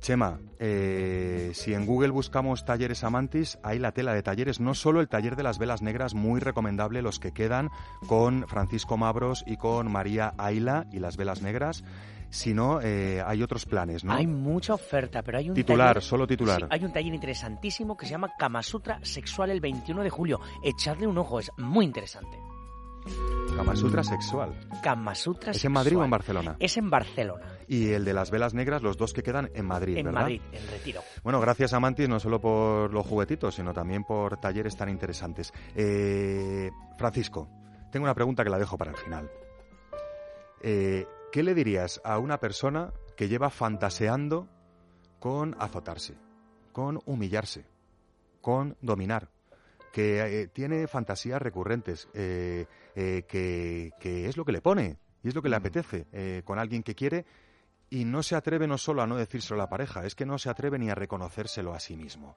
Chema, 0.00 0.38
eh, 0.58 1.50
si 1.54 1.74
en 1.74 1.86
Google 1.86 2.10
buscamos 2.10 2.64
talleres 2.64 3.04
Amantis, 3.04 3.58
hay 3.62 3.78
la 3.78 3.92
tela 3.92 4.14
de 4.14 4.22
talleres, 4.22 4.60
no 4.60 4.74
solo 4.74 5.00
el 5.00 5.08
taller 5.08 5.36
de 5.36 5.42
las 5.42 5.58
velas 5.58 5.82
negras, 5.82 6.14
muy 6.14 6.40
recomendable 6.40 7.02
los 7.02 7.18
que 7.18 7.32
quedan 7.32 7.70
con 8.06 8.46
Francisco 8.48 8.96
Mabros 8.96 9.44
y 9.46 9.56
con 9.56 9.90
María 9.90 10.34
Aila 10.38 10.86
y 10.92 10.98
las 11.00 11.16
velas 11.16 11.42
negras, 11.42 11.84
sino 12.30 12.80
eh, 12.80 13.22
hay 13.26 13.42
otros 13.42 13.66
planes, 13.66 14.04
¿no? 14.04 14.12
Hay 14.12 14.26
mucha 14.26 14.74
oferta, 14.74 15.22
pero 15.22 15.38
hay 15.38 15.48
un 15.48 15.54
titular, 15.54 16.02
solo 16.02 16.26
titular. 16.26 16.66
hay 16.70 16.84
un 16.84 16.92
taller 16.92 17.14
interesantísimo 17.14 17.96
que 17.96 18.06
se 18.06 18.12
llama 18.12 18.30
Kamasutra 18.38 19.00
Sexual 19.02 19.50
el 19.50 19.60
21 19.60 20.02
de 20.02 20.10
julio. 20.10 20.40
Echadle 20.62 21.06
un 21.06 21.18
ojo, 21.18 21.40
es 21.40 21.50
muy 21.56 21.84
interesante. 21.84 22.38
Kamasutra 23.58 24.04
sexual. 24.04 24.54
Kamasutra 24.84 25.50
¿Es 25.50 25.64
en 25.64 25.72
Madrid 25.72 25.98
o 25.98 26.04
en 26.04 26.10
Barcelona? 26.10 26.56
Es 26.60 26.76
en 26.76 26.88
Barcelona. 26.88 27.58
Y 27.66 27.88
el 27.88 28.04
de 28.04 28.14
las 28.14 28.30
velas 28.30 28.54
negras, 28.54 28.82
los 28.82 28.96
dos 28.96 29.12
que 29.12 29.24
quedan 29.24 29.50
en 29.52 29.66
Madrid, 29.66 29.96
en 29.96 30.12
Madrid, 30.12 30.40
en 30.52 30.64
Retiro. 30.68 31.00
Bueno, 31.24 31.40
gracias 31.40 31.72
a 31.72 31.80
Mantis, 31.80 32.08
no 32.08 32.20
solo 32.20 32.40
por 32.40 32.92
los 32.92 33.04
juguetitos, 33.04 33.56
sino 33.56 33.74
también 33.74 34.04
por 34.04 34.36
talleres 34.36 34.76
tan 34.76 34.88
interesantes. 34.88 35.52
Eh, 35.74 36.70
Francisco, 36.96 37.48
tengo 37.90 38.04
una 38.04 38.14
pregunta 38.14 38.44
que 38.44 38.50
la 38.50 38.58
dejo 38.58 38.78
para 38.78 38.92
el 38.92 38.96
final. 38.96 39.28
Eh, 40.62 41.08
¿Qué 41.32 41.42
le 41.42 41.52
dirías 41.52 42.00
a 42.04 42.18
una 42.18 42.38
persona 42.38 42.92
que 43.16 43.26
lleva 43.26 43.50
fantaseando 43.50 44.46
con 45.18 45.56
azotarse, 45.58 46.14
con 46.70 47.00
humillarse, 47.06 47.66
con 48.40 48.76
dominar, 48.80 49.30
que 49.92 50.42
eh, 50.42 50.48
tiene 50.48 50.86
fantasías 50.86 51.40
recurrentes, 51.40 52.08
eh, 52.14 52.66
eh, 52.94 53.24
que, 53.28 54.28
es 54.28 54.36
lo 54.36 54.44
que 54.44 54.52
le 54.52 54.60
pone, 54.60 54.98
Y 55.22 55.28
es 55.28 55.34
lo 55.34 55.42
que 55.42 55.48
le 55.48 55.56
apetece 55.56 56.06
eh, 56.12 56.42
con 56.44 56.58
alguien 56.58 56.82
que 56.82 56.94
quiere 56.94 57.26
y 57.90 58.04
no 58.04 58.22
se 58.22 58.36
atreve 58.36 58.66
no 58.66 58.76
solo 58.76 59.02
a 59.02 59.06
no 59.06 59.16
decírselo 59.16 59.60
a 59.60 59.64
la 59.64 59.70
pareja, 59.70 60.04
es 60.04 60.14
que 60.14 60.26
no 60.26 60.38
se 60.38 60.50
atreve 60.50 60.78
ni 60.78 60.90
a 60.90 60.94
reconocérselo 60.94 61.72
a 61.72 61.80
sí 61.80 61.96
mismo. 61.96 62.36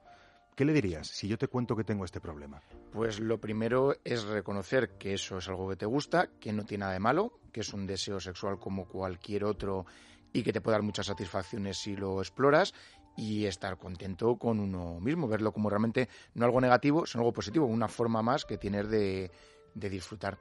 ¿Qué 0.56 0.66
le 0.66 0.74
dirías 0.74 1.08
si 1.08 1.28
yo 1.28 1.38
te 1.38 1.48
cuento 1.48 1.76
que 1.76 1.84
tengo 1.84 2.06
este 2.06 2.22
problema? 2.22 2.62
Pues 2.92 3.20
lo 3.20 3.40
primero 3.40 3.96
es 4.04 4.24
reconocer 4.24 4.98
que 4.98 5.14
eso 5.14 5.38
es 5.38 5.48
algo 5.48 5.70
que 5.70 5.76
te 5.76 5.86
gusta, 5.86 6.30
que 6.40 6.54
no 6.54 6.66
tiene 6.66 6.82
nada 6.82 6.94
de 6.94 7.00
malo, 7.00 7.40
que 7.52 7.62
es 7.62 7.74
un 7.74 7.88
deseo 7.88 8.20
sexual 8.20 8.60
como 8.60 8.86
cualquier 8.86 9.46
otro 9.46 9.86
y 10.34 10.44
que 10.44 10.54
te 10.54 10.62
puede 10.62 10.76
dar 10.76 10.84
muchas 10.84 11.08
satisfacciones 11.08 11.78
si 11.78 11.96
lo 11.96 12.20
exploras 12.20 12.74
y 13.16 13.46
estar 13.46 13.78
contento 13.78 14.38
con 14.38 14.60
uno 14.60 15.00
mismo, 15.00 15.28
verlo 15.28 15.52
como 15.52 15.70
realmente 15.70 16.10
no 16.34 16.46
algo 16.46 16.62
negativo, 16.62 17.06
sino 17.06 17.22
algo 17.22 17.34
positivo, 17.34 17.66
una 17.66 17.88
forma 17.88 18.22
más 18.22 18.46
que 18.46 18.58
tienes 18.58 18.90
de, 18.90 19.32
de 19.74 19.90
disfrutar. 19.90 20.38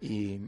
Y, 0.00 0.40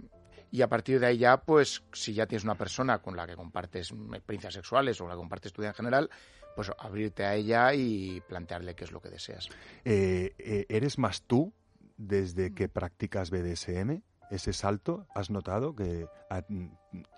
y 0.51 0.63
a 0.63 0.69
partir 0.69 1.01
de 1.01 1.07
ahí 1.07 1.19
ya, 1.19 1.39
pues 1.39 1.83
si 1.93 2.15
ya 2.15 2.27
tienes 2.27 2.45
una 2.45 2.55
persona 2.55 2.99
con 2.99 3.17
la 3.17 3.27
que 3.27 3.37
compartes 3.37 3.93
experiencias 4.13 4.55
sexuales 4.55 5.01
o 5.01 5.07
la 5.07 5.15
que 5.15 5.19
compartes 5.19 5.53
tu 5.53 5.63
vida 5.63 5.71
en 5.71 5.75
general, 5.75 6.11
pues 6.55 6.71
abrirte 6.79 7.25
a 7.25 7.35
ella 7.35 7.75
y 7.75 8.21
plantearle 8.23 8.75
qué 8.75 8.85
es 8.85 8.93
lo 8.93 9.01
que 9.01 9.11
deseas. 9.11 9.49
Eh, 9.85 10.35
eh, 10.39 10.67
¿Eres 10.69 10.99
más 10.99 11.23
tú 11.23 11.53
desde 11.97 12.55
que 12.55 12.69
practicas 12.69 13.31
BDSM? 13.31 14.03
Ese 14.31 14.53
salto? 14.53 15.07
¿Has 15.15 15.31
notado 15.31 15.75
que 15.75 16.07
ah, 16.31 16.43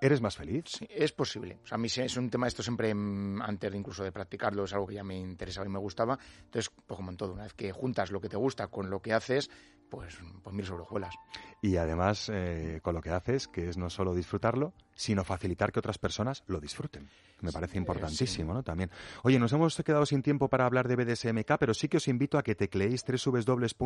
eres 0.00 0.20
más 0.20 0.36
feliz? 0.36 0.64
Sí, 0.66 0.86
es 0.90 1.12
posible. 1.12 1.58
O 1.64 1.66
sea, 1.66 1.76
a 1.76 1.78
mí 1.78 1.88
es 1.94 2.16
un 2.16 2.30
tema, 2.30 2.46
esto 2.46 2.62
siempre 2.62 2.94
mm, 2.94 3.42
antes 3.42 3.74
incluso 3.74 4.04
de 4.04 4.12
practicarlo, 4.12 4.64
es 4.64 4.72
algo 4.72 4.86
que 4.86 4.94
ya 4.94 5.04
me 5.04 5.18
interesaba 5.18 5.66
y 5.66 5.70
me 5.70 5.78
gustaba. 5.78 6.18
Entonces, 6.44 6.70
pues 6.86 6.96
como 6.96 7.10
en 7.10 7.16
todo, 7.16 7.32
una 7.32 7.44
vez 7.44 7.54
que 7.54 7.72
juntas 7.72 8.10
lo 8.10 8.20
que 8.20 8.28
te 8.28 8.36
gusta 8.36 8.68
con 8.68 8.90
lo 8.90 9.00
que 9.00 9.12
haces, 9.12 9.50
pues, 9.90 10.18
pues 10.42 10.54
mil 10.54 10.64
sobrejuelas. 10.64 11.14
Y 11.60 11.76
además, 11.76 12.30
eh, 12.32 12.80
con 12.82 12.94
lo 12.94 13.02
que 13.02 13.10
haces, 13.10 13.48
que 13.48 13.68
es 13.68 13.76
no 13.76 13.90
solo 13.90 14.14
disfrutarlo, 14.14 14.72
sino 14.94 15.24
facilitar 15.24 15.72
que 15.72 15.80
otras 15.80 15.98
personas 15.98 16.44
lo 16.46 16.60
disfruten. 16.60 17.10
Me 17.40 17.52
parece 17.52 17.76
importantísimo, 17.78 18.54
¿no? 18.54 18.62
También. 18.62 18.90
Oye, 19.22 19.38
nos 19.38 19.52
hemos 19.52 19.76
quedado 19.76 20.06
sin 20.06 20.22
tiempo 20.22 20.48
para 20.48 20.64
hablar 20.66 20.88
de 20.88 20.96
BDSMK, 20.96 21.58
pero 21.58 21.74
sí 21.74 21.88
que 21.88 21.96
os 21.96 22.08
invito 22.08 22.38
a 22.38 22.42
que 22.42 22.54
tecleéis 22.54 23.04
www.bdsmk.org 23.04 23.80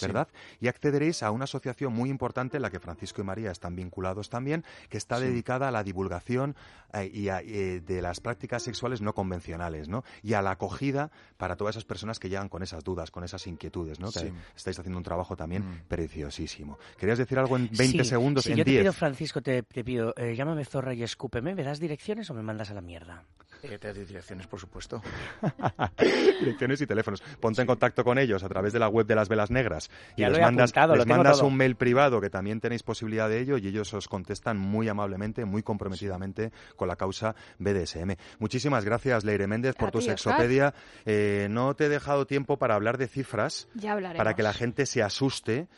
¿verdad? 0.00 0.28
Y 0.60 0.68
accederéis 0.68 1.22
a 1.22 1.30
una 1.30 1.44
asociación 1.44 1.92
muy 1.92 2.10
importante 2.10 2.56
en 2.56 2.62
la 2.62 2.70
que 2.70 2.80
Francisco 2.80 3.20
y 3.20 3.24
María 3.24 3.50
están 3.50 3.76
vinculados 3.76 4.30
también, 4.30 4.64
que 4.88 4.98
está 4.98 5.20
dedicada 5.20 5.68
a 5.68 5.70
la 5.70 5.84
divulgación 5.84 6.56
eh, 6.94 7.10
y 7.12 7.28
eh, 7.28 7.80
de 7.80 8.02
las 8.02 8.20
prácticas 8.20 8.62
sexuales 8.62 9.00
no 9.00 9.14
convencionales, 9.14 9.88
¿no? 9.88 10.04
Y 10.22 10.34
a 10.34 10.42
la 10.42 10.52
acogida 10.52 11.10
para 11.36 11.56
todas 11.56 11.74
esas 11.74 11.84
personas 11.84 12.18
que 12.18 12.28
llegan 12.28 12.48
con 12.48 12.62
esas 12.62 12.84
dudas, 12.84 13.10
con 13.10 13.24
esas 13.24 13.46
inquietudes, 13.46 14.00
¿no? 14.00 14.10
Que 14.10 14.32
estáis 14.56 14.78
haciendo 14.78 14.98
un 14.98 15.04
trabajo 15.04 15.36
también 15.36 15.62
mm. 15.62 15.80
preciosísimo. 15.88 16.78
¿Querías 16.98 17.18
decir 17.18 17.38
algo 17.38 17.56
en 17.56 17.68
20 17.76 18.04
segundos, 18.04 18.46
en 18.46 18.56
yo 18.56 18.64
10? 18.64 18.76
te 18.76 18.82
pido, 18.82 18.92
Francisco, 18.92 19.42
te, 19.42 19.62
pido, 19.62 20.14
eh, 20.16 20.34
llámame 20.34 20.64
zorra 20.64 20.94
y 20.94 21.02
escúpeme, 21.02 21.54
¿me 21.54 21.62
das 21.62 21.80
direcciones 21.80 22.30
o 22.30 22.34
me 22.34 22.42
mandas 22.42 22.70
a 22.70 22.74
la 22.74 22.80
mierda? 22.80 23.24
Te 23.60 23.92
doy 23.92 24.04
direcciones, 24.04 24.46
por 24.46 24.60
supuesto. 24.60 25.02
direcciones 26.40 26.80
y 26.80 26.86
teléfonos. 26.86 27.22
Ponte 27.40 27.60
en 27.60 27.66
contacto 27.66 28.04
con 28.04 28.18
ellos 28.18 28.42
a 28.42 28.48
través 28.48 28.72
de 28.72 28.78
la 28.78 28.88
web 28.88 29.06
de 29.06 29.14
las 29.14 29.28
Velas 29.28 29.50
Negras 29.50 29.90
y 30.16 30.24
les 30.24 30.40
mandas, 30.40 30.72
les 30.94 31.06
mandas 31.06 31.42
un 31.42 31.56
mail 31.56 31.76
privado 31.76 32.20
que 32.20 32.30
también 32.30 32.60
tenéis 32.60 32.82
posibilidad 32.82 33.28
de 33.28 33.40
ello 33.40 33.58
y 33.58 33.68
ellos 33.68 33.92
os 33.94 34.08
contestan 34.08 34.58
muy 34.58 34.88
amablemente, 34.88 35.44
muy 35.44 35.62
comprometidamente 35.62 36.52
con 36.76 36.88
la 36.88 36.96
causa 36.96 37.34
BDSM. 37.58 38.16
Muchísimas 38.38 38.84
gracias, 38.84 39.24
Leire 39.24 39.46
Méndez, 39.46 39.74
por 39.74 39.90
tu 39.90 40.00
sexopedia. 40.00 40.74
Eh, 41.04 41.48
no 41.50 41.74
te 41.74 41.86
he 41.86 41.88
dejado 41.88 42.26
tiempo 42.26 42.58
para 42.58 42.74
hablar 42.74 42.98
de 42.98 43.08
cifras 43.08 43.68
para 44.16 44.34
que 44.34 44.42
la 44.42 44.52
gente 44.52 44.86
se 44.86 45.02
asuste 45.02 45.68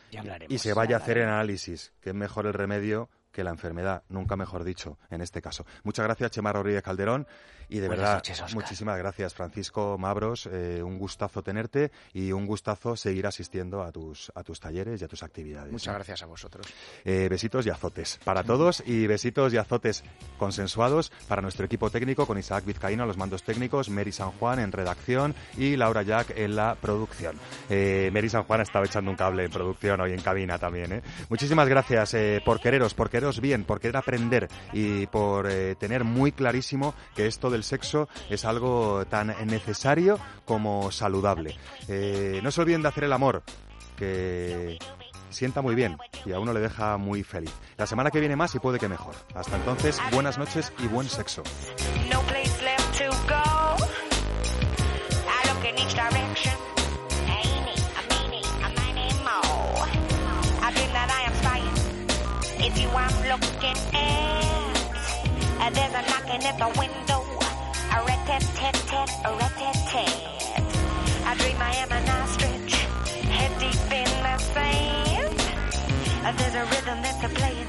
y 0.49 0.59
se 0.59 0.75
vaya 0.75 0.97
a 0.97 0.99
hacer 0.99 1.19
el 1.19 1.29
análisis, 1.29 1.93
que 2.01 2.11
es 2.11 2.15
mejor 2.15 2.47
el 2.47 2.53
remedio 2.53 3.09
que 3.33 3.45
la 3.45 3.51
enfermedad, 3.51 4.03
nunca 4.09 4.37
mejor 4.37 4.65
dicho, 4.65 4.99
en 5.11 5.21
este 5.21 5.41
caso. 5.41 5.65
Muchas 5.85 6.05
gracias, 6.05 6.33
Chema 6.33 6.53
Rodríguez 6.53 6.83
Calderón. 6.83 7.27
Y 7.71 7.79
de 7.79 7.89
verdad, 7.89 8.21
muchísimas 8.53 8.99
gracias, 8.99 9.33
Francisco 9.33 9.97
Mabros. 9.97 10.49
Eh, 10.53 10.83
un 10.83 10.99
gustazo 10.99 11.41
tenerte 11.41 11.93
y 12.13 12.33
un 12.33 12.45
gustazo 12.45 12.97
seguir 12.97 13.29
asistiendo 13.29 13.85
a 13.85 13.93
tus, 13.93 14.33
a 14.35 14.43
tus 14.43 14.59
talleres 14.59 15.01
y 15.01 15.05
a 15.05 15.09
tus 15.09 15.23
actividades. 15.23 15.71
Muchas 15.71 15.95
gracias 15.95 16.25
a 16.25 16.27
vosotros. 16.27 16.67
Eh, 17.05 17.29
besitos 17.31 17.65
y 17.67 17.71
azotes 17.71 18.19
para 18.25 18.43
todos 18.43 18.83
y 18.85 19.07
besitos 19.07 19.55
y 19.55 19.57
azotes 19.57 20.03
consensuados 20.37 21.13
para 21.29 21.43
nuestro 21.43 21.65
equipo 21.65 21.91
técnico 21.91 22.27
con 22.27 22.39
Isaac 22.39 22.65
Vizcaíno 22.65 23.07
los 23.07 23.17
mandos 23.17 23.45
técnicos, 23.45 23.89
Mary 23.89 24.11
San 24.11 24.33
Juan 24.33 24.59
en 24.59 24.73
redacción 24.73 25.37
y 25.57 25.77
Laura 25.77 26.03
Jack 26.03 26.37
en 26.37 26.57
la 26.57 26.75
producción. 26.75 27.37
Eh, 27.69 28.11
Mary 28.13 28.29
San 28.29 28.43
Juan 28.43 28.61
ha 28.61 28.65
estado 28.65 28.85
echando 28.85 29.13
un 29.13 29.17
cable 29.17 29.45
en 29.45 29.51
producción 29.53 30.01
hoy 30.01 30.13
en 30.13 30.21
cabina 30.21 30.59
también. 30.59 31.03
Muchísimas 31.29 31.69
gracias 31.69 32.17
por 32.45 32.59
quereros, 32.61 32.95
por 32.95 33.11
quereros 33.11 33.41
bien, 33.41 33.63
por 33.63 33.79
querer 33.79 33.99
aprender 33.99 34.49
y 34.73 35.07
por 35.07 35.49
tener 35.79 36.03
muy 36.03 36.33
clarísimo 36.33 36.95
que 37.15 37.29
esto 37.29 37.49
del 37.49 37.60
sexo 37.63 38.09
es 38.29 38.45
algo 38.45 39.05
tan 39.07 39.35
necesario 39.47 40.19
como 40.45 40.91
saludable. 40.91 41.57
Eh, 41.89 42.41
no 42.43 42.51
se 42.51 42.61
olviden 42.61 42.83
de 42.83 42.89
hacer 42.89 43.05
el 43.05 43.13
amor, 43.13 43.43
que 43.97 44.79
sienta 45.31 45.63
muy 45.63 45.75
bien 45.75 45.97
y 46.25 46.33
a 46.33 46.41
uno 46.41 46.53
le 46.53 46.61
deja 46.61 46.97
muy 46.97 47.23
feliz. 47.23 47.53
La 47.77 47.87
semana 47.87 48.11
que 48.11 48.21
viene 48.21 48.37
más 48.37 48.55
y 48.55 48.59
puede 48.59 48.79
que 48.79 48.89
mejor. 48.89 49.15
Hasta 49.35 49.57
entonces, 49.57 49.99
buenas 50.13 50.39
noches 50.39 50.73
y 50.79 50.87
buen 50.89 51.09
sexo. 51.09 51.43
a 65.95 66.03
rat 66.03 67.20
tat 68.31 68.47
tat 68.55 68.77
tat, 68.87 69.11
a 69.25 69.31
rat 69.39 69.55
tat 69.59 69.79
tat. 69.91 70.15
I 71.27 71.35
dream 71.35 71.61
I 71.61 71.73
am 71.83 71.91
an 71.99 72.09
ostrich, 72.19 72.75
head 73.37 73.53
deep 73.59 73.91
in 74.01 74.11
the 74.27 74.37
sand. 74.53 75.39
There's 76.39 76.55
a 76.55 76.65
rhythm 76.73 76.99
that's 77.03 77.25
a 77.25 77.29
playing, 77.29 77.60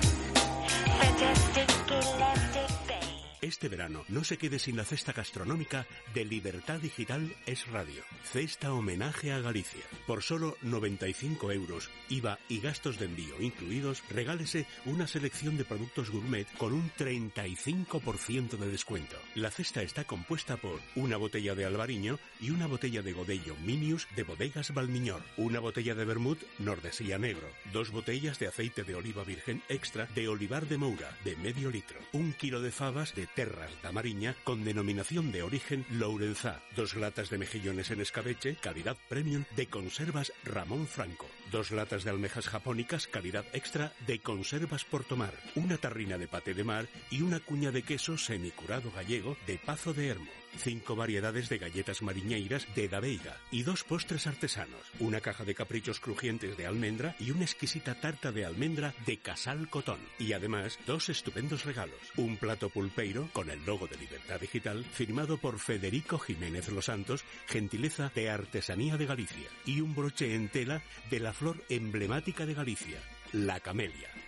Este 3.52 3.68
verano 3.68 4.06
no 4.08 4.24
se 4.24 4.38
quede 4.38 4.60
sin 4.60 4.78
la 4.78 4.86
cesta 4.86 5.12
gastronómica 5.12 5.86
de 6.14 6.24
Libertad 6.24 6.80
Digital 6.80 7.36
es 7.46 7.68
Radio. 7.68 8.02
Cesta 8.32 8.74
homenaje 8.74 9.34
a 9.34 9.42
Galicia. 9.42 9.82
Por 10.08 10.24
solo 10.24 10.56
95 10.62 11.52
euros, 11.52 11.90
IVA 12.08 12.40
y 12.48 12.62
gastos 12.62 12.98
de 12.98 13.08
envío 13.08 13.42
incluidos, 13.42 14.04
regálese 14.10 14.68
una 14.86 15.06
selección 15.06 15.58
de 15.58 15.66
productos 15.66 16.12
gourmet 16.12 16.48
con 16.54 16.72
un 16.72 16.90
35% 16.98 18.52
de 18.52 18.68
descuento. 18.68 19.18
La 19.36 19.52
cesta 19.52 19.82
está 19.82 20.06
compuesta 20.06 20.56
por 20.56 20.80
una 20.96 21.18
botella 21.18 21.54
de 21.54 21.66
albariño 21.66 22.20
y 22.40 22.52
una 22.52 22.68
botella 22.68 23.02
de 23.02 23.12
godello 23.12 23.58
Minius 23.66 24.08
de 24.16 24.24
bodegas 24.24 24.74
Balmiñor, 24.74 25.24
una 25.36 25.60
botella 25.60 25.94
de 25.94 26.06
vermut 26.06 26.42
Nordesía 26.58 27.18
Negro, 27.18 27.50
dos 27.74 27.92
botellas 27.92 28.40
de 28.40 28.48
aceite 28.48 28.86
de 28.86 28.96
oliva 28.96 29.26
virgen 29.26 29.62
extra 29.68 30.06
de 30.16 30.30
olivar 30.30 30.70
de 30.70 30.78
Moura 30.78 31.18
de 31.26 31.36
medio 31.36 31.70
litro, 31.70 32.00
un 32.14 32.32
kilo 32.32 32.62
de 32.62 32.72
fabas 32.72 33.14
de 33.14 33.28
Terras 33.42 33.74
da 33.82 33.92
Mariña 33.92 34.36
con 34.44 34.64
denominación 34.64 35.32
de 35.32 35.42
origen 35.42 35.84
Lourenzá, 35.90 36.62
dos 36.76 36.94
latas 36.94 37.32
de 37.32 37.40
mejillones 37.40 37.90
en 37.90 38.00
escabeche, 38.00 38.56
calidad 38.62 38.96
premium 39.10 39.46
de 39.56 39.66
conservas 39.66 40.32
Ramón 40.46 40.86
Franco, 40.86 41.26
dos 41.52 41.72
latas 41.72 42.04
de 42.04 42.10
almejas 42.10 42.48
japónicas, 42.48 43.08
calidad 43.08 43.46
extra 43.54 43.94
de 44.08 44.20
conservas 44.20 44.86
Portomar, 44.86 45.34
una 45.56 45.78
tarrina 45.78 46.18
de 46.18 46.28
pate 46.28 46.54
de 46.54 46.64
mar 46.64 46.88
y 47.10 47.22
una 47.22 47.40
cuña 47.40 47.72
de 47.72 47.84
queso 47.84 48.18
semicurado 48.18 48.92
gallego 48.92 49.38
de 49.46 49.58
Pazo 49.58 49.94
de 49.94 50.08
Hermo 50.08 50.42
cinco 50.58 50.96
variedades 50.96 51.50
de 51.50 51.58
galletas 51.58 52.02
mariñeiras 52.02 52.68
de 52.76 52.88
Daveiga 52.88 53.38
y 53.52 53.64
dos 53.64 53.84
postres 53.84 54.28
artesanos, 54.28 54.82
una 55.00 55.22
caja 55.22 55.44
de 55.44 55.56
caprichos 55.56 56.00
crujientes 56.00 56.58
de 56.58 56.66
almendra 56.66 57.16
y 57.20 57.32
una 57.32 57.44
exquisita 57.44 57.96
tarta 57.96 58.32
de 58.32 58.46
almendra 58.46 58.94
de 59.06 59.18
Casal 59.18 59.70
Cotón. 59.70 60.00
Y 60.20 60.34
además, 60.34 60.80
dos 60.86 61.10
estupendos 61.10 61.66
regalos. 61.66 62.00
Un 62.18 62.38
plato 62.38 62.70
pulpeiro 62.70 63.30
con 63.34 63.50
el 63.50 63.64
logo 63.66 63.88
de 63.88 63.98
Libertad 63.98 64.40
Digital 64.40 64.84
firmado 64.86 65.38
por 65.38 65.60
Federico 65.60 66.20
Jiménez 66.20 66.70
Los 66.70 66.86
Santos, 66.86 67.24
gentileza 67.48 68.12
de 68.14 68.30
Artesanía 68.30 68.98
de 68.98 69.06
Galicia. 69.06 69.48
Y 69.66 69.82
un 69.82 69.96
broche 69.96 70.36
en 70.36 70.50
tela 70.50 70.82
de 71.10 71.20
la 71.20 71.34
flor 71.42 71.58
emblemática 71.70 72.46
de 72.46 72.54
Galicia, 72.54 73.00
la 73.34 73.60
camelia. 73.60 74.21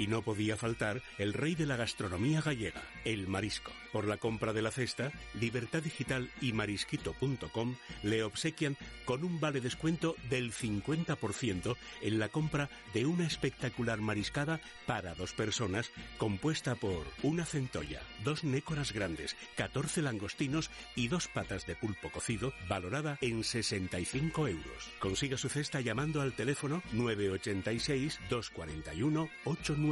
Y 0.00 0.06
no 0.06 0.22
podía 0.22 0.56
faltar 0.56 1.02
el 1.18 1.34
rey 1.34 1.54
de 1.54 1.66
la 1.66 1.76
gastronomía 1.76 2.40
gallega, 2.40 2.80
el 3.04 3.28
marisco. 3.28 3.70
Por 3.92 4.06
la 4.06 4.16
compra 4.16 4.54
de 4.54 4.62
la 4.62 4.70
cesta, 4.70 5.12
Libertad 5.38 5.82
Digital 5.82 6.30
y 6.40 6.54
marisquito.com 6.54 7.76
le 8.02 8.22
obsequian 8.22 8.78
con 9.04 9.24
un 9.24 9.40
vale 9.40 9.60
descuento 9.60 10.16
del 10.30 10.54
50% 10.54 11.76
en 12.00 12.18
la 12.18 12.30
compra 12.30 12.70
de 12.94 13.04
una 13.04 13.26
espectacular 13.26 14.00
mariscada 14.00 14.58
para 14.86 15.14
dos 15.14 15.34
personas 15.34 15.90
compuesta 16.16 16.76
por 16.76 17.04
una 17.22 17.44
centolla, 17.44 18.00
dos 18.24 18.42
nécoras 18.42 18.92
grandes, 18.92 19.36
14 19.56 20.00
langostinos 20.00 20.70
y 20.96 21.08
dos 21.08 21.28
patas 21.28 21.66
de 21.66 21.76
pulpo 21.76 22.10
cocido 22.10 22.54
valorada 22.70 23.18
en 23.20 23.44
65 23.44 24.48
euros. 24.48 24.90
Consiga 24.98 25.36
su 25.36 25.50
cesta 25.50 25.82
llamando 25.82 26.22
al 26.22 26.32
teléfono 26.32 26.82
986 26.92 28.18
241 28.30 29.28
894 29.44 29.89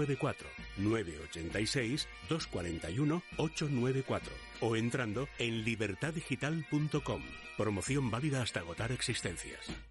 986 0.77 2.09
241 2.29 3.23
894 3.37 4.33
o 4.61 4.77
entrando 4.77 5.29
en 5.39 5.65
libertaddigital.com. 5.65 7.23
Promoción 7.57 8.11
válida 8.11 8.43
hasta 8.43 8.61
agotar 8.61 8.93
existencias. 8.93 9.88